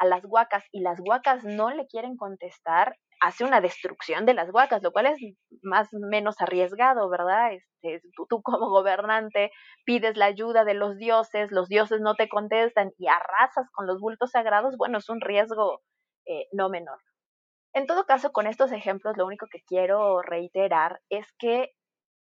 a 0.00 0.06
las 0.06 0.24
huacas 0.24 0.64
y 0.72 0.80
las 0.80 0.98
huacas 0.98 1.44
no 1.44 1.70
le 1.70 1.86
quieren 1.86 2.16
contestar, 2.16 2.96
hace 3.20 3.44
una 3.44 3.60
destrucción 3.60 4.24
de 4.24 4.32
las 4.32 4.48
huacas, 4.52 4.82
lo 4.82 4.92
cual 4.92 5.06
es 5.06 5.18
más 5.62 5.88
menos 5.92 6.40
arriesgado, 6.40 7.10
¿verdad? 7.10 7.52
Este, 7.52 8.00
tú, 8.28 8.40
como 8.42 8.70
gobernante 8.70 9.52
pides 9.84 10.16
la 10.16 10.24
ayuda 10.24 10.64
de 10.64 10.74
los 10.74 10.96
dioses, 10.96 11.52
los 11.52 11.68
dioses 11.68 12.00
no 12.00 12.14
te 12.14 12.30
contestan 12.30 12.92
y 12.96 13.08
arrasas 13.08 13.70
con 13.72 13.86
los 13.86 14.00
bultos 14.00 14.30
sagrados, 14.30 14.76
bueno, 14.78 14.98
es 14.98 15.08
un 15.10 15.20
riesgo 15.20 15.82
eh, 16.26 16.46
no 16.52 16.70
menor. 16.70 16.98
En 17.74 17.86
todo 17.86 18.06
caso, 18.06 18.32
con 18.32 18.46
estos 18.46 18.72
ejemplos, 18.72 19.18
lo 19.18 19.26
único 19.26 19.46
que 19.52 19.62
quiero 19.66 20.22
reiterar 20.22 21.00
es 21.10 21.26
que 21.38 21.72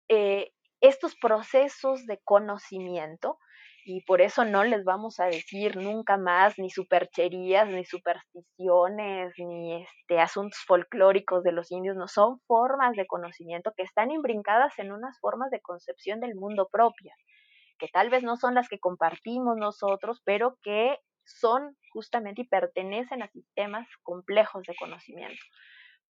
eh, 0.09 0.51
estos 0.82 1.16
procesos 1.16 2.05
de 2.07 2.20
conocimiento 2.26 3.39
y 3.86 4.01
por 4.05 4.21
eso 4.21 4.45
no 4.45 4.63
les 4.63 4.84
vamos 4.84 5.19
a 5.19 5.25
decir 5.25 5.75
nunca 5.77 6.17
más 6.17 6.57
ni 6.57 6.69
supercherías, 6.69 7.67
ni 7.67 7.84
supersticiones, 7.86 9.34
ni 9.38 9.84
este, 9.84 10.19
asuntos 10.19 10.59
folclóricos 10.65 11.43
de 11.43 11.51
los 11.51 11.71
indios, 11.71 11.97
no 11.97 12.07
son 12.07 12.39
formas 12.47 12.95
de 12.95 13.05
conocimiento 13.05 13.73
que 13.75 13.84
están 13.84 14.11
imbrincadas 14.11 14.77
en 14.79 14.91
unas 14.91 15.19
formas 15.19 15.51
de 15.51 15.61
concepción 15.61 16.19
del 16.19 16.36
mundo 16.36 16.69
propias, 16.71 17.17
que 17.77 17.88
tal 17.89 18.09
vez 18.09 18.23
no 18.23 18.38
son 18.38 18.55
las 18.55 18.69
que 18.69 18.79
compartimos 18.79 19.57
nosotros, 19.57 20.21
pero 20.23 20.57
que 20.63 20.97
son 21.25 21.75
justamente 21.91 22.41
y 22.41 22.47
pertenecen 22.47 23.21
a 23.21 23.27
sistemas 23.27 23.88
complejos 24.03 24.63
de 24.63 24.75
conocimiento. 24.75 25.41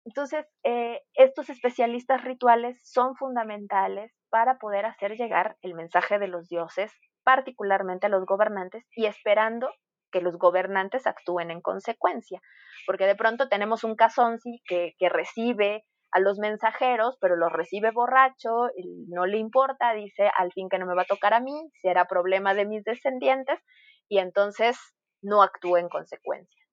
Entonces, 0.06 0.46
eh, 0.64 1.02
estos 1.14 1.50
especialistas 1.50 2.24
rituales 2.24 2.78
son 2.84 3.16
fundamentales 3.16 4.12
para 4.30 4.58
poder 4.58 4.86
hacer 4.86 5.16
llegar 5.16 5.56
el 5.62 5.76
mensaje 5.76 6.20
de 6.20 6.28
los 6.28 6.50
dioses 6.50 6.92
particularmente 7.24 8.08
a 8.08 8.10
los 8.10 8.26
gobernantes 8.26 8.86
y 8.96 9.06
esperando 9.06 9.70
que 10.12 10.22
los 10.22 10.38
gobernantes 10.38 11.08
actúen 11.08 11.52
en 11.52 11.62
consecuencia, 11.62 12.40
porque 12.86 13.06
de 13.06 13.16
pronto 13.16 13.50
tenemos 13.50 13.84
un 13.84 13.96
casonci 13.96 14.62
que, 14.66 14.94
recibe 15.10 15.84
a 16.12 16.20
los 16.20 16.38
mensajeros, 16.38 17.18
pero 17.20 17.36
los 17.36 17.52
recibe 17.52 17.90
borracho, 17.90 18.70
no 19.08 19.26
le 19.26 19.38
importa, 19.38 19.94
dice, 19.94 20.30
al 20.38 20.52
fin 20.52 20.70
que 20.70 20.78
no 20.78 20.86
me 20.86 20.96
va 20.96 21.02
a 21.02 21.06
tocar 21.06 21.34
a 21.34 21.40
mí, 21.40 21.72
será 21.82 22.06
problema 22.06 22.54
de 22.54 22.66
mis 22.66 22.84
descendientes, 22.84 23.60
y 24.08 24.20
entonces 24.20 24.78
no 25.24 25.42
actúa 25.42 25.80
en 25.80 25.90
consecuencia. 25.90 26.64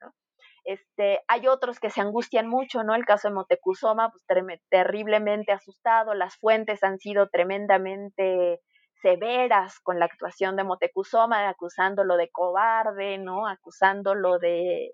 Este, 0.64 1.20
hay 1.26 1.46
otros 1.48 1.80
que 1.80 1.90
se 1.90 2.00
angustian 2.00 2.46
mucho, 2.46 2.84
¿no? 2.84 2.94
El 2.94 3.04
caso 3.04 3.28
de 3.28 3.34
Motecuzoma, 3.34 4.10
pues 4.10 4.24
terriblemente 4.68 5.52
asustado, 5.52 6.14
las 6.14 6.36
fuentes 6.36 6.82
han 6.82 6.98
sido 6.98 7.28
tremendamente 7.28 8.60
severas 9.02 9.80
con 9.80 9.98
la 9.98 10.06
actuación 10.06 10.56
de 10.56 10.64
Motecuzoma, 10.64 11.48
acusándolo 11.48 12.16
de 12.16 12.30
cobarde, 12.30 13.18
¿no? 13.18 13.46
Acusándolo 13.46 14.38
de, 14.38 14.90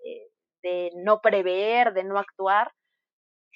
de 0.63 0.91
no 0.95 1.19
prever, 1.21 1.93
de 1.93 2.03
no 2.03 2.17
actuar. 2.17 2.71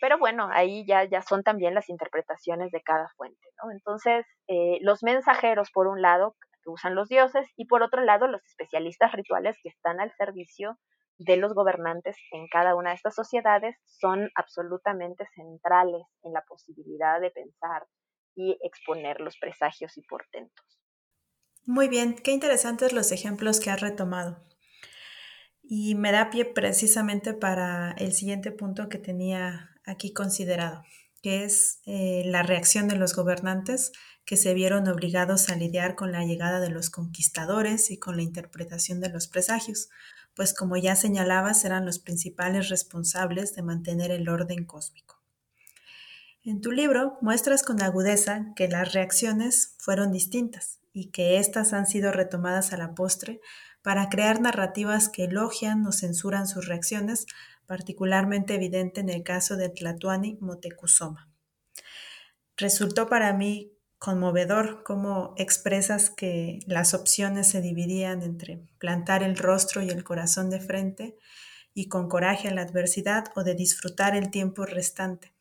Pero 0.01 0.17
bueno, 0.17 0.49
ahí 0.51 0.85
ya, 0.87 1.03
ya 1.05 1.21
son 1.21 1.43
también 1.43 1.75
las 1.75 1.89
interpretaciones 1.89 2.71
de 2.71 2.81
cada 2.81 3.09
fuente, 3.17 3.47
¿no? 3.63 3.71
Entonces, 3.71 4.25
eh, 4.47 4.79
los 4.81 5.03
mensajeros, 5.03 5.69
por 5.71 5.87
un 5.87 6.01
lado, 6.01 6.35
usan 6.65 6.95
los 6.95 7.07
dioses, 7.07 7.47
y 7.55 7.65
por 7.65 7.83
otro 7.83 8.03
lado, 8.03 8.27
los 8.27 8.43
especialistas 8.45 9.11
rituales 9.11 9.57
que 9.61 9.69
están 9.69 9.99
al 9.99 10.11
servicio 10.15 10.77
de 11.19 11.37
los 11.37 11.53
gobernantes 11.53 12.17
en 12.31 12.47
cada 12.47 12.75
una 12.75 12.89
de 12.89 12.95
estas 12.95 13.13
sociedades 13.13 13.75
son 13.85 14.29
absolutamente 14.35 15.25
centrales 15.35 16.03
en 16.23 16.33
la 16.33 16.41
posibilidad 16.47 17.21
de 17.21 17.29
pensar 17.29 17.85
y 18.35 18.57
exponer 18.63 19.19
los 19.19 19.37
presagios 19.37 19.97
y 19.97 20.01
portentos. 20.01 20.65
Muy 21.65 21.87
bien, 21.87 22.15
qué 22.15 22.31
interesantes 22.31 22.91
los 22.91 23.11
ejemplos 23.11 23.59
que 23.59 23.69
has 23.69 23.81
retomado. 23.81 24.43
Y 25.63 25.95
me 25.95 26.11
da 26.11 26.29
pie 26.29 26.45
precisamente 26.45 27.33
para 27.33 27.91
el 27.93 28.13
siguiente 28.13 28.51
punto 28.51 28.89
que 28.89 28.97
tenía 28.97 29.69
aquí 29.85 30.11
considerado, 30.11 30.83
que 31.21 31.43
es 31.43 31.81
eh, 31.85 32.23
la 32.25 32.43
reacción 32.43 32.87
de 32.87 32.95
los 32.95 33.15
gobernantes 33.15 33.91
que 34.25 34.37
se 34.37 34.53
vieron 34.53 34.87
obligados 34.87 35.49
a 35.49 35.55
lidiar 35.55 35.95
con 35.95 36.11
la 36.11 36.25
llegada 36.25 36.59
de 36.59 36.69
los 36.69 36.89
conquistadores 36.89 37.91
y 37.91 37.99
con 37.99 38.15
la 38.15 38.23
interpretación 38.23 38.99
de 38.99 39.09
los 39.09 39.27
presagios, 39.27 39.89
pues 40.35 40.53
como 40.53 40.77
ya 40.77 40.95
señalabas 40.95 41.63
eran 41.65 41.85
los 41.85 41.99
principales 41.99 42.69
responsables 42.69 43.55
de 43.55 43.63
mantener 43.63 44.11
el 44.11 44.29
orden 44.29 44.65
cósmico. 44.65 45.20
En 46.43 46.59
tu 46.59 46.71
libro 46.71 47.19
muestras 47.21 47.61
con 47.61 47.83
agudeza 47.83 48.47
que 48.55 48.67
las 48.67 48.93
reacciones 48.93 49.75
fueron 49.77 50.11
distintas 50.11 50.79
y 50.91 51.11
que 51.11 51.37
éstas 51.37 51.71
han 51.71 51.85
sido 51.85 52.11
retomadas 52.11 52.73
a 52.73 52.77
la 52.77 52.95
postre 52.95 53.41
para 53.83 54.09
crear 54.09 54.41
narrativas 54.41 55.07
que 55.07 55.25
elogian 55.25 55.85
o 55.85 55.91
censuran 55.91 56.47
sus 56.47 56.67
reacciones, 56.67 57.27
particularmente 57.67 58.55
evidente 58.55 59.01
en 59.01 59.09
el 59.09 59.21
caso 59.21 59.55
de 59.55 59.69
Tlatuani 59.69 60.39
Motecuzoma. 60.41 61.29
Resultó 62.57 63.07
para 63.07 63.33
mí 63.33 63.73
conmovedor 63.99 64.81
cómo 64.83 65.35
expresas 65.37 66.09
que 66.09 66.57
las 66.65 66.95
opciones 66.95 67.49
se 67.51 67.61
dividían 67.61 68.23
entre 68.23 68.65
plantar 68.79 69.21
el 69.21 69.37
rostro 69.37 69.83
y 69.83 69.91
el 69.91 70.03
corazón 70.03 70.49
de 70.49 70.59
frente 70.59 71.19
y 71.75 71.87
con 71.87 72.09
coraje 72.09 72.47
a 72.47 72.53
la 72.55 72.63
adversidad 72.63 73.25
o 73.35 73.43
de 73.43 73.53
disfrutar 73.53 74.15
el 74.15 74.31
tiempo 74.31 74.65
restante 74.65 75.31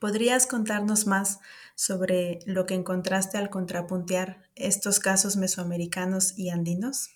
¿Podrías 0.00 0.46
contarnos 0.46 1.06
más 1.06 1.40
sobre 1.74 2.40
lo 2.46 2.66
que 2.66 2.74
encontraste 2.74 3.38
al 3.38 3.50
contrapuntear 3.50 4.42
estos 4.54 5.00
casos 5.00 5.36
mesoamericanos 5.36 6.38
y 6.38 6.50
andinos? 6.50 7.10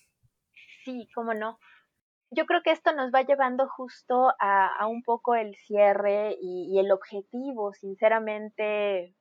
Sí, 0.83 1.07
cómo 1.13 1.33
no. 1.33 1.59
Yo 2.29 2.45
creo 2.45 2.61
que 2.61 2.71
esto 2.71 2.93
nos 2.93 3.11
va 3.11 3.21
llevando 3.21 3.67
justo 3.69 4.33
a, 4.39 4.85
un 4.87 5.01
poco 5.03 5.35
el 5.35 5.55
cierre 5.55 6.35
y, 6.41 6.77
el 6.77 6.91
objetivo, 6.91 7.73
sinceramente, 7.73 9.15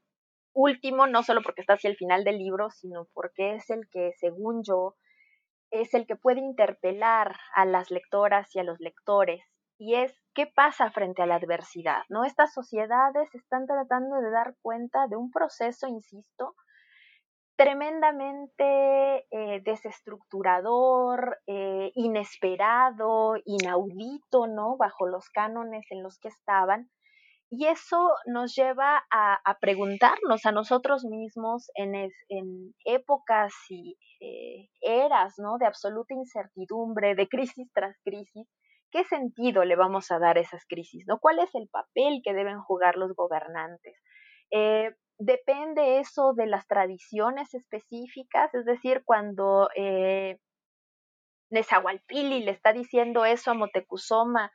último, 0.52 1.06
no 1.06 1.22
solo 1.22 1.42
porque 1.42 1.60
está 1.60 1.74
hacia 1.74 1.90
el 1.90 1.96
final 1.96 2.24
del 2.24 2.38
libro, 2.38 2.70
sino 2.70 3.06
porque 3.12 3.54
es 3.54 3.70
el 3.70 3.88
que, 3.90 4.12
según 4.18 4.64
yo, 4.64 4.96
es 5.70 5.94
el 5.94 6.06
que 6.06 6.16
puede 6.16 6.40
interpelar 6.40 7.36
a 7.54 7.64
las 7.64 7.90
lectoras 7.90 8.54
y 8.56 8.58
a 8.58 8.64
los 8.64 8.80
lectores, 8.80 9.42
y 9.78 9.94
es 9.94 10.14
qué 10.34 10.46
pasa 10.46 10.90
frente 10.90 11.22
a 11.22 11.26
la 11.26 11.36
adversidad, 11.36 12.02
¿no? 12.08 12.24
Estas 12.24 12.52
sociedades 12.52 13.34
están 13.34 13.66
tratando 13.66 14.16
de 14.20 14.30
dar 14.30 14.54
cuenta 14.62 15.06
de 15.08 15.16
un 15.16 15.30
proceso, 15.30 15.86
insisto, 15.86 16.54
tremendamente 17.56 19.26
eh, 19.30 19.62
desestructurador, 19.64 21.38
eh, 21.46 21.90
inesperado, 21.94 23.34
inaudito, 23.44 24.46
¿no? 24.46 24.76
Bajo 24.76 25.06
los 25.06 25.30
cánones 25.30 25.86
en 25.90 26.02
los 26.02 26.18
que 26.18 26.28
estaban, 26.28 26.90
y 27.48 27.66
eso 27.66 28.10
nos 28.26 28.54
lleva 28.56 29.04
a, 29.10 29.58
preguntarnos 29.60 30.44
a 30.46 30.52
nosotros 30.52 31.04
mismos 31.04 31.70
en, 31.74 32.10
épocas 32.84 33.54
y 33.68 33.96
eh, 34.20 34.68
eras 34.80 35.34
¿no? 35.38 35.56
de 35.58 35.66
absoluta 35.66 36.14
incertidumbre, 36.14 37.14
de 37.14 37.28
crisis 37.28 37.70
tras 37.72 37.96
crisis, 38.02 38.48
¿qué 38.90 39.04
sentido 39.04 39.64
le 39.64 39.76
vamos 39.76 40.10
a 40.10 40.18
dar 40.18 40.38
a 40.38 40.40
esas 40.40 40.64
crisis? 40.66 41.04
¿Cuál 41.20 41.38
es 41.38 41.54
el 41.54 41.68
papel 41.68 42.20
que 42.24 42.34
deben 42.34 42.60
jugar 42.60 42.96
los 42.96 43.14
gobernantes? 43.14 43.96
Eh, 44.50 44.94
depende 45.18 45.98
eso 45.98 46.32
de 46.34 46.46
las 46.46 46.66
tradiciones 46.66 47.54
específicas, 47.54 48.54
es 48.54 48.64
decir, 48.64 49.02
cuando 49.04 49.68
eh, 49.76 50.38
Nezahualpili 51.50 52.42
le 52.42 52.50
está 52.50 52.72
diciendo 52.72 53.24
eso 53.24 53.50
a 53.50 53.54
Motecuzoma, 53.54 54.52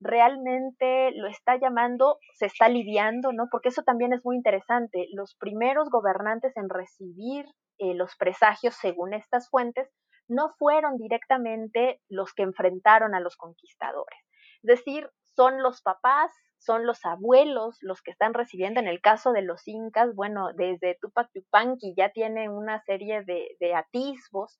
realmente 0.00 1.12
lo 1.12 1.28
está 1.28 1.56
llamando, 1.58 2.18
se 2.34 2.46
está 2.46 2.66
aliviando, 2.66 3.32
¿no? 3.32 3.48
Porque 3.50 3.70
eso 3.70 3.82
también 3.82 4.12
es 4.12 4.24
muy 4.24 4.36
interesante. 4.36 5.08
Los 5.12 5.34
primeros 5.36 5.88
gobernantes 5.88 6.56
en 6.56 6.68
recibir 6.68 7.46
eh, 7.78 7.94
los 7.94 8.14
presagios, 8.16 8.74
según 8.74 9.14
estas 9.14 9.48
fuentes, 9.48 9.88
no 10.28 10.50
fueron 10.58 10.96
directamente 10.96 12.00
los 12.08 12.32
que 12.32 12.42
enfrentaron 12.42 13.14
a 13.14 13.20
los 13.20 13.36
conquistadores. 13.36 14.18
Es 14.62 14.78
decir, 14.78 15.10
son 15.36 15.62
los 15.62 15.82
papás, 15.82 16.32
son 16.58 16.86
los 16.86 17.04
abuelos 17.04 17.76
los 17.82 18.00
que 18.02 18.10
están 18.10 18.34
recibiendo. 18.34 18.80
En 18.80 18.88
el 18.88 19.00
caso 19.00 19.32
de 19.32 19.42
los 19.42 19.66
incas, 19.66 20.14
bueno, 20.14 20.52
desde 20.54 20.96
Tupac 21.00 21.28
Yupanqui 21.34 21.94
ya 21.96 22.10
tiene 22.10 22.48
una 22.48 22.80
serie 22.80 23.24
de, 23.24 23.74
atisbos 23.74 24.58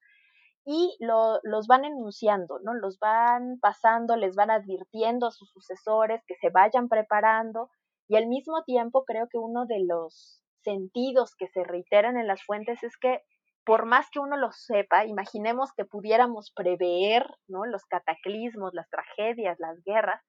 y 0.67 0.97
lo, 1.01 1.41
los 1.43 1.67
van 1.67 1.85
enunciando, 1.85 2.59
¿no? 2.63 2.75
Los 2.75 2.99
van 2.99 3.59
pasando, 3.61 4.17
les 4.17 4.35
van 4.35 4.51
advirtiendo 4.51 5.27
a 5.27 5.31
sus 5.31 5.51
sucesores 5.51 6.23
que 6.27 6.37
se 6.37 6.51
vayan 6.51 6.89
preparando 6.89 7.71
y 8.09 8.17
al 8.17 8.27
mismo 8.27 8.63
tiempo 8.65 9.05
creo 9.05 9.29
que 9.29 9.39
uno 9.39 9.67
de 9.67 9.85
los 9.87 10.43
sentidos 10.63 11.35
que 11.37 11.49
se 11.49 11.63
reiteran 11.63 12.17
en 12.17 12.27
las 12.27 12.43
fuentes 12.43 12.83
es 12.83 12.97
que 12.97 13.21
por 13.65 13.87
más 13.87 14.11
que 14.11 14.19
uno 14.19 14.37
lo 14.37 14.53
sepa, 14.53 15.07
imaginemos 15.07 15.73
que 15.77 15.85
pudiéramos 15.85 16.53
prever, 16.55 17.27
¿no? 17.49 17.65
Los 17.67 17.85
cataclismos, 17.87 18.75
las 18.75 18.89
tragedias, 18.91 19.59
las 19.59 19.83
guerras, 19.85 20.23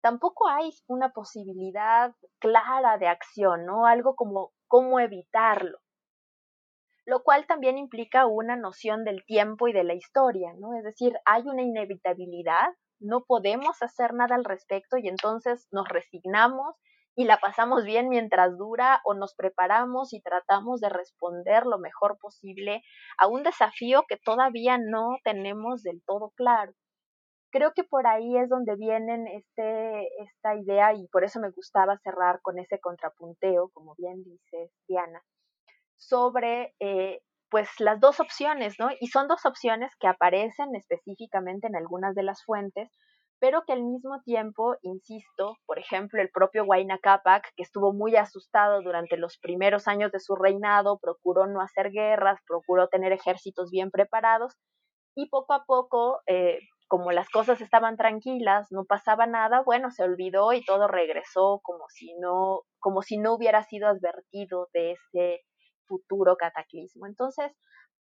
tampoco 0.00 0.48
hay 0.48 0.70
una 0.86 1.10
posibilidad 1.10 2.12
clara 2.38 2.98
de 2.98 3.08
acción, 3.08 3.66
¿no? 3.66 3.86
Algo 3.86 4.14
como 4.16 4.52
cómo 4.68 5.00
evitarlo 5.00 5.78
lo 7.06 7.22
cual 7.22 7.46
también 7.46 7.78
implica 7.78 8.26
una 8.26 8.56
noción 8.56 9.04
del 9.04 9.24
tiempo 9.24 9.68
y 9.68 9.72
de 9.72 9.84
la 9.84 9.94
historia, 9.94 10.52
¿no? 10.58 10.74
Es 10.74 10.82
decir, 10.82 11.16
hay 11.24 11.42
una 11.46 11.62
inevitabilidad, 11.62 12.74
no 12.98 13.24
podemos 13.24 13.80
hacer 13.80 14.12
nada 14.12 14.34
al 14.34 14.44
respecto 14.44 14.96
y 14.98 15.06
entonces 15.06 15.68
nos 15.70 15.88
resignamos 15.88 16.74
y 17.16 17.24
la 17.24 17.38
pasamos 17.38 17.84
bien 17.84 18.08
mientras 18.10 18.56
dura 18.58 19.00
o 19.04 19.14
nos 19.14 19.34
preparamos 19.34 20.12
y 20.12 20.20
tratamos 20.20 20.80
de 20.80 20.90
responder 20.90 21.64
lo 21.64 21.78
mejor 21.78 22.18
posible 22.18 22.82
a 23.18 23.26
un 23.26 23.42
desafío 23.42 24.04
que 24.06 24.18
todavía 24.18 24.78
no 24.78 25.16
tenemos 25.24 25.82
del 25.82 26.02
todo 26.06 26.30
claro. 26.36 26.72
Creo 27.50 27.72
que 27.74 27.84
por 27.84 28.06
ahí 28.06 28.36
es 28.36 28.50
donde 28.50 28.76
vienen 28.76 29.26
este, 29.28 30.08
esta 30.22 30.56
idea 30.56 30.92
y 30.92 31.08
por 31.08 31.24
eso 31.24 31.40
me 31.40 31.50
gustaba 31.50 31.96
cerrar 32.04 32.40
con 32.42 32.58
ese 32.58 32.78
contrapunteo, 32.80 33.70
como 33.72 33.94
bien 33.96 34.22
dice 34.22 34.70
Diana, 34.86 35.22
sobre 35.96 36.74
eh, 36.80 37.22
pues 37.48 37.68
las 37.78 37.98
dos 37.98 38.20
opciones, 38.20 38.74
¿no? 38.78 38.90
Y 39.00 39.06
son 39.06 39.26
dos 39.26 39.46
opciones 39.46 39.90
que 39.98 40.06
aparecen 40.06 40.74
específicamente 40.74 41.66
en 41.66 41.76
algunas 41.76 42.14
de 42.14 42.24
las 42.24 42.44
fuentes, 42.44 42.90
pero 43.38 43.64
que 43.66 43.72
al 43.72 43.82
mismo 43.82 44.20
tiempo, 44.22 44.76
insisto, 44.82 45.56
por 45.66 45.78
ejemplo, 45.78 46.20
el 46.20 46.30
propio 46.30 46.64
Huayna 46.64 46.98
Capac, 46.98 47.52
que 47.56 47.62
estuvo 47.62 47.92
muy 47.92 48.16
asustado 48.16 48.82
durante 48.82 49.16
los 49.16 49.38
primeros 49.38 49.88
años 49.88 50.12
de 50.12 50.20
su 50.20 50.36
reinado, 50.36 50.98
procuró 50.98 51.46
no 51.46 51.60
hacer 51.60 51.90
guerras, 51.90 52.40
procuró 52.46 52.88
tener 52.88 53.12
ejércitos 53.12 53.70
bien 53.70 53.90
preparados, 53.90 54.54
y 55.14 55.28
poco 55.28 55.54
a 55.54 55.64
poco, 55.64 56.20
eh, 56.26 56.60
como 56.88 57.10
las 57.10 57.28
cosas 57.30 57.60
estaban 57.60 57.96
tranquilas, 57.96 58.68
no 58.70 58.84
pasaba 58.84 59.26
nada, 59.26 59.62
bueno, 59.62 59.90
se 59.90 60.04
olvidó 60.04 60.52
y 60.52 60.64
todo 60.64 60.88
regresó 60.88 61.60
como 61.62 61.84
si 61.88 62.14
no, 62.20 62.62
como 62.78 63.02
si 63.02 63.18
no 63.18 63.34
hubiera 63.34 63.62
sido 63.64 63.88
advertido 63.88 64.68
de 64.72 64.92
ese 64.92 65.40
futuro 65.86 66.36
cataclismo. 66.36 67.06
Entonces, 67.06 67.52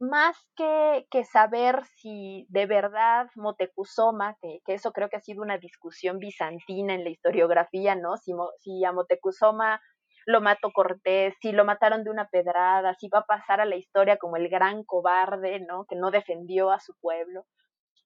más 0.02 0.36
que, 0.56 1.08
que, 1.12 1.24
saber 1.24 1.86
si 1.95 2.45
de 2.49 2.66
verdad 2.66 3.28
Motecuzoma, 3.36 4.36
que, 4.41 4.60
que, 4.66 4.74
eso 4.74 4.91
creo 4.91 5.10
que 5.10 5.18
ha 5.18 5.22
sido 5.22 5.43
una 5.43 5.58
discusión 5.58 6.18
bizantina 6.18 6.95
en 6.95 7.04
la 7.04 7.12
historiografía, 7.12 7.95
¿no? 7.95 8.18
Si, 8.18 8.34
si 8.60 8.84
a 8.84 8.91
Motecuzoma 8.91 9.80
lo 10.26 10.41
mató 10.41 10.72
Cortés, 10.72 11.36
si 11.41 11.52
lo 11.52 11.66
mataron 11.66 12.04
de 12.04 12.10
una 12.10 12.28
pedrada, 12.30 12.95
si 12.95 13.10
va 13.10 13.20
a 13.20 13.26
pasar 13.26 13.62
a 13.62 13.66
la 13.66 13.76
historia 13.76 14.18
como 14.18 14.38
el 14.38 14.49
gran 14.49 14.84
cobarde, 14.84 15.60
¿no? 15.60 15.86
Que 15.86 15.95
no 15.95 16.12
defendió 16.12 16.72
a 16.72 16.80
su 16.80 16.95
pueblo. 16.99 17.45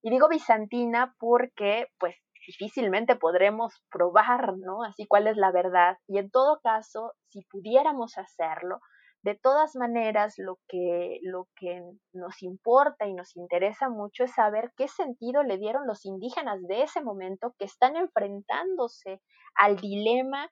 Y 0.02 0.10
digo 0.10 0.28
bizantina 0.28 1.16
porque, 1.20 1.88
pues, 1.98 2.16
difícilmente 2.46 3.16
podremos 3.16 3.74
probar, 3.90 4.58
¿no? 4.58 4.84
Así 4.84 5.08
cuál 5.08 5.28
es 5.28 5.38
la 5.38 5.52
verdad. 5.52 5.98
Y 6.08 6.20
en 6.20 6.30
todo 6.30 6.60
caso, 6.62 7.14
si 7.30 7.42
pudiéramos 7.50 8.18
hacerlo, 8.18 8.80
de 9.26 9.34
todas 9.34 9.76
maneras, 9.76 10.36
lo 10.38 10.60
que, 10.68 11.18
lo 11.24 11.48
que 11.56 11.82
nos 12.14 12.44
importa 12.44 13.08
y 13.08 13.16
nos 13.16 13.36
interesa 13.36 13.90
mucho 13.90 14.24
es 14.24 14.36
saber 14.36 14.72
qué 14.78 14.88
sentido 14.88 15.42
le 15.42 15.58
dieron 15.58 15.88
los 15.88 16.06
indígenas 16.06 16.62
de 16.68 16.84
ese 16.84 17.02
momento 17.02 17.56
que 17.58 17.66
están 17.66 17.96
enfrentándose 17.96 19.24
al 19.56 19.78
dilema 19.78 20.52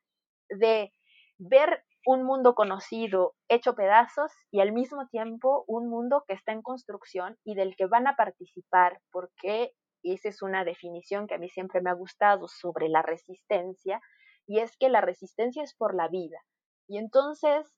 de 0.49 0.91
ver 1.37 1.83
un 2.07 2.23
mundo 2.23 2.55
conocido 2.55 3.35
hecho 3.47 3.75
pedazos 3.75 4.31
y 4.49 4.59
al 4.59 4.71
mismo 4.71 5.07
tiempo 5.07 5.65
un 5.67 5.87
mundo 5.87 6.23
que 6.27 6.33
está 6.33 6.51
en 6.51 6.63
construcción 6.63 7.37
y 7.43 7.53
del 7.53 7.75
que 7.75 7.85
van 7.85 8.07
a 8.07 8.15
participar, 8.15 8.99
porque 9.11 9.73
esa 10.01 10.29
es 10.29 10.41
una 10.41 10.65
definición 10.65 11.27
que 11.27 11.35
a 11.35 11.37
mí 11.37 11.47
siempre 11.47 11.79
me 11.79 11.91
ha 11.91 11.93
gustado 11.93 12.47
sobre 12.47 12.89
la 12.89 13.03
resistencia, 13.03 14.01
y 14.47 14.61
es 14.61 14.75
que 14.77 14.89
la 14.89 14.99
resistencia 14.99 15.61
es 15.61 15.75
por 15.75 15.93
la 15.93 16.07
vida. 16.07 16.39
Y 16.87 16.97
entonces 16.97 17.71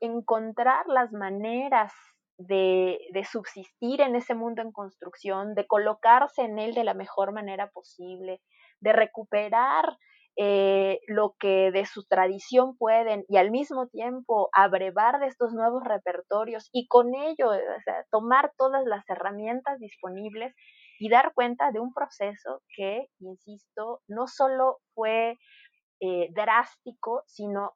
encontrar 0.00 0.86
las 0.86 1.12
maneras 1.12 1.92
de, 2.38 2.98
subsistir 3.30 4.00
en 4.00 4.16
ese 4.16 4.34
mundo 4.34 4.62
en 4.62 4.72
construcción, 4.72 5.54
de 5.54 5.66
colocarse 5.66 6.42
en 6.42 6.58
él 6.58 6.74
de 6.74 6.84
la 6.84 6.94
mejor 6.94 7.32
manera 7.32 7.70
posible, 7.70 8.40
de 8.80 8.92
recuperar 8.92 9.96
eh, 10.36 10.98
lo 11.06 11.36
que 11.38 11.70
de 11.70 11.86
su 11.86 12.04
tradición 12.06 12.76
pueden 12.76 13.24
y 13.28 13.36
al 13.36 13.52
mismo 13.52 13.86
tiempo 13.86 14.48
abrevar 14.52 15.20
de 15.20 15.28
estos 15.28 15.52
nuevos 15.52 15.84
repertorios 15.84 16.68
y 16.72 16.88
con 16.88 17.14
ello 17.14 17.50
tomar 18.10 18.52
todas 18.58 18.84
las 18.84 19.08
herramientas 19.08 19.78
disponibles 19.78 20.52
y 20.98 21.08
dar 21.08 21.32
cuenta 21.34 21.70
de 21.70 21.78
un 21.78 21.92
proceso 21.92 22.62
que, 22.76 23.06
insisto, 23.20 24.00
no 24.08 24.26
solo 24.26 24.78
fue 24.94 25.36
eh, 26.00 26.28
drástico, 26.32 27.22
sino 27.26 27.74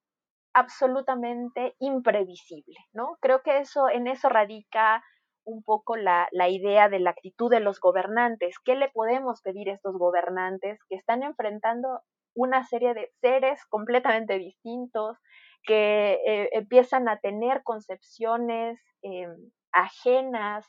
absolutamente 0.55 1.75
imprevisible, 1.79 2.77
¿no? 2.93 3.17
Creo 3.21 3.43
que 3.43 3.59
eso, 3.59 3.89
en 3.89 4.07
eso 4.07 4.29
radica 4.29 5.03
un 5.45 5.63
poco 5.63 5.97
la, 5.97 6.29
la, 6.33 6.49
idea 6.49 6.89
de 6.89 6.99
la 7.01 7.11
actitud 7.11 7.51
de 7.51 7.61
los 7.61 7.81
gobernantes. 7.81 8.57
¿Qué 8.65 8.75
le 8.75 8.91
podemos 8.91 9.41
pedir 9.41 9.71
a 9.71 9.75
estos 9.75 9.97
gobernantes 9.97 10.79
que 10.89 10.97
están 10.97 11.23
enfrentando 11.23 12.03
una 12.35 12.65
serie 12.65 12.95
de 12.95 13.11
seres 13.21 13.65
completamente 13.67 14.39
distintos, 14.39 15.19
que 15.65 16.21
eh, 16.25 16.51
empiezan 16.53 17.09
a 17.09 17.19
tener 17.19 17.63
concepciones 17.65 18.79
em, 19.03 19.51
ajenas, 19.73 20.67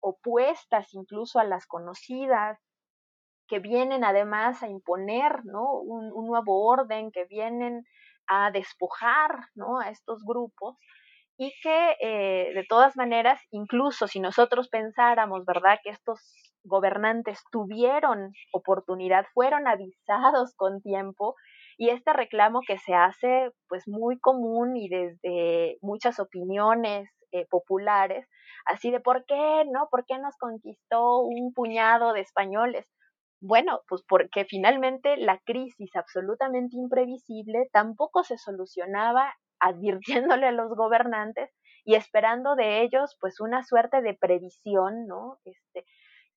opuestas 0.00 0.94
incluso 0.94 1.40
a 1.40 1.44
las 1.44 1.66
conocidas, 1.66 2.58
que 3.48 3.58
vienen 3.58 4.04
además 4.04 4.62
a 4.62 4.68
imponer 4.68 5.44
¿no? 5.44 5.72
un, 5.72 6.12
un 6.12 6.26
nuevo 6.26 6.66
orden, 6.68 7.10
que 7.10 7.24
vienen 7.24 7.84
a 8.28 8.50
despojar 8.50 9.30
¿no? 9.54 9.80
a 9.80 9.90
estos 9.90 10.22
grupos 10.24 10.76
y 11.36 11.52
que 11.62 11.96
eh, 12.00 12.52
de 12.54 12.64
todas 12.68 12.96
maneras, 12.96 13.40
incluso 13.50 14.08
si 14.08 14.20
nosotros 14.20 14.68
pensáramos, 14.68 15.44
¿verdad?, 15.46 15.78
que 15.82 15.90
estos 15.90 16.20
gobernantes 16.64 17.40
tuvieron 17.52 18.32
oportunidad, 18.52 19.24
fueron 19.34 19.68
avisados 19.68 20.54
con 20.56 20.80
tiempo 20.82 21.36
Y 21.76 21.90
este 21.90 22.12
reclamo 22.12 22.60
que 22.66 22.78
se 22.78 22.94
hace 22.94 23.50
pues 23.68 23.84
muy 23.86 24.18
común 24.18 24.76
y 24.76 24.88
desde 24.88 25.78
muchas 25.80 26.18
opiniones 26.18 27.08
eh, 27.32 27.46
populares, 27.50 28.26
así 28.66 28.90
de 28.90 29.00
por 29.00 29.24
qué, 29.26 29.64
¿no? 29.72 29.88
¿Por 29.90 30.04
qué 30.06 30.18
nos 30.18 30.36
conquistó 30.38 31.18
un 31.20 31.52
puñado 31.54 32.12
de 32.14 32.20
españoles? 32.22 32.86
Bueno, 33.40 33.82
pues 33.88 34.02
porque 34.08 34.44
finalmente 34.44 35.16
la 35.16 35.38
crisis 35.38 35.94
absolutamente 35.94 36.76
imprevisible 36.76 37.68
tampoco 37.72 38.24
se 38.24 38.36
solucionaba 38.36 39.34
advirtiéndole 39.60 40.46
a 40.48 40.52
los 40.52 40.74
gobernantes 40.76 41.50
y 41.84 41.94
esperando 41.94 42.56
de 42.56 42.82
ellos 42.82 43.16
pues 43.20 43.40
una 43.40 43.62
suerte 43.64 44.02
de 44.02 44.14
previsión, 44.14 45.06
¿no? 45.06 45.38
Este, 45.44 45.84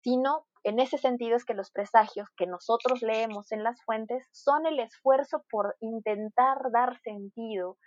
sino 0.01 0.45
en 0.63 0.79
ese 0.79 0.97
sentido 0.99 1.35
es 1.35 1.45
que 1.45 1.55
los 1.55 1.71
presagios 1.71 2.29
que 2.37 2.45
nosotros 2.45 3.01
leemos 3.01 3.51
en 3.51 3.63
las 3.63 3.83
fuentes 3.83 4.27
son 4.31 4.65
el 4.67 4.79
esfuerzo 4.79 5.43
por 5.49 5.75
intentar 5.79 6.57
dar 6.71 6.99
sentido 7.01 7.77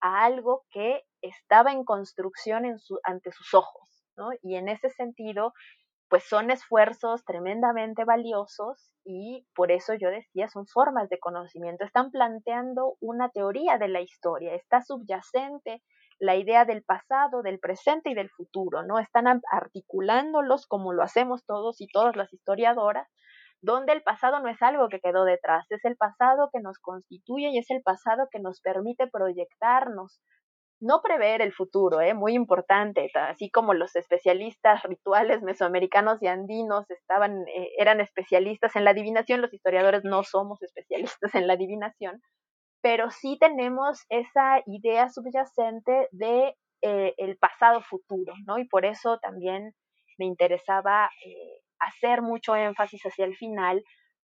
a 0.00 0.24
algo 0.24 0.64
que 0.70 1.02
estaba 1.22 1.72
en 1.72 1.84
construcción 1.84 2.64
en 2.64 2.78
su, 2.78 2.98
ante 3.04 3.30
sus 3.32 3.54
ojos, 3.54 4.04
¿no? 4.16 4.30
Y 4.42 4.56
en 4.56 4.68
ese 4.68 4.90
sentido, 4.90 5.52
pues 6.14 6.28
son 6.28 6.52
esfuerzos 6.52 7.24
tremendamente 7.24 8.04
valiosos 8.04 8.92
y 9.04 9.48
por 9.52 9.72
eso 9.72 9.94
yo 9.94 10.10
decía, 10.10 10.46
son 10.46 10.64
formas 10.64 11.08
de 11.08 11.18
conocimiento, 11.18 11.84
están 11.84 12.12
planteando 12.12 12.94
una 13.00 13.30
teoría 13.30 13.78
de 13.78 13.88
la 13.88 14.00
historia, 14.00 14.54
está 14.54 14.80
subyacente 14.80 15.82
la 16.20 16.36
idea 16.36 16.66
del 16.66 16.84
pasado, 16.84 17.42
del 17.42 17.58
presente 17.58 18.10
y 18.10 18.14
del 18.14 18.30
futuro, 18.30 18.84
¿no? 18.84 19.00
Están 19.00 19.42
articulándolos 19.50 20.68
como 20.68 20.92
lo 20.92 21.02
hacemos 21.02 21.44
todos 21.46 21.80
y 21.80 21.88
todas 21.88 22.14
las 22.14 22.32
historiadoras, 22.32 23.08
donde 23.60 23.92
el 23.92 24.04
pasado 24.04 24.38
no 24.38 24.48
es 24.48 24.62
algo 24.62 24.88
que 24.88 25.00
quedó 25.00 25.24
detrás, 25.24 25.66
es 25.70 25.84
el 25.84 25.96
pasado 25.96 26.48
que 26.52 26.60
nos 26.60 26.78
constituye 26.78 27.48
y 27.48 27.58
es 27.58 27.68
el 27.72 27.82
pasado 27.82 28.28
que 28.30 28.38
nos 28.38 28.60
permite 28.60 29.08
proyectarnos, 29.08 30.20
no 30.84 31.00
prever 31.02 31.40
el 31.40 31.52
futuro, 31.52 32.00
¿eh? 32.02 32.12
muy 32.12 32.34
importante, 32.34 33.10
así 33.14 33.50
como 33.50 33.72
los 33.72 33.96
especialistas 33.96 34.82
rituales 34.82 35.42
mesoamericanos 35.42 36.22
y 36.22 36.26
andinos 36.26 36.90
estaban, 36.90 37.48
eh, 37.48 37.70
eran 37.78 38.00
especialistas 38.00 38.76
en 38.76 38.84
la 38.84 38.90
adivinación, 38.90 39.40
los 39.40 39.54
historiadores 39.54 40.04
no 40.04 40.22
somos 40.22 40.62
especialistas 40.62 41.34
en 41.34 41.46
la 41.46 41.54
adivinación, 41.54 42.20
pero 42.82 43.10
sí 43.10 43.38
tenemos 43.40 44.04
esa 44.10 44.62
idea 44.66 45.08
subyacente 45.08 46.08
de 46.12 46.54
eh, 46.82 47.14
el 47.16 47.38
pasado 47.38 47.80
futuro, 47.80 48.34
¿no? 48.46 48.58
Y 48.58 48.68
por 48.68 48.84
eso 48.84 49.18
también 49.20 49.72
me 50.18 50.26
interesaba 50.26 51.10
eh, 51.24 51.60
hacer 51.78 52.20
mucho 52.20 52.54
énfasis 52.56 53.00
hacia 53.06 53.24
el 53.24 53.36
final 53.36 53.82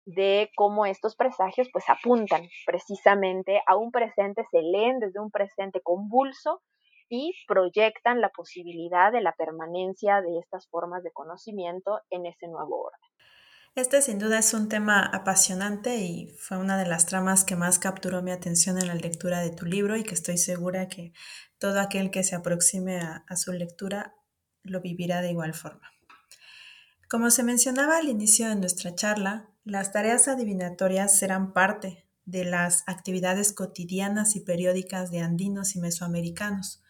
de 0.05 0.51
cómo 0.57 0.87
estos 0.87 1.17
presagios 1.17 1.69
pues 1.73 1.85
apuntan 1.89 2.49
precisamente 2.67 3.63
a 3.67 3.77
un 3.77 3.91
presente, 3.91 4.45
se 4.51 4.63
leen 4.63 4.99
desde 4.99 5.21
un 5.21 5.31
presente 5.31 5.81
convulso 5.83 6.61
y 7.09 7.33
proyectan 7.47 8.21
la 8.21 8.31
posibilidad 8.31 9.13
de 9.13 9.21
la 9.21 9.33
permanencia 9.33 10.23
de 10.23 10.39
estas 10.39 10.69
formas 10.69 11.03
de 11.03 11.13
conocimiento 11.13 12.01
en 12.11 12.27
ese 12.27 12.49
nuevo 12.49 12.85
orden. 12.85 13.01
Este 13.75 14.03
sin 14.03 14.19
duda 14.19 14.39
es 14.39 14.53
un 14.53 14.69
tema 14.69 15.03
apasionante 15.03 15.97
y 15.97 16.29
fue 16.39 16.59
una 16.59 16.77
de 16.77 16.87
las 16.87 17.07
tramas 17.07 17.43
que 17.45 17.57
más 17.57 17.79
capturó 17.79 18.21
mi 18.21 18.31
atención 18.31 18.77
en 18.77 18.87
la 18.87 18.95
lectura 18.95 19.41
de 19.41 19.51
tu 19.51 19.65
libro 19.65 19.97
y 19.97 20.05
que 20.05 20.13
estoy 20.13 20.37
segura 20.37 20.89
que 20.89 21.15
todo 21.59 21.81
aquel 21.81 22.11
que 22.11 22.23
se 22.23 22.37
aproxime 22.37 23.01
a, 23.01 23.25
su 23.37 23.51
lectura 23.53 24.15
lo 24.63 24.83
vivirá 24.83 25.23
de 25.23 25.31
igual 25.31 25.55
forma. 25.55 25.91
Como 27.13 27.29
se 27.31 27.43
mencionaba 27.43 27.99
al 27.99 28.09
inicio 28.09 28.49
de 28.49 28.57
nuestra 28.57 28.95
charla, 28.95 29.51
las 29.65 29.93
tareas 29.93 30.29
adivinatorias 30.29 31.15
serán 31.15 31.53
parte 31.53 32.07
de 32.25 32.47
las 32.47 32.85
actividades 32.87 33.53
cotidianas 33.53 34.35
y 34.35 34.41
periódicas 34.41 35.11
de 35.11 35.21
andinos 35.21 35.77
y 35.77 35.81
mesoamericanos, 35.81 36.83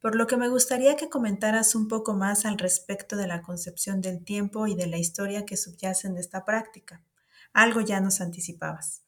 por 0.00 0.14
lo 0.14 0.28
que 0.28 0.36
me 0.36 0.48
gustaría 0.48 0.94
que 0.94 1.08
comentaras 1.08 1.74
un 1.74 1.88
poco 1.88 2.14
más 2.14 2.46
al 2.46 2.56
respecto 2.56 3.16
de 3.16 3.26
la 3.26 3.42
concepción 3.42 4.00
del 4.00 4.22
tiempo 4.24 4.68
y 4.68 4.76
de 4.76 4.86
la 4.86 4.98
historia 4.98 5.44
que 5.44 5.56
subyacen 5.56 6.14
de 6.14 6.20
esta 6.20 6.44
práctica. 6.44 7.02
Algo 7.52 7.80
ya 7.80 7.98
nos 7.98 8.20
anticipabas. 8.20 9.03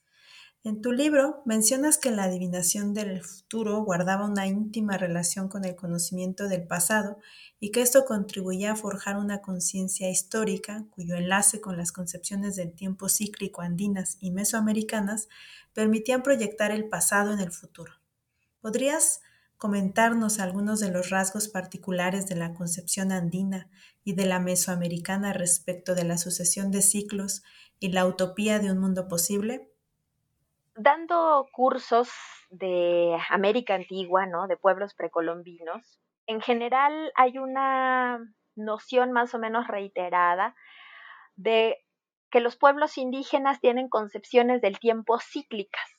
En 0.65 0.83
tu 0.83 0.91
libro 0.91 1.43
mencionas 1.45 1.97
que 1.97 2.11
la 2.11 2.25
adivinación 2.25 2.93
del 2.93 3.23
futuro 3.23 3.85
guardaba 3.85 4.27
una 4.27 4.49
íntima 4.49 4.99
relación 4.99 5.49
con 5.49 5.65
el 5.65 5.77
conocimiento 5.77 6.49
del 6.49 6.67
pasado 6.67 7.19
y 7.61 7.71
que 7.71 7.83
esto 7.83 8.05
contribuía 8.05 8.73
a 8.73 8.77
forjar 8.77 9.17
una 9.17 9.43
conciencia 9.43 10.11
histórica 10.11 10.85
cuyo 10.91 11.15
enlace 11.15 11.61
con 11.61 11.77
las 11.77 11.93
concepciones 11.93 12.57
del 12.57 12.73
tiempo 12.73 13.09
cíclico 13.09 13.63
andinas 13.63 14.17
y 14.19 14.33
mesoamericanas 14.33 15.29
permitían 15.73 16.25
proyectar 16.25 16.73
el 16.73 16.89
pasado 16.89 17.33
en 17.33 17.39
el 17.39 17.53
futuro. 17.53 17.93
¿Podrías 18.61 19.21
comentarnos 19.59 20.41
algunos 20.41 20.81
de 20.81 20.91
los 20.91 21.11
rasgos 21.11 21.49
particulares 21.49 22.27
de 22.27 22.35
la 22.35 22.55
concepción 22.55 23.13
andina 23.13 23.71
y 24.05 24.15
de 24.15 24.27
la 24.27 24.41
mesoamericana 24.41 25.33
respecto 25.33 25.95
de 25.95 26.05
la 26.05 26.19
sucesión 26.19 26.73
de 26.73 26.83
ciclos 26.83 27.45
y 27.79 27.91
la 27.91 28.05
utopía 28.07 28.59
de 28.59 28.73
un 28.73 28.79
mundo 28.79 29.07
posible? 29.07 29.71
Dando 30.77 31.49
cursos 31.53 32.11
de 32.51 33.17
América 33.31 33.75
Antigua, 33.75 34.27
¿no? 34.27 34.47
de 34.47 34.57
pueblos 34.57 34.95
precolombinos, 34.95 36.01
en 36.27 36.41
general 36.41 37.13
hay 37.15 37.39
una 37.39 38.19
noción 38.57 39.13
más 39.13 39.35
o 39.35 39.39
menos 39.39 39.69
reiterada 39.69 40.55
de 41.37 41.79
que 42.31 42.41
los 42.41 42.57
pueblos 42.57 42.99
indígenas 42.99 43.61
tienen 43.61 43.89
concepciones 43.89 44.61
del 44.61 44.79
tiempo 44.79 45.19
cíclicas 45.19 45.97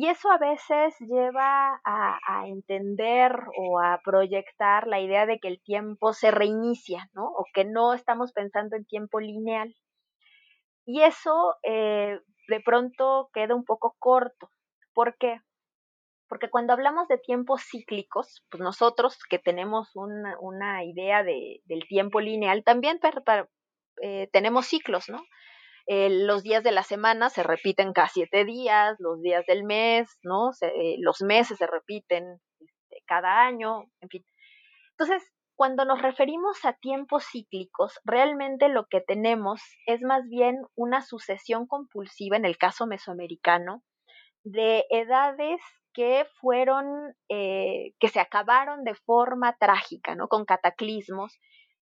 y 0.00 0.06
eso 0.06 0.30
a 0.30 0.38
veces 0.38 0.94
lleva 1.00 1.80
a, 1.84 2.46
entender 2.46 3.32
o 3.56 3.80
a 3.80 4.00
proyectar 4.04 4.86
la 4.86 5.00
idea 5.00 5.26
de 5.26 5.40
que 5.40 5.48
el 5.48 5.60
tiempo 5.60 6.12
se 6.12 6.30
reinicia, 6.30 7.10
¿no? 7.14 7.24
O 7.26 7.44
que 7.52 7.64
no 7.64 7.94
estamos 7.94 8.32
pensando 8.32 8.76
en 8.76 8.84
tiempo 8.84 9.18
lineal. 9.18 9.74
Y 10.86 11.02
eso 11.02 11.56
eh, 11.64 12.20
de 12.48 12.60
pronto 12.60 13.30
queda 13.32 13.54
un 13.54 13.64
poco 13.64 13.94
corto. 13.98 14.50
¿Por 14.92 15.16
qué? 15.18 15.40
Porque 16.28 16.50
cuando 16.50 16.72
hablamos 16.72 17.08
de 17.08 17.18
tiempos 17.18 17.62
cíclicos, 17.62 18.44
pues 18.50 18.62
nosotros 18.62 19.18
que 19.30 19.38
tenemos 19.38 19.90
una, 19.94 20.84
idea 20.84 21.22
de, 21.22 21.60
del 21.64 21.86
tiempo 21.86 22.20
lineal, 22.20 22.64
también 22.64 22.98
eh, 24.02 24.28
tenemos 24.32 24.66
ciclos, 24.66 25.08
¿no? 25.08 25.22
Eh, 25.86 26.10
los 26.10 26.42
días 26.42 26.62
de 26.62 26.72
la 26.72 26.82
semana 26.82 27.30
se 27.30 27.42
repiten 27.42 27.94
cada 27.94 28.08
siete 28.08 28.44
días, 28.44 28.96
los 28.98 29.22
días 29.22 29.46
del 29.46 29.64
mes, 29.64 30.18
¿no? 30.22 30.50
Eh, 30.60 30.96
los 30.98 31.22
meses 31.22 31.56
se 31.56 31.66
repiten 31.66 32.40
este, 32.60 33.02
cada 33.06 33.46
año, 33.46 33.84
en 34.02 34.08
fin. 34.10 34.24
Entonces, 34.98 35.32
cuando 35.58 35.84
nos 35.84 36.00
referimos 36.00 36.64
a 36.64 36.72
tiempos 36.74 37.26
cíclicos, 37.32 37.98
realmente 38.04 38.68
lo 38.68 38.86
que 38.86 39.00
tenemos 39.00 39.60
es 39.86 40.00
más 40.02 40.22
bien 40.28 40.62
una 40.76 41.02
sucesión 41.02 41.66
compulsiva, 41.66 42.36
en 42.36 42.44
el 42.44 42.56
caso 42.56 42.86
mesoamericano, 42.86 43.82
de 44.44 44.84
edades 44.88 45.60
que 45.92 46.26
fueron, 46.40 47.12
eh, 47.28 47.92
que 47.98 48.06
se 48.06 48.20
acabaron 48.20 48.84
de 48.84 48.94
forma 48.94 49.56
trágica, 49.58 50.14
¿no? 50.14 50.28
Con 50.28 50.44
cataclismos 50.44 51.36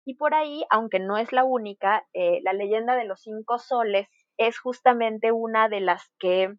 y 0.06 0.14
por 0.14 0.32
ahí, 0.32 0.64
aunque 0.70 0.98
no 0.98 1.18
es 1.18 1.30
la 1.34 1.44
única, 1.44 2.06
eh, 2.14 2.40
la 2.44 2.54
leyenda 2.54 2.96
de 2.96 3.04
los 3.04 3.20
cinco 3.20 3.58
soles 3.58 4.08
es 4.38 4.58
justamente 4.58 5.30
una 5.30 5.68
de 5.68 5.80
las 5.80 6.10
que 6.18 6.54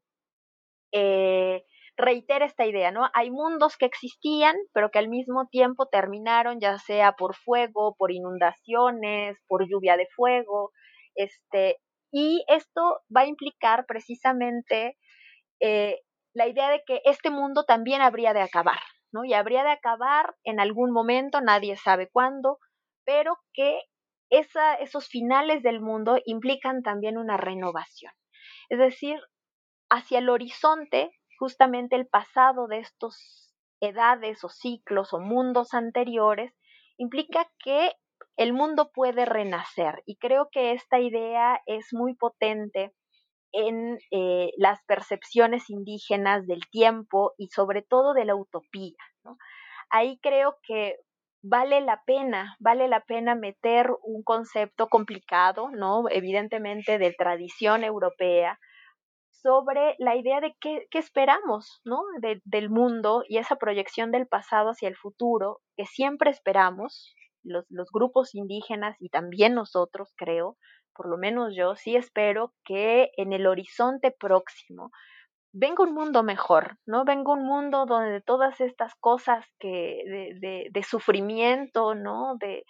eh, 0.91 1.63
reitera 1.99 2.45
esta 2.45 2.65
idea, 2.65 2.91
¿no? 2.91 3.07
Hay 3.13 3.29
mundos 3.29 3.77
que 3.77 3.85
existían, 3.85 4.55
pero 4.73 4.89
que 4.89 4.99
al 4.99 5.09
mismo 5.09 5.47
tiempo 5.47 5.87
terminaron, 5.87 6.59
ya 6.59 6.79
sea 6.79 7.13
por 7.13 7.35
fuego, 7.35 7.95
por 7.97 8.11
inundaciones, 8.11 9.37
por 9.47 9.67
lluvia 9.69 9.97
de 9.97 10.07
fuego, 10.15 10.71
este, 11.15 11.77
y 12.11 12.43
esto 12.47 13.01
va 13.15 13.21
a 13.21 13.27
implicar 13.27 13.85
precisamente 13.85 14.97
eh, 15.59 15.99
la 16.33 16.47
idea 16.47 16.69
de 16.69 16.81
que 16.85 17.01
este 17.05 17.29
mundo 17.29 17.65
también 17.65 18.01
habría 18.01 18.33
de 18.33 18.41
acabar, 18.41 18.79
¿no? 19.11 19.25
Y 19.25 19.33
habría 19.33 19.63
de 19.63 19.71
acabar 19.71 20.35
en 20.43 20.59
algún 20.59 20.91
momento, 20.91 21.41
nadie 21.41 21.75
sabe 21.75 22.09
cuándo, 22.11 22.59
pero 23.05 23.37
que 23.53 23.81
esos 24.29 25.07
finales 25.07 25.63
del 25.63 25.81
mundo 25.81 26.19
implican 26.25 26.83
también 26.83 27.17
una 27.17 27.35
renovación. 27.35 28.13
Es 28.69 28.77
decir, 28.77 29.19
hacia 29.89 30.19
el 30.19 30.29
horizonte, 30.29 31.11
justamente 31.39 31.95
el 31.95 32.05
pasado 32.05 32.67
de 32.67 32.79
estos 32.79 33.55
edades 33.81 34.43
o 34.43 34.49
ciclos 34.49 35.13
o 35.13 35.19
mundos 35.19 35.73
anteriores, 35.73 36.53
implica 36.97 37.49
que 37.63 37.93
el 38.35 38.51
mundo 38.53 38.91
puede 38.93 39.25
renacer. 39.25 40.03
Y 40.05 40.17
creo 40.17 40.49
que 40.51 40.73
esta 40.73 40.99
idea 40.99 41.61
es 41.65 41.87
muy 41.93 42.13
potente 42.13 42.93
en 43.53 43.97
eh, 44.11 44.51
las 44.57 44.79
percepciones 44.85 45.69
indígenas 45.69 46.45
del 46.45 46.61
tiempo 46.69 47.33
y 47.37 47.47
sobre 47.47 47.81
todo 47.81 48.13
de 48.13 48.25
la 48.25 48.35
utopía. 48.35 48.97
Ahí 49.89 50.19
creo 50.21 50.57
que 50.61 50.97
vale 51.41 51.81
la 51.81 52.03
pena, 52.05 52.57
vale 52.59 52.87
la 52.89 52.99
pena 53.01 53.33
meter 53.33 53.89
un 54.03 54.23
concepto 54.23 54.87
complicado, 54.87 55.69
¿no? 55.71 56.03
Evidentemente 56.09 56.97
de 56.97 57.13
tradición 57.13 57.83
europea, 57.83 58.59
sobre 59.41 59.95
la 59.99 60.15
idea 60.15 60.41
de 60.41 60.55
qué, 60.59 60.87
esperamos 60.91 61.81
¿no? 61.85 62.03
del 62.43 62.69
mundo 62.69 63.23
y 63.27 63.37
esa 63.37 63.55
proyección 63.55 64.11
del 64.11 64.27
pasado 64.27 64.69
hacia 64.69 64.89
el 64.89 64.95
futuro 64.95 65.61
que 65.75 65.85
siempre 65.85 66.29
esperamos, 66.29 67.15
los, 67.43 67.65
grupos 67.91 68.35
indígenas 68.35 68.95
y 68.99 69.09
también 69.09 69.55
nosotros, 69.55 70.13
creo, 70.15 70.57
por 70.93 71.07
lo 71.07 71.17
menos 71.17 71.55
yo 71.55 71.75
sí 71.75 71.95
espero 71.95 72.53
que 72.65 73.11
en 73.15 73.33
el 73.33 73.47
horizonte 73.47 74.11
próximo 74.11 74.91
venga 75.51 75.83
un 75.83 75.93
mundo 75.93 76.21
mejor, 76.21 76.77
¿no? 76.85 77.05
Venga 77.05 77.33
un 77.33 77.45
mundo 77.45 77.85
donde 77.85 78.21
todas 78.21 78.61
estas 78.61 78.93
cosas 78.95 79.45
que 79.59 80.03
de, 80.39 80.69
de, 80.71 80.83
sufrimiento, 80.83 81.95
¿no? 81.95 82.35
De, 82.39 82.65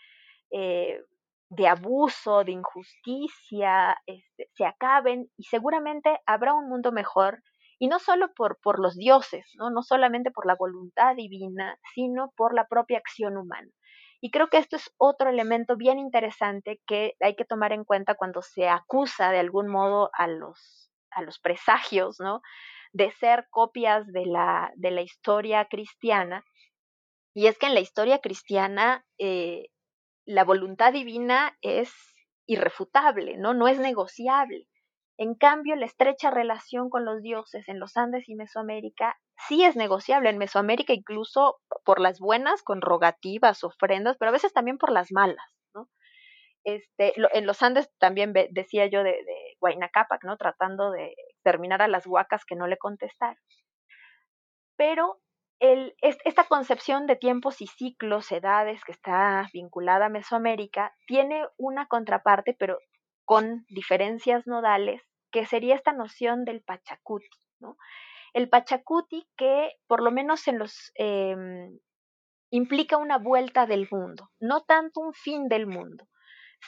eh, 0.51 1.01
de 1.49 1.67
abuso, 1.67 2.43
de 2.43 2.51
injusticia, 2.51 3.97
este, 4.05 4.49
se 4.53 4.65
acaben 4.65 5.29
y 5.35 5.43
seguramente 5.43 6.19
habrá 6.25 6.53
un 6.53 6.69
mundo 6.69 6.91
mejor 6.91 7.41
y 7.79 7.87
no 7.87 7.99
solo 7.99 8.33
por, 8.33 8.59
por 8.61 8.79
los 8.79 8.95
dioses, 8.95 9.45
¿no? 9.55 9.69
no 9.71 9.81
solamente 9.81 10.31
por 10.31 10.45
la 10.45 10.55
voluntad 10.55 11.15
divina, 11.15 11.79
sino 11.93 12.31
por 12.35 12.53
la 12.53 12.67
propia 12.67 12.97
acción 12.97 13.37
humana. 13.37 13.69
Y 14.21 14.31
creo 14.31 14.49
que 14.49 14.57
esto 14.57 14.75
es 14.75 14.91
otro 14.97 15.29
elemento 15.29 15.77
bien 15.77 15.97
interesante 15.97 16.81
que 16.85 17.13
hay 17.21 17.35
que 17.35 17.45
tomar 17.45 17.71
en 17.71 17.85
cuenta 17.85 18.15
cuando 18.15 18.41
se 18.41 18.67
acusa 18.67 19.31
de 19.31 19.39
algún 19.39 19.69
modo 19.69 20.09
a 20.13 20.27
los, 20.27 20.91
a 21.11 21.21
los 21.21 21.39
presagios, 21.39 22.19
¿no? 22.19 22.41
De 22.91 23.11
ser 23.11 23.47
copias 23.49 24.05
de 24.07 24.25
la, 24.25 24.73
de 24.75 24.91
la 24.91 25.01
historia 25.01 25.65
cristiana. 25.65 26.43
Y 27.33 27.47
es 27.47 27.57
que 27.57 27.67
en 27.67 27.75
la 27.75 27.79
historia 27.79 28.19
cristiana 28.19 29.05
eh, 29.17 29.69
la 30.29 30.43
voluntad 30.43 30.93
divina 30.93 31.57
es 31.61 31.91
irrefutable, 32.45 33.37
¿no? 33.37 33.55
No 33.55 33.67
es 33.67 33.79
negociable. 33.79 34.67
En 35.17 35.33
cambio, 35.33 35.75
la 35.75 35.87
estrecha 35.87 36.29
relación 36.29 36.91
con 36.91 37.03
los 37.03 37.23
dioses 37.23 37.67
en 37.67 37.79
los 37.79 37.97
Andes 37.97 38.29
y 38.29 38.35
Mesoamérica 38.35 39.17
sí 39.47 39.63
es 39.63 39.75
negociable. 39.75 40.29
En 40.29 40.37
Mesoamérica 40.37 40.93
incluso 40.93 41.57
por 41.83 41.99
las 41.99 42.19
buenas, 42.19 42.61
con 42.61 42.81
rogativas, 42.81 43.63
ofrendas, 43.63 44.17
pero 44.19 44.29
a 44.29 44.31
veces 44.31 44.53
también 44.53 44.77
por 44.77 44.91
las 44.91 45.11
malas, 45.11 45.51
¿no? 45.73 45.89
Este, 46.63 47.13
en 47.33 47.47
los 47.47 47.63
Andes 47.63 47.89
también 47.97 48.31
decía 48.51 48.85
yo 48.85 49.03
de, 49.03 49.13
de 49.13 49.57
¿no? 50.23 50.37
Tratando 50.37 50.91
de 50.91 51.15
terminar 51.41 51.81
a 51.81 51.87
las 51.87 52.05
huacas 52.05 52.45
que 52.45 52.55
no 52.55 52.67
le 52.67 52.77
contestaron. 52.77 53.41
Pero 54.77 55.19
esta 55.59 56.45
concepción 56.45 57.05
de 57.05 57.17
tiempos 57.17 57.61
y 57.61 57.67
ciclos, 57.67 58.31
edades, 58.31 58.83
que 58.85 58.93
está 58.93 59.49
vinculada 59.53 60.05
a 60.05 60.09
Mesoamérica, 60.09 60.93
tiene 61.05 61.45
una 61.57 61.87
contraparte, 61.87 62.55
pero 62.57 62.79
con 63.25 63.65
diferencias 63.69 64.47
nodales, 64.47 65.01
que 65.31 65.45
sería 65.45 65.75
esta 65.75 65.91
noción 65.91 66.45
del 66.45 66.61
Pachacuti. 66.61 67.27
¿no? 67.59 67.77
El 68.33 68.49
Pachacuti 68.49 69.27
que, 69.35 69.73
por 69.87 70.01
lo 70.01 70.11
menos 70.11 70.47
en 70.47 70.59
los, 70.59 70.91
em, 70.95 71.77
implica 72.51 72.97
una 72.97 73.17
vuelta 73.17 73.65
del 73.65 73.87
mundo, 73.91 74.29
no 74.39 74.63
tanto 74.63 75.01
un 75.01 75.13
fin 75.13 75.49
del 75.49 75.67
mundo, 75.67 76.07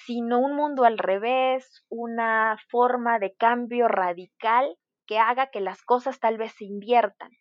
sino 0.05 0.39
un 0.39 0.55
mundo 0.55 0.83
al 0.83 0.97
revés, 0.97 1.83
una 1.89 2.57
forma 2.69 3.19
de 3.19 3.35
cambio 3.35 3.87
radical 3.87 4.77
que 5.07 5.17
haga 5.17 5.49
que 5.49 5.61
las 5.61 5.81
cosas 5.83 6.19
tal 6.19 6.37
vez 6.37 6.53
se 6.53 6.65
inviertan 6.65 7.31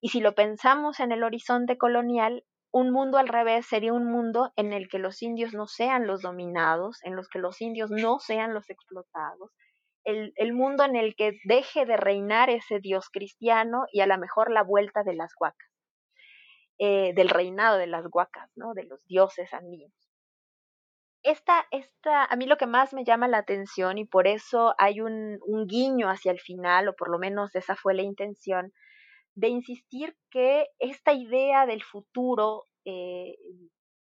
y 0.00 0.10
si 0.10 0.20
lo 0.20 0.34
pensamos 0.34 1.00
en 1.00 1.12
el 1.12 1.24
horizonte 1.24 1.76
colonial, 1.76 2.44
un 2.70 2.90
mundo 2.90 3.18
al 3.18 3.28
revés 3.28 3.66
sería 3.66 3.92
un 3.92 4.10
mundo 4.10 4.52
en 4.56 4.72
el 4.72 4.88
que 4.88 4.98
los 4.98 5.22
indios 5.22 5.54
no 5.54 5.66
sean 5.66 6.06
los 6.06 6.22
dominados, 6.22 6.98
en 7.02 7.16
los 7.16 7.28
que 7.28 7.38
los 7.38 7.60
indios 7.60 7.90
no 7.90 8.18
sean 8.18 8.54
los 8.54 8.68
explotados, 8.70 9.50
el, 10.04 10.52
mundo 10.54 10.84
en 10.84 10.96
el 10.96 11.14
que 11.16 11.38
deje 11.44 11.84
de 11.84 11.96
reinar 11.96 12.48
ese 12.48 12.80
dios 12.80 13.10
cristiano 13.10 13.84
y 13.92 14.00
a 14.00 14.06
lo 14.06 14.16
mejor 14.18 14.50
la 14.50 14.62
vuelta 14.62 15.02
de 15.02 15.14
las 15.14 15.32
huacas, 15.38 15.68
eh, 16.78 17.12
del 17.14 17.28
reinado 17.28 17.76
de 17.76 17.86
las 17.86 18.06
huacas, 18.10 18.50
¿no? 18.56 18.72
de 18.74 18.84
los 18.84 19.04
dioses 19.06 19.52
andinos. 19.52 19.92
Esta, 21.22 21.66
esta, 21.72 22.24
a 22.24 22.36
mí 22.36 22.46
lo 22.46 22.56
que 22.56 22.66
más 22.66 22.94
me 22.94 23.04
llama 23.04 23.28
la 23.28 23.38
atención 23.38 23.98
y 23.98 24.06
por 24.06 24.26
eso 24.26 24.74
hay 24.78 25.00
un, 25.00 25.40
un 25.46 25.66
guiño 25.66 26.08
hacia 26.08 26.32
el 26.32 26.40
final, 26.40 26.88
o 26.88 26.94
por 26.94 27.10
lo 27.10 27.18
menos 27.18 27.54
esa 27.54 27.74
fue 27.74 27.92
la 27.92 28.02
intención, 28.02 28.72
de 29.38 29.48
insistir 29.48 30.16
que 30.30 30.66
esta 30.80 31.12
idea 31.12 31.64
del 31.64 31.84
futuro, 31.84 32.64
eh, 32.84 33.36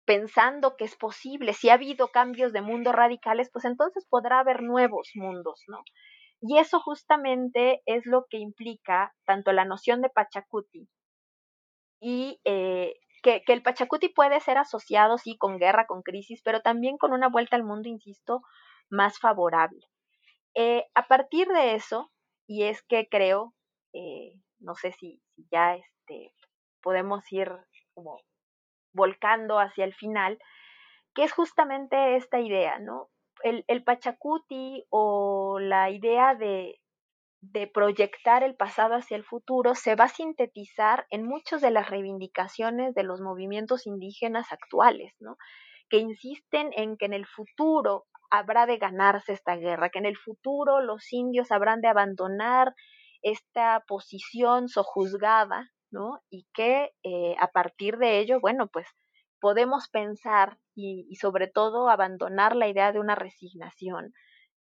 pensando 0.04 0.76
que 0.76 0.84
es 0.84 0.94
posible, 0.94 1.52
si 1.52 1.68
ha 1.68 1.74
habido 1.74 2.08
cambios 2.08 2.52
de 2.52 2.62
mundo 2.62 2.92
radicales, 2.92 3.50
pues 3.52 3.64
entonces 3.64 4.06
podrá 4.08 4.38
haber 4.38 4.62
nuevos 4.62 5.10
mundos, 5.14 5.64
¿no? 5.66 5.82
Y 6.40 6.58
eso 6.58 6.78
justamente 6.78 7.82
es 7.86 8.06
lo 8.06 8.26
que 8.30 8.38
implica 8.38 9.14
tanto 9.24 9.52
la 9.52 9.64
noción 9.64 10.00
de 10.00 10.10
Pachacuti 10.10 10.88
y 12.00 12.40
eh, 12.44 12.94
que, 13.24 13.42
el 13.48 13.62
Pachacuti 13.62 14.08
puede 14.08 14.38
ser 14.38 14.58
asociado, 14.58 15.18
sí, 15.18 15.36
con 15.36 15.58
guerra, 15.58 15.88
con 15.88 16.02
crisis, 16.02 16.40
pero 16.44 16.60
también 16.60 16.98
con 16.98 17.12
una 17.12 17.28
vuelta 17.28 17.56
al 17.56 17.64
mundo, 17.64 17.88
insisto, 17.88 18.42
más 18.90 19.18
favorable. 19.18 19.80
Eh, 20.54 20.84
a 20.94 21.08
partir 21.08 21.48
de 21.48 21.74
eso, 21.74 22.12
y 22.46 22.64
es 22.64 22.82
que 22.82 23.08
creo 23.08 23.54
no 24.66 24.74
sé 24.74 24.92
si, 24.92 25.22
ya 25.50 25.76
este, 25.76 26.34
podemos 26.82 27.24
ir 27.32 27.50
como 27.94 28.20
volcando 28.92 29.58
hacia 29.58 29.84
el 29.84 29.94
final, 29.94 30.38
que 31.14 31.24
es 31.24 31.32
justamente 31.32 32.16
esta 32.16 32.40
idea, 32.40 32.78
¿no? 32.78 33.08
El, 33.42 33.64
el 33.68 33.84
Pachacuti 33.84 34.84
o 34.90 35.58
la 35.60 35.90
idea 35.90 36.34
de, 36.34 36.80
de 37.40 37.66
proyectar 37.66 38.42
el 38.42 38.56
pasado 38.56 38.94
hacia 38.94 39.16
el 39.16 39.24
futuro 39.24 39.74
se 39.74 39.94
va 39.94 40.04
a 40.04 40.08
sintetizar 40.08 41.06
en 41.10 41.24
muchas 41.24 41.60
de 41.60 41.70
las 41.70 41.88
reivindicaciones 41.88 42.94
de 42.94 43.02
los 43.02 43.20
movimientos 43.20 43.86
indígenas 43.86 44.52
actuales, 44.52 45.14
¿no? 45.20 45.36
que 45.88 45.98
insisten 45.98 46.70
en 46.76 46.96
que 46.96 47.06
en 47.06 47.12
el 47.12 47.26
futuro 47.26 48.06
habrá 48.30 48.66
de 48.66 48.78
ganarse 48.78 49.32
esta 49.32 49.56
guerra, 49.56 49.90
que 49.90 49.98
en 49.98 50.06
el 50.06 50.16
futuro 50.16 50.80
los 50.80 51.12
indios 51.12 51.52
habrán 51.52 51.80
de 51.80 51.88
abandonar 51.88 52.74
esta 53.26 53.82
posición 53.88 54.68
sojuzgada, 54.68 55.72
¿no? 55.90 56.20
Y 56.30 56.46
que 56.54 56.92
eh, 57.02 57.34
a 57.40 57.48
partir 57.48 57.98
de 57.98 58.20
ello, 58.20 58.38
bueno, 58.40 58.68
pues 58.68 58.86
podemos 59.40 59.88
pensar 59.88 60.58
y, 60.76 61.12
sobre 61.16 61.48
todo 61.48 61.88
abandonar 61.88 62.54
la 62.54 62.68
idea 62.68 62.92
de 62.92 63.00
una 63.00 63.16
resignación 63.16 64.12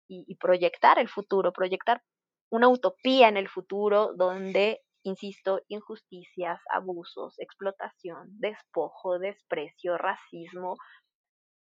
y, 0.09 0.37
proyectar 0.37 0.99
el 0.99 1.09
futuro, 1.09 1.53
proyectar 1.53 2.03
una 2.51 2.69
utopía 2.69 3.29
en 3.29 3.39
el 3.39 3.49
futuro 3.49 4.13
donde, 4.15 4.83
insisto, 5.03 5.61
injusticias, 5.69 6.61
abusos, 6.71 7.39
explotación, 7.39 8.29
despojo, 8.39 9.19
desprecio, 9.19 9.97
racismo, 9.97 10.77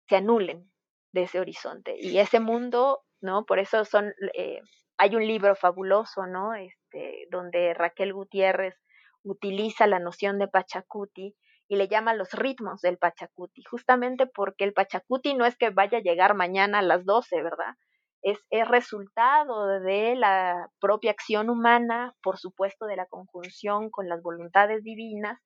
se 0.08 0.16
anulen 0.16 0.72
de 1.14 1.24
ese 1.24 1.42
horizonte. 1.42 1.98
Y 2.00 2.20
ese 2.20 2.40
mundo, 2.40 3.02
¿no? 3.22 3.46
Por 3.46 3.60
eso 3.60 3.84
son, 3.84 4.14
eh, 4.34 4.62
hay 4.98 5.16
un 5.16 5.28
libro 5.28 5.56
fabuloso, 5.56 6.26
¿no? 6.26 6.54
Este, 6.88 7.28
donde 7.32 7.74
Raquel 7.74 8.14
Gutiérrez 8.14 8.76
utiliza 9.24 9.88
la 9.88 10.00
noción 10.00 10.40
de 10.40 10.48
Pachacuti 10.48 11.36
y 11.68 11.76
le 11.76 11.90
llama 11.90 12.14
los 12.14 12.32
ritmos 12.32 12.82
del 12.82 12.98
Pachacuti, 12.98 13.62
justamente 13.64 14.26
porque 14.26 14.64
el 14.64 14.74
Pachacuti 14.74 15.34
no 15.34 15.46
es 15.46 15.58
que 15.58 15.70
vaya 15.70 15.98
a 15.98 16.02
llegar 16.02 16.34
mañana 16.34 16.80
a 16.80 16.82
las 16.82 17.06
12, 17.06 17.42
¿verdad? 17.44 17.76
Es, 18.22 18.40
es 18.50 18.68
resultado 18.68 19.68
de 19.82 20.16
la 20.16 20.70
propia 20.80 21.12
acción 21.12 21.50
humana, 21.50 22.16
por 22.22 22.38
supuesto 22.38 22.86
de 22.86 22.96
la 22.96 23.06
conjunción 23.06 23.90
con 23.90 24.08
las 24.08 24.22
voluntades 24.22 24.84
divinas, 24.84 25.38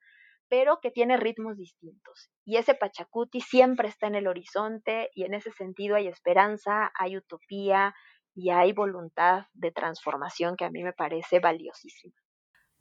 pero 0.47 0.79
que 0.79 0.91
tiene 0.91 1.17
ritmos 1.17 1.57
distintos. 1.57 2.29
Y 2.45 2.57
ese 2.57 2.75
Pachacuti 2.75 3.41
siempre 3.41 3.87
está 3.87 4.07
en 4.07 4.15
el 4.15 4.27
horizonte 4.27 5.09
y 5.15 5.23
en 5.23 5.33
ese 5.33 5.51
sentido 5.51 5.95
hay 5.95 6.07
esperanza, 6.07 6.91
hay 6.99 7.17
utopía, 7.17 7.95
y 8.33 8.49
hay 8.49 8.73
voluntad 8.73 9.45
de 9.53 9.71
transformación 9.71 10.55
que 10.55 10.65
a 10.65 10.69
mí 10.69 10.83
me 10.83 10.93
parece 10.93 11.39
valiosísima. 11.39 12.15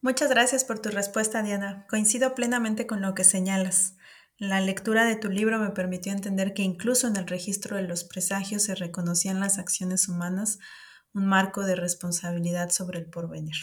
Muchas 0.02 0.30
gracias 0.30 0.64
por 0.64 0.78
tu 0.78 0.88
respuesta, 0.90 1.42
Diana. 1.42 1.86
Coincido 1.88 2.34
plenamente 2.34 2.86
con 2.86 3.02
lo 3.02 3.14
que 3.14 3.24
señalas. 3.24 3.96
La 4.38 4.60
lectura 4.60 5.04
de 5.04 5.16
tu 5.16 5.28
libro 5.28 5.58
me 5.58 5.70
permitió 5.70 6.12
entender 6.12 6.54
que 6.54 6.62
incluso 6.62 7.06
en 7.06 7.16
el 7.16 7.26
registro 7.26 7.76
de 7.76 7.82
los 7.82 8.04
presagios 8.04 8.62
se 8.62 8.74
reconocían 8.74 9.40
las 9.40 9.58
acciones 9.58 10.08
humanas, 10.08 10.58
un 11.12 11.26
marco 11.26 11.64
de 11.64 11.76
responsabilidad 11.76 12.70
sobre 12.70 13.00
el 13.00 13.10
porvenir. 13.10 13.56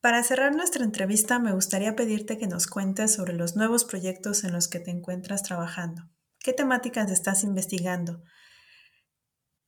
Para 0.00 0.22
cerrar 0.22 0.54
nuestra 0.54 0.84
entrevista, 0.84 1.38
me 1.38 1.52
gustaría 1.52 1.96
pedirte 1.96 2.38
que 2.38 2.46
nos 2.46 2.66
cuentes 2.66 3.12
sobre 3.12 3.34
los 3.34 3.56
nuevos 3.56 3.84
proyectos 3.84 4.44
en 4.44 4.52
los 4.52 4.68
que 4.68 4.80
te 4.80 4.90
encuentras 4.90 5.42
trabajando. 5.42 6.08
¿Qué 6.38 6.52
temáticas 6.52 7.10
estás 7.10 7.42
investigando? 7.44 8.22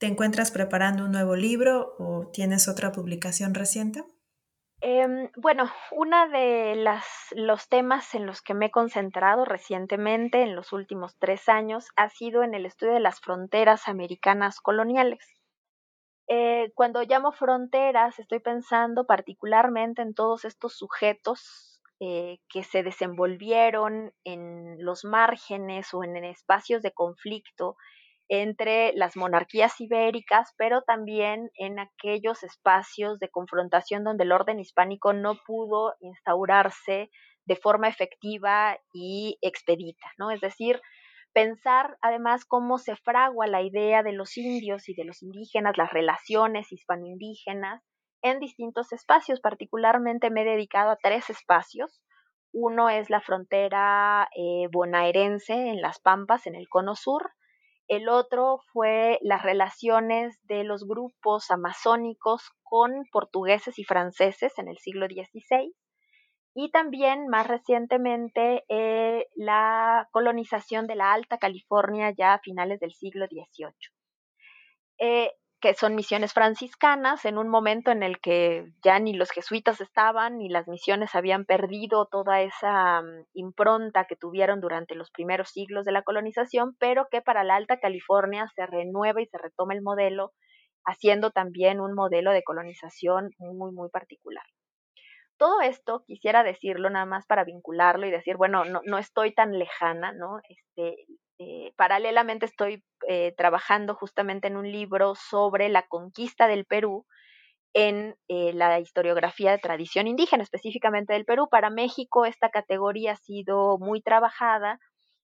¿Te 0.01 0.07
encuentras 0.07 0.51
preparando 0.51 1.05
un 1.05 1.13
nuevo 1.13 1.37
libro 1.37 1.95
o 1.99 2.27
tienes 2.33 2.69
otra 2.69 2.91
publicación 2.91 3.53
reciente? 3.53 4.03
Em, 4.81 5.31
bueno, 5.37 5.71
uno 5.93 6.31
de 6.31 6.75
las, 6.75 7.05
los 7.33 7.69
temas 7.69 8.15
en 8.15 8.25
los 8.25 8.41
que 8.41 8.55
me 8.55 8.67
he 8.67 8.71
concentrado 8.71 9.45
recientemente, 9.45 10.41
en 10.41 10.57
los 10.57 10.73
últimos 10.73 11.19
tres 11.19 11.51
años, 11.51 11.89
ha 11.97 12.09
sido 12.09 12.43
en 12.43 12.55
el 12.55 12.65
estudio 12.65 12.95
de 12.95 13.01
las 13.01 13.21
fronteras 13.21 13.89
americanas 13.89 14.61
coloniales. 14.61 15.23
eh, 16.29 16.73
cuando 16.75 17.03
llamo 17.03 17.33
fronteras, 17.33 18.19
estoy 18.19 18.39
pensando 18.41 19.05
particularmente 19.05 20.01
en 20.01 20.15
todos 20.15 20.47
estos 20.47 20.75
sujetos 20.79 21.83
eh, 22.01 22.39
que 22.49 22.65
se 22.65 22.83
desenvolvieron 22.83 24.15
en 24.25 24.83
los 24.83 25.05
márgenes 25.05 25.93
o 25.93 26.05
en 26.05 26.17
espacios 26.25 26.81
de 26.83 26.93
conflicto 26.93 27.77
entre 28.33 28.93
las 28.95 29.17
monarquías 29.17 29.81
ibéricas, 29.81 30.55
pero 30.57 30.83
también 30.83 31.51
en 31.57 31.81
aquellos 31.81 32.45
espacios 32.45 33.19
de 33.19 33.29
confrontación 33.29 34.05
donde 34.05 34.23
el 34.23 34.31
orden 34.31 34.61
hispánico 34.61 35.13
no 35.13 35.35
pudo 35.45 35.95
instaurarse 35.99 37.11
de 37.45 37.57
forma 37.57 37.89
efectiva 37.89 38.79
y 38.95 39.37
expedita, 39.43 40.07
¿no? 40.17 40.31
Es 40.31 40.41
decir, 40.41 40.81
pensar 41.33 41.99
además 42.03 42.45
cómo 42.45 42.79
se 42.79 42.95
fragua 42.95 43.49
la 43.49 43.63
idea 43.63 44.05
de 44.05 44.13
los 44.13 44.37
indios 44.37 44.89
y 44.89 44.95
de 44.95 45.05
los 45.05 45.25
indígenas, 45.25 45.77
las 45.77 45.93
relaciones 45.93 46.71
hispano-indígenas 46.71 47.83
en 48.23 48.39
distintos 48.39 48.93
espacios. 48.93 49.41
Particularmente 49.41 50.31
me 50.31 50.43
he 50.43 50.45
dedicado 50.45 50.91
a 50.93 50.99
tres 51.03 51.31
espacios. 51.31 52.01
Uno 52.53 52.91
es 52.91 53.11
la 53.11 53.21
frontera 53.21 54.29
eh, 54.37 54.69
bonaerense 54.71 55.53
en 55.53 55.83
Las 55.83 55.99
Pampas, 55.99 56.47
en 56.47 56.55
el 56.55 56.69
Cono 56.69 56.95
Sur. 56.95 57.33
El 57.91 58.09
otro 58.09 58.61
fue 58.73 59.19
las 59.21 59.43
relaciones 59.43 60.39
de 60.45 60.63
los 60.63 60.87
grupos 60.87 61.51
amazónicos 61.51 62.53
con 62.63 63.05
portugueses 63.11 63.81
y 63.81 63.85
franceses 63.85 64.57
en 64.61 64.69
el 64.69 64.79
siglo 64.79 65.07
XVI. 65.07 65.75
Y 66.55 66.71
también 66.71 67.27
más 67.27 67.49
recientemente 67.49 68.63
eh, 68.69 69.27
la 69.35 70.09
colonización 70.13 70.87
de 70.87 70.95
la 70.95 71.13
Alta 71.13 71.39
California 71.39 72.15
ya 72.17 72.35
a 72.35 72.39
finales 72.39 72.79
del 72.79 72.93
siglo 72.93 73.27
XVIII 73.27 73.75
que 75.61 75.75
son 75.75 75.95
misiones 75.95 76.33
franciscanas, 76.33 77.25
en 77.25 77.37
un 77.37 77.49
momento 77.49 77.91
en 77.91 78.03
el 78.03 78.19
que 78.21 78.73
ya 78.83 78.99
ni 78.99 79.13
los 79.13 79.31
jesuitas 79.31 79.81
estaban, 79.81 80.39
ni 80.39 80.49
las 80.49 80.67
misiones 80.69 81.15
habían 81.15 81.45
perdido 81.45 82.07
toda 82.07 82.41
esa 82.41 83.03
mm, 83.03 83.27
impronta 83.35 84.07
que 84.07 84.17
tuvieron 84.17 84.61
durante 84.61 84.95
los 84.95 85.11
primeros 85.11 85.51
siglos 85.51 85.85
de 85.85 85.93
la 85.93 86.03
colonización, 86.03 86.75
pero 86.79 87.09
que 87.11 87.21
para 87.21 87.45
la 87.45 87.57
Alta 87.57 87.79
California 87.79 88.47
se 88.55 88.67
renueva 88.67 89.21
y 89.21 89.27
se 89.27 89.39
retoma 89.39 89.75
el 89.75 89.83
modelo, 89.83 90.33
haciendo 90.85 91.31
también 91.31 91.81
un 91.81 91.95
modelo 91.95 92.33
de 92.33 92.43
colonización 92.43 93.31
muy, 93.39 93.73
muy 93.73 93.91
particular. 93.91 94.45
Todo 95.37 95.61
esto 95.61 96.05
quisiera 96.07 96.43
decirlo 96.43 96.91
nada 96.91 97.07
más 97.07 97.27
para 97.27 97.45
vincularlo 97.45 98.07
y 98.07 98.11
decir, 98.11 98.37
bueno, 98.37 98.65
no, 98.65 98.81
no 98.85 98.99
estoy 98.99 99.35
tan 99.35 99.59
lejana, 99.59 100.13
¿no? 100.13 100.39
Este, 100.49 100.97
eh, 101.43 101.73
paralelamente 101.75 102.45
estoy 102.45 102.85
eh, 103.09 103.33
trabajando 103.35 103.95
justamente 103.95 104.47
en 104.47 104.59
un 104.59 104.71
libro 104.71 105.15
sobre 105.15 105.71
la 105.71 105.89
conquista 105.89 106.47
del 106.47 106.67
Perú 106.67 107.07
en 107.73 108.15
eh, 108.29 108.53
la 108.53 108.79
historiografía 108.79 109.51
de 109.51 109.57
tradición 109.57 110.07
indígena, 110.07 110.43
específicamente 110.43 111.15
del 111.15 111.25
Perú. 111.25 111.49
Para 111.51 111.71
México 111.71 112.27
esta 112.27 112.51
categoría 112.51 113.13
ha 113.13 113.17
sido 113.17 113.79
muy 113.79 114.03
trabajada 114.03 114.81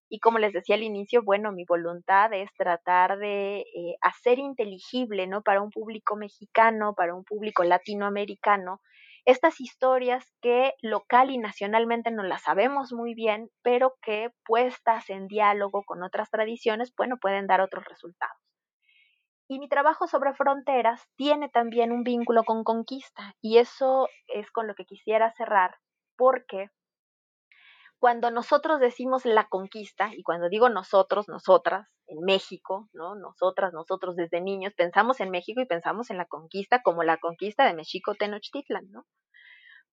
y 0.09 0.19
como 0.21 0.39
les 0.39 0.55
decía 0.55 0.77
al 0.77 0.85
inicio, 0.85 1.23
bueno, 1.23 1.53
mi 1.53 1.67
voluntad 1.67 2.33
es 2.33 2.49
tratar 2.57 3.19
de 3.19 3.67
hacer 4.01 4.39
inteligible, 4.39 5.27
¿no? 5.27 5.43
Para 5.43 5.61
un 5.61 5.71
público 5.71 6.17
mexicano, 6.17 6.95
para 6.95 7.14
un 7.14 7.25
público 7.25 7.62
latinoamericano, 7.62 8.81
estas 9.27 9.61
historias 9.61 10.24
que 10.41 10.74
local 10.81 11.31
y 11.31 11.39
nacionalmente 11.39 12.12
no 12.12 12.22
las 12.22 12.43
sabemos 12.43 12.93
muy 12.93 13.12
bien, 13.12 13.51
pero 13.62 13.97
que 14.01 14.31
puestas 14.45 15.11
en 15.11 15.27
diálogo 15.27 15.83
con 15.85 16.05
otras 16.05 16.31
tradiciones, 16.31 16.95
bueno, 16.97 17.16
pueden 17.20 17.49
dar 17.49 17.61
otros 17.61 17.85
resultados. 17.85 18.39
Y 19.49 19.59
mi 19.59 19.68
trabajo 19.68 20.07
sobre 20.07 20.33
fronteras 20.33 21.03
tiene 21.16 21.49
también 21.49 21.91
un 21.93 22.05
vínculo 22.05 22.45
con 22.45 22.62
conquista, 22.62 23.35
y 23.41 23.59
eso 23.59 24.09
es 24.29 24.51
con 24.53 24.68
lo 24.68 24.74
que 24.74 24.85
quisiera 24.85 25.33
cerrar, 25.33 25.77
porque 26.16 26.68
cuando 27.99 28.31
nosotros 28.31 28.79
decimos 28.81 29.25
la 29.25 29.49
conquista, 29.49 30.11
y 30.15 30.23
cuando 30.23 30.49
digo 30.49 30.69
nosotros, 30.69 31.29
nosotras, 31.29 31.89
en 32.07 32.21
México, 32.21 32.89
¿no? 32.93 33.15
Nosotras, 33.15 33.73
nosotros 33.73 34.17
desde 34.17 34.41
niños, 34.41 34.75
pensamos 34.75 35.21
en 35.21 35.31
México 35.31 35.61
y 35.61 35.67
pensamos 35.67 36.11
en 36.11 36.19
la 36.19 36.27
conquista 36.27 36.83
como 36.83 37.03
la 37.03 37.17
conquista 37.17 37.65
de 37.65 37.75
México 37.75 38.15
Tenochtitlan, 38.15 38.91
¿no? 38.91 39.07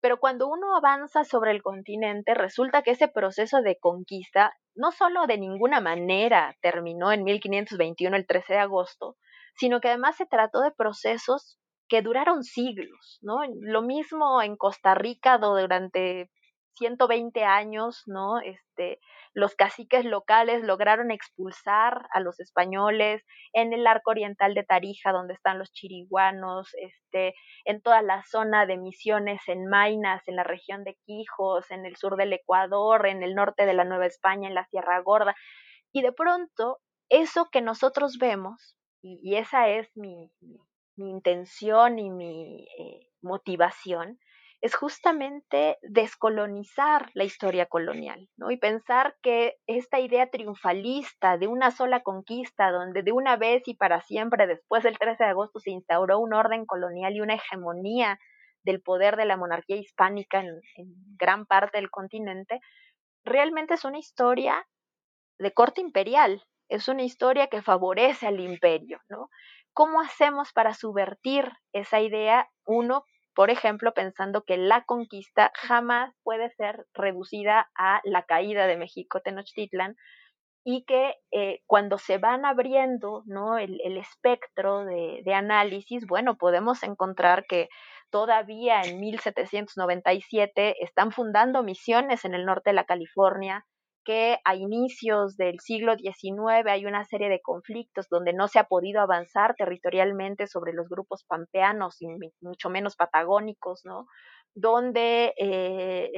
Pero 0.01 0.19
cuando 0.19 0.47
uno 0.47 0.75
avanza 0.75 1.23
sobre 1.23 1.51
el 1.51 1.63
continente, 1.63 2.33
resulta 2.33 2.81
que 2.81 2.91
ese 2.91 3.07
proceso 3.07 3.61
de 3.61 3.77
conquista 3.79 4.53
no 4.75 4.91
solo 4.91 5.27
de 5.27 5.37
ninguna 5.37 5.79
manera 5.79 6.57
terminó 6.61 7.13
en 7.13 7.23
1521, 7.23 8.17
el 8.17 8.27
13 8.27 8.53
de 8.53 8.59
agosto, 8.59 9.15
sino 9.55 9.79
que 9.79 9.87
además 9.87 10.17
se 10.17 10.25
trató 10.25 10.59
de 10.59 10.71
procesos 10.71 11.57
que 11.87 12.01
duraron 12.01 12.43
siglos, 12.43 13.19
¿no? 13.21 13.39
Lo 13.61 13.81
mismo 13.81 14.41
en 14.41 14.57
Costa 14.57 14.93
Rica 14.93 15.37
durante 15.37 16.29
120 16.75 17.43
años, 17.43 18.03
¿no? 18.05 18.39
Este, 18.39 18.99
los 19.33 19.55
caciques 19.55 20.05
locales 20.05 20.63
lograron 20.63 21.11
expulsar 21.11 22.07
a 22.13 22.19
los 22.19 22.39
españoles 22.39 23.23
en 23.53 23.73
el 23.73 23.87
arco 23.87 24.11
oriental 24.11 24.53
de 24.53 24.63
Tarija, 24.63 25.11
donde 25.11 25.33
están 25.33 25.59
los 25.59 25.71
chiriguanos, 25.71 26.69
este, 26.75 27.33
en 27.65 27.81
toda 27.81 28.01
la 28.01 28.23
zona 28.23 28.65
de 28.65 28.77
misiones 28.77 29.41
en 29.47 29.67
Mainas, 29.67 30.27
en 30.27 30.35
la 30.35 30.43
región 30.43 30.83
de 30.83 30.97
Quijos, 31.05 31.71
en 31.71 31.85
el 31.85 31.95
sur 31.95 32.15
del 32.15 32.33
Ecuador, 32.33 33.07
en 33.07 33.23
el 33.23 33.35
norte 33.35 33.65
de 33.65 33.73
la 33.73 33.85
Nueva 33.85 34.05
España, 34.05 34.47
en 34.47 34.55
la 34.55 34.65
Sierra 34.65 34.99
Gorda. 35.01 35.35
Y 35.91 36.01
de 36.01 36.11
pronto, 36.11 36.79
eso 37.09 37.49
que 37.51 37.61
nosotros 37.61 38.17
vemos, 38.19 38.77
y, 39.01 39.35
esa 39.35 39.67
es 39.69 39.89
mi, 39.95 40.31
intención 40.95 41.99
y 41.99 42.09
mi 42.09 42.67
eh, 42.79 43.09
motivación, 43.21 44.19
es 44.63 44.75
justamente 44.75 45.77
descolonizar 45.81 47.11
la 47.15 47.25
historia 47.25 47.65
colonial, 47.65 48.29
¿no? 48.37 48.49
Y 48.49 48.55
pensar 48.55 49.17
que 49.21 49.57
esta 49.67 49.99
idea 49.99 50.29
triunfalista 50.29 51.37
de 51.37 51.47
una 51.47 51.69
sola 51.69 52.01
conquista, 52.01 52.71
donde 52.71 53.03
de 53.03 53.11
una 53.11 53.35
vez 53.35 53.63
y 53.65 53.73
para 53.73 53.99
siempre 53.99 54.47
después 54.47 54.83
del 54.83 54.97
13 54.97 55.21
de 55.25 55.29
agosto 55.31 55.59
se 55.59 55.71
instauró 55.71 56.17
un 56.19 56.33
orden 56.33 56.65
colonial 56.65 57.13
y 57.13 57.19
una 57.19 57.33
hegemonía 57.33 58.17
del 58.63 58.81
poder 58.81 59.17
de 59.17 59.25
la 59.25 59.35
monarquía 59.35 59.75
hispánica 59.75 60.39
en, 60.39 60.61
en 60.77 60.93
gran 61.17 61.45
parte 61.45 61.77
del 61.77 61.91
continente, 61.91 62.61
realmente 63.25 63.73
es 63.73 63.83
una 63.83 63.99
historia 63.99 64.65
de 65.39 65.51
corte 65.51 65.81
imperial, 65.81 66.41
es 66.69 66.87
una 66.87 67.03
historia 67.03 67.47
que 67.47 67.61
favorece 67.61 68.27
al 68.27 68.39
imperio, 68.39 69.01
¿no? 69.09 69.29
¿Cómo 69.73 69.99
hacemos 69.99 70.53
para 70.53 70.73
subvertir 70.73 71.51
esa 71.73 71.99
idea? 71.99 72.47
Uno, 72.65 73.03
por 73.35 73.49
ejemplo, 73.49 73.93
pensando 73.93 74.43
que 74.43 74.57
la 74.57 74.83
conquista 74.85 75.51
jamás 75.55 76.13
puede 76.23 76.49
ser 76.51 76.85
reducida 76.93 77.71
a 77.75 78.01
la 78.03 78.23
caída 78.23 78.67
de 78.67 78.77
México 78.77 79.21
Tenochtitlan 79.21 79.95
y 80.63 80.85
que 80.85 81.15
eh, 81.31 81.61
cuando 81.67 81.97
se 81.97 82.17
van 82.17 82.45
abriendo 82.45 83.23
¿no? 83.25 83.57
el, 83.57 83.79
espectro 83.97 84.85
de, 84.85 85.21
de, 85.25 85.33
análisis, 85.33 86.05
bueno, 86.07 86.37
podemos 86.37 86.83
encontrar 86.83 87.45
que 87.47 87.67
todavía 88.09 88.81
en 88.81 88.99
1797 88.99 90.83
están 90.83 91.11
fundando 91.11 91.63
misiones 91.63 92.23
en 92.23 92.33
el 92.33 92.45
norte 92.45 92.69
de 92.69 92.75
la 92.75 92.85
California, 92.85 93.65
que 94.03 94.37
a 94.43 94.55
inicios 94.55 95.37
del 95.37 95.59
siglo 95.59 95.95
XIX 95.95 96.67
hay 96.67 96.85
una 96.85 97.05
serie 97.05 97.29
de 97.29 97.41
conflictos 97.41 98.07
donde 98.09 98.33
no 98.33 98.47
se 98.47 98.59
ha 98.59 98.65
podido 98.65 99.01
avanzar 99.01 99.55
territorialmente 99.55 100.47
sobre 100.47 100.73
los 100.73 100.89
grupos 100.89 101.23
pampeanos 101.25 102.01
y 102.01 102.07
mucho 102.41 102.69
menos 102.69 102.95
patagónicos, 102.95 103.81
¿no? 103.85 104.05
donde 104.55 105.33
eh, 105.37 106.11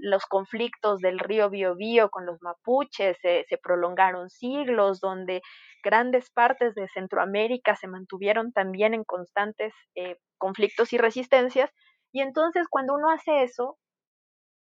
los 0.00 0.24
conflictos 0.26 1.00
del 1.00 1.18
río 1.18 1.50
Biobío 1.50 2.10
con 2.10 2.24
los 2.24 2.40
mapuches 2.40 3.16
se, 3.20 3.44
prolongaron 3.62 4.30
siglos, 4.30 5.00
donde 5.00 5.42
grandes 5.82 6.30
partes 6.30 6.74
de 6.74 6.86
Centroamérica 6.88 7.74
se 7.74 7.88
mantuvieron 7.88 8.52
también 8.52 8.94
en 8.94 9.04
constantes 9.04 9.74
eh, 9.96 10.16
conflictos 10.38 10.92
y 10.92 10.98
resistencias. 10.98 11.70
Y 12.12 12.20
entonces 12.20 12.68
cuando 12.70 12.94
uno 12.94 13.10
hace 13.10 13.42
eso, 13.42 13.78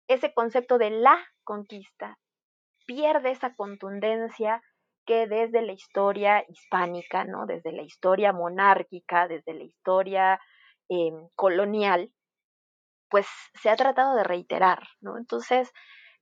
ese 0.08 0.34
concepto 0.34 0.76
de 0.76 0.90
la 0.90 1.18
conquista 1.42 2.18
pierde 2.90 3.30
esa 3.30 3.54
contundencia 3.54 4.60
que 5.06 5.28
desde 5.28 5.62
la 5.62 5.72
historia 5.72 6.44
hispánica, 6.48 7.24
¿no? 7.24 7.46
desde 7.46 7.70
la 7.70 7.82
historia 7.82 8.32
monárquica, 8.32 9.28
desde 9.28 9.54
la 9.54 9.62
historia 9.62 10.40
em, 10.88 11.28
colonial, 11.36 12.10
pues 13.08 13.28
se 13.62 13.70
ha 13.70 13.76
tratado 13.76 14.16
de 14.16 14.24
reiterar, 14.24 14.80
¿no? 15.00 15.18
Entonces, 15.18 15.70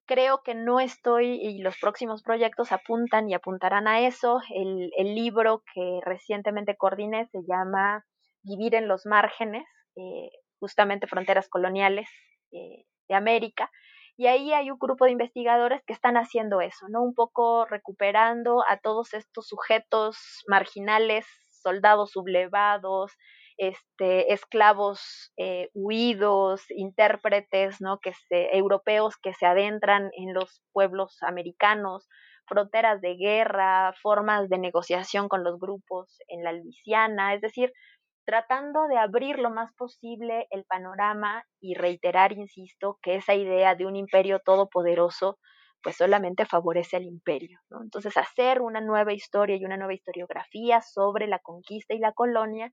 creo 0.07 0.43
que 0.43 0.55
no 0.55 0.79
estoy, 0.79 1.41
y 1.41 1.63
los 1.63 1.79
próximos 1.79 2.23
proyectos 2.23 2.71
apuntan 2.71 3.31
y 3.31 3.35
apuntarán 3.35 3.89
a 3.89 4.07
eso. 4.07 4.41
El, 4.55 4.91
libro 5.15 5.63
que 5.75 6.01
recientemente 6.05 6.77
coordiné 6.77 7.29
se 7.29 7.41
llama 7.49 8.05
Vivir 8.43 8.75
en 8.75 8.89
los 8.89 9.07
márgenes, 9.07 9.65
eh, 9.97 10.31
justamente 10.61 11.07
fronteras 11.07 11.49
coloniales 11.49 12.09
eh, 12.53 12.85
de 13.09 13.15
América, 13.15 13.71
y 14.19 14.27
ahí 14.27 14.53
hay 14.53 14.71
un 14.71 14.79
grupo 14.79 15.05
de 15.05 15.13
investigadores 15.13 15.81
que 15.87 15.93
están 15.93 16.17
haciendo 16.17 16.61
eso, 16.61 16.89
¿no? 16.89 17.03
Un 17.03 17.15
poco 17.15 17.65
recuperando 17.67 18.65
a 18.69 18.77
todos 18.79 19.15
estos 19.15 19.47
sujetos 19.47 20.19
marginales 20.49 21.25
soldados 21.63 22.11
sublevados, 22.11 23.13
este, 23.59 24.33
esclavos 24.33 25.33
eh, 25.37 25.71
huidos, 25.73 26.65
intérpretes, 26.71 27.81
¿no? 27.81 28.01
Que 28.01 28.13
europeos 28.31 29.17
que 29.17 29.35
se 29.35 29.47
adentran 29.47 30.11
en 30.17 30.35
los 30.35 30.63
pueblos 30.73 31.19
americanos, 31.23 32.09
fronteras 32.47 33.01
de 33.01 33.15
guerra, 33.15 33.93
formas 34.03 34.49
de 34.49 34.59
negociación 34.59 35.29
con 35.29 35.45
los 35.45 35.61
grupos 35.61 36.19
en 36.27 36.43
la 36.43 36.53
Luisiana, 36.53 37.35
es 37.35 37.41
decir, 37.41 37.73
tratando 38.29 38.89
de 38.89 38.99
abrir 38.99 39.39
lo 39.39 39.49
más 39.49 39.73
posible 39.73 40.49
el 40.51 40.67
panorama 40.67 41.45
y 41.63 41.73
reiterar, 41.73 42.33
insisto, 42.33 42.99
que 43.01 43.15
esa 43.15 43.35
idea 43.35 43.75
de 43.75 43.87
un 43.87 43.97
imperio 43.97 44.41
todopoderoso 44.45 45.39
pues 45.83 45.97
solamente 45.97 46.45
favorece 46.45 46.99
al 46.99 47.05
imperio. 47.05 47.59
¿no? 47.71 47.81
Entonces, 47.83 48.19
hacer 48.19 48.61
una 48.61 48.83
nueva 48.83 49.15
historia 49.15 49.57
y 49.57 49.65
una 49.65 49.79
nueva 49.79 49.95
historiografía 49.95 50.83
sobre 50.83 51.27
la 51.27 51.39
conquista 51.39 51.95
y 51.95 52.01
la 52.01 52.13
colonia 52.13 52.71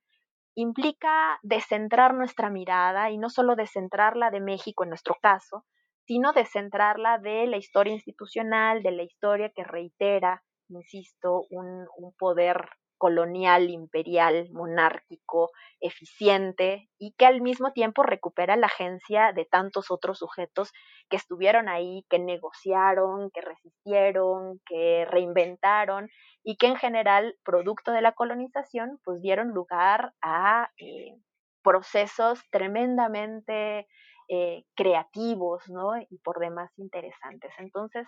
implica 0.56 1.40
descentrar 1.42 2.16
nuestra 2.16 2.50
mirada 2.50 3.10
y 3.10 3.18
no 3.18 3.30
solo 3.30 3.56
descentrarla 3.56 4.32
de 4.32 4.42
México 4.42 4.84
en 4.84 4.90
nuestro 4.90 5.16
caso, 5.22 5.64
sino 6.06 6.34
descentrarla 6.34 7.18
de 7.18 7.48
la 7.48 7.56
historia 7.56 7.94
institucional, 7.94 8.84
de 8.84 8.92
la 8.92 9.04
historia 9.04 9.54
que 9.56 9.64
reitera, 9.64 10.44
insisto, 10.68 11.46
un, 11.50 11.88
un 11.96 12.14
poder 12.18 12.58
colonial, 12.98 13.70
imperial, 13.70 14.48
monárquico, 14.52 15.52
eficiente 15.80 16.90
y 16.98 17.14
que 17.18 17.26
al 17.26 17.42
mismo 17.42 17.72
tiempo 17.74 18.04
recupera 18.04 18.56
la 18.56 18.68
agencia 18.68 19.32
de 19.34 19.46
tantos 19.46 19.92
otros 19.92 20.20
sujetos 20.20 20.72
que 21.10 21.18
estuvieron 21.18 21.70
ahí, 21.70 22.06
que 22.10 22.20
negociaron, 22.20 23.30
que 23.32 23.42
resistieron, 23.42 24.60
que 24.66 25.06
reinventaron 25.10 26.10
y 26.44 26.58
que 26.58 26.68
en 26.68 26.76
general, 26.76 27.36
producto 27.44 27.92
de 27.92 28.02
la 28.02 28.14
colonización, 28.14 29.00
pues 29.04 29.22
dieron 29.22 29.50
lugar 29.50 30.14
a 30.22 30.70
eh, 30.78 31.16
procesos 31.64 32.40
tremendamente 32.52 33.88
eh, 34.28 34.64
creativos, 34.76 35.64
¿no? 35.68 35.98
Y 36.10 36.18
por 36.24 36.40
demás 36.40 36.72
interesantes. 36.78 37.52
Entonces, 37.58 38.08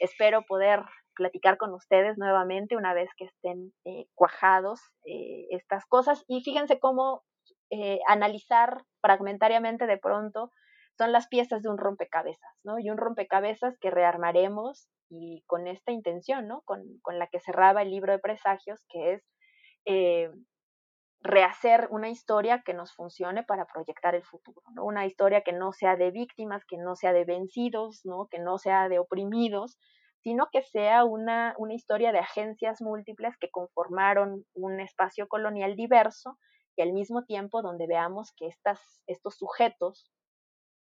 espero 0.00 0.42
poder 0.46 0.82
platicar 1.14 1.56
con 1.56 1.72
ustedes 1.74 2.18
nuevamente 2.18 2.76
una 2.76 2.94
vez 2.94 3.10
que 3.16 3.24
estén 3.24 3.72
eh, 3.84 4.06
cuajados 4.14 4.80
eh, 5.06 5.46
estas 5.50 5.86
cosas. 5.86 6.24
Y 6.28 6.42
fíjense 6.42 6.78
cómo 6.78 7.22
eh, 7.70 8.00
analizar 8.06 8.82
fragmentariamente 9.00 9.86
de 9.86 9.98
pronto 9.98 10.50
son 10.96 11.12
las 11.12 11.26
piezas 11.28 11.62
de 11.62 11.70
un 11.70 11.78
rompecabezas, 11.78 12.52
¿no? 12.62 12.78
Y 12.78 12.90
un 12.90 12.98
rompecabezas 12.98 13.76
que 13.80 13.90
rearmaremos 13.90 14.88
y 15.08 15.42
con 15.46 15.66
esta 15.66 15.92
intención, 15.92 16.46
¿no? 16.46 16.62
Con, 16.64 16.82
con 17.02 17.18
la 17.18 17.26
que 17.26 17.40
cerraba 17.40 17.82
el 17.82 17.90
libro 17.90 18.12
de 18.12 18.20
presagios, 18.20 18.84
que 18.88 19.14
es 19.14 19.22
rehacer 21.24 21.88
una 21.90 22.10
historia 22.10 22.62
que 22.64 22.74
nos 22.74 22.92
funcione 22.92 23.42
para 23.42 23.64
proyectar 23.64 24.14
el 24.14 24.22
futuro, 24.24 24.60
¿no? 24.74 24.84
Una 24.84 25.06
historia 25.06 25.40
que 25.40 25.52
no 25.52 25.72
sea 25.72 25.96
de 25.96 26.10
víctimas, 26.10 26.64
que 26.66 26.76
no 26.76 26.96
sea 26.96 27.14
de 27.14 27.24
vencidos, 27.24 28.02
¿no? 28.04 28.28
Que 28.30 28.38
no 28.38 28.58
sea 28.58 28.90
de 28.90 28.98
oprimidos, 28.98 29.78
sino 30.24 30.48
que 30.50 30.62
sea 30.62 31.04
una, 31.04 31.54
una 31.58 31.74
historia 31.74 32.10
de 32.10 32.18
agencias 32.18 32.80
múltiples 32.80 33.36
que 33.38 33.50
conformaron 33.50 34.46
un 34.54 34.80
espacio 34.80 35.28
colonial 35.28 35.76
diverso 35.76 36.38
y 36.76 36.82
al 36.82 36.94
mismo 36.94 37.24
tiempo 37.24 37.60
donde 37.60 37.86
veamos 37.86 38.32
que 38.34 38.46
estas, 38.46 38.80
estos 39.06 39.36
sujetos 39.36 40.10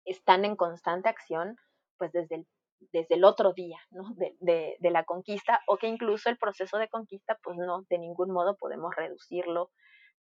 están 0.03 0.43
en 0.43 0.57
constante 0.57 1.07
acción 1.07 1.55
pues 1.97 2.11
desde 2.11 2.35
el, 2.35 2.47
desde 2.91 3.15
el 3.15 3.23
otro 3.23 3.53
día 3.53 3.79
¿no? 3.89 4.13
de, 4.15 4.75
de, 4.77 4.91
la 4.91 5.05
conquista 5.05 5.61
o 5.65 5.77
que 5.77 5.87
incluso 5.87 6.29
el 6.29 6.37
proceso 6.37 6.77
de 6.77 6.89
conquista 6.89 7.39
pues 7.41 7.57
no 7.57 7.83
de 7.89 7.99
ningún 7.99 8.31
modo 8.31 8.57
podemos 8.57 8.93
reducirlo 8.93 9.71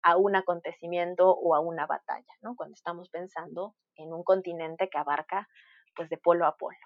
a 0.02 0.16
un 0.16 0.36
acontecimiento 0.36 1.30
o 1.30 1.56
a 1.56 1.61
una 1.61 1.86
batalla, 1.86 2.32
¿no? 2.42 2.54
cuando 2.54 2.74
estamos 2.74 3.11
pensando 3.11 3.74
en 3.96 4.12
un 4.12 4.22
continente 4.22 4.88
que 4.88 4.98
abarca 4.98 5.48
pues 5.96 6.08
de 6.11 6.16
polo 6.16 6.46
a 6.46 6.56
polo. 6.56 6.78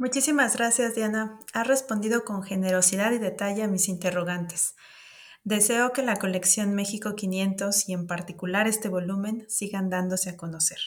Muchísimas 0.00 0.56
gracias, 0.56 0.94
Diana. 0.94 1.40
Has 1.52 1.66
respondido 1.66 2.24
con 2.24 2.44
generosidad 2.44 3.10
y 3.10 3.18
detalle 3.18 3.64
a 3.64 3.66
mis 3.66 3.88
interrogantes. 3.88 4.76
Deseo 5.42 5.92
que 5.92 6.04
la 6.04 6.14
colección 6.14 6.72
México 6.72 7.16
500 7.16 7.88
y 7.88 7.94
en 7.94 8.06
particular 8.06 8.68
este 8.68 8.88
volumen 8.88 9.44
sigan 9.48 9.90
dándose 9.90 10.30
a 10.30 10.36
conocer. 10.36 10.78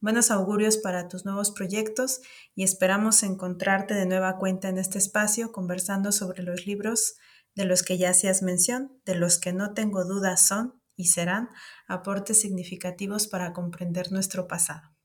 Buenos 0.00 0.30
augurios 0.30 0.76
para 0.76 1.08
tus 1.08 1.24
nuevos 1.24 1.50
proyectos 1.50 2.20
y 2.54 2.62
esperamos 2.62 3.24
encontrarte 3.24 3.94
de 3.94 4.06
nueva 4.06 4.38
cuenta 4.38 4.68
en 4.68 4.78
este 4.78 4.98
espacio 4.98 5.50
conversando 5.50 6.12
sobre 6.12 6.44
los 6.44 6.66
libros 6.66 7.16
de 7.56 7.64
los 7.64 7.82
que 7.82 7.98
ya 7.98 8.10
hacías 8.10 8.42
mención, 8.42 8.96
de 9.04 9.16
los 9.16 9.38
que 9.38 9.52
no 9.52 9.74
tengo 9.74 10.04
dudas 10.04 10.46
son 10.46 10.80
y 10.94 11.06
serán 11.06 11.48
aportes 11.88 12.40
significativos 12.40 13.26
para 13.26 13.52
comprender 13.52 14.12
nuestro 14.12 14.46
pasado. 14.46 14.99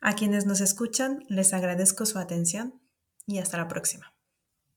A 0.00 0.14
quienes 0.14 0.46
nos 0.46 0.60
escuchan, 0.60 1.24
les 1.28 1.52
agradezco 1.52 2.06
su 2.06 2.18
atención 2.18 2.80
y 3.26 3.38
hasta 3.38 3.58
la 3.58 3.68
próxima. 3.68 4.14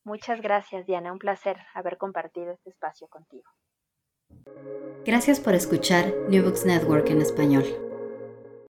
Muchas 0.04 0.42
gracias, 0.42 0.86
Diana. 0.86 1.14
Un 1.14 1.20
placer 1.20 1.58
haber 1.74 1.98
compartido 1.98 2.52
este 2.52 2.70
espacio 2.70 3.08
contigo. 3.08 3.50
Gracias 5.06 5.40
por 5.40 5.54
escuchar 5.54 6.14
New 6.30 6.44
Books 6.44 6.66
Network 6.66 7.10
en 7.10 7.22
español. 7.22 7.64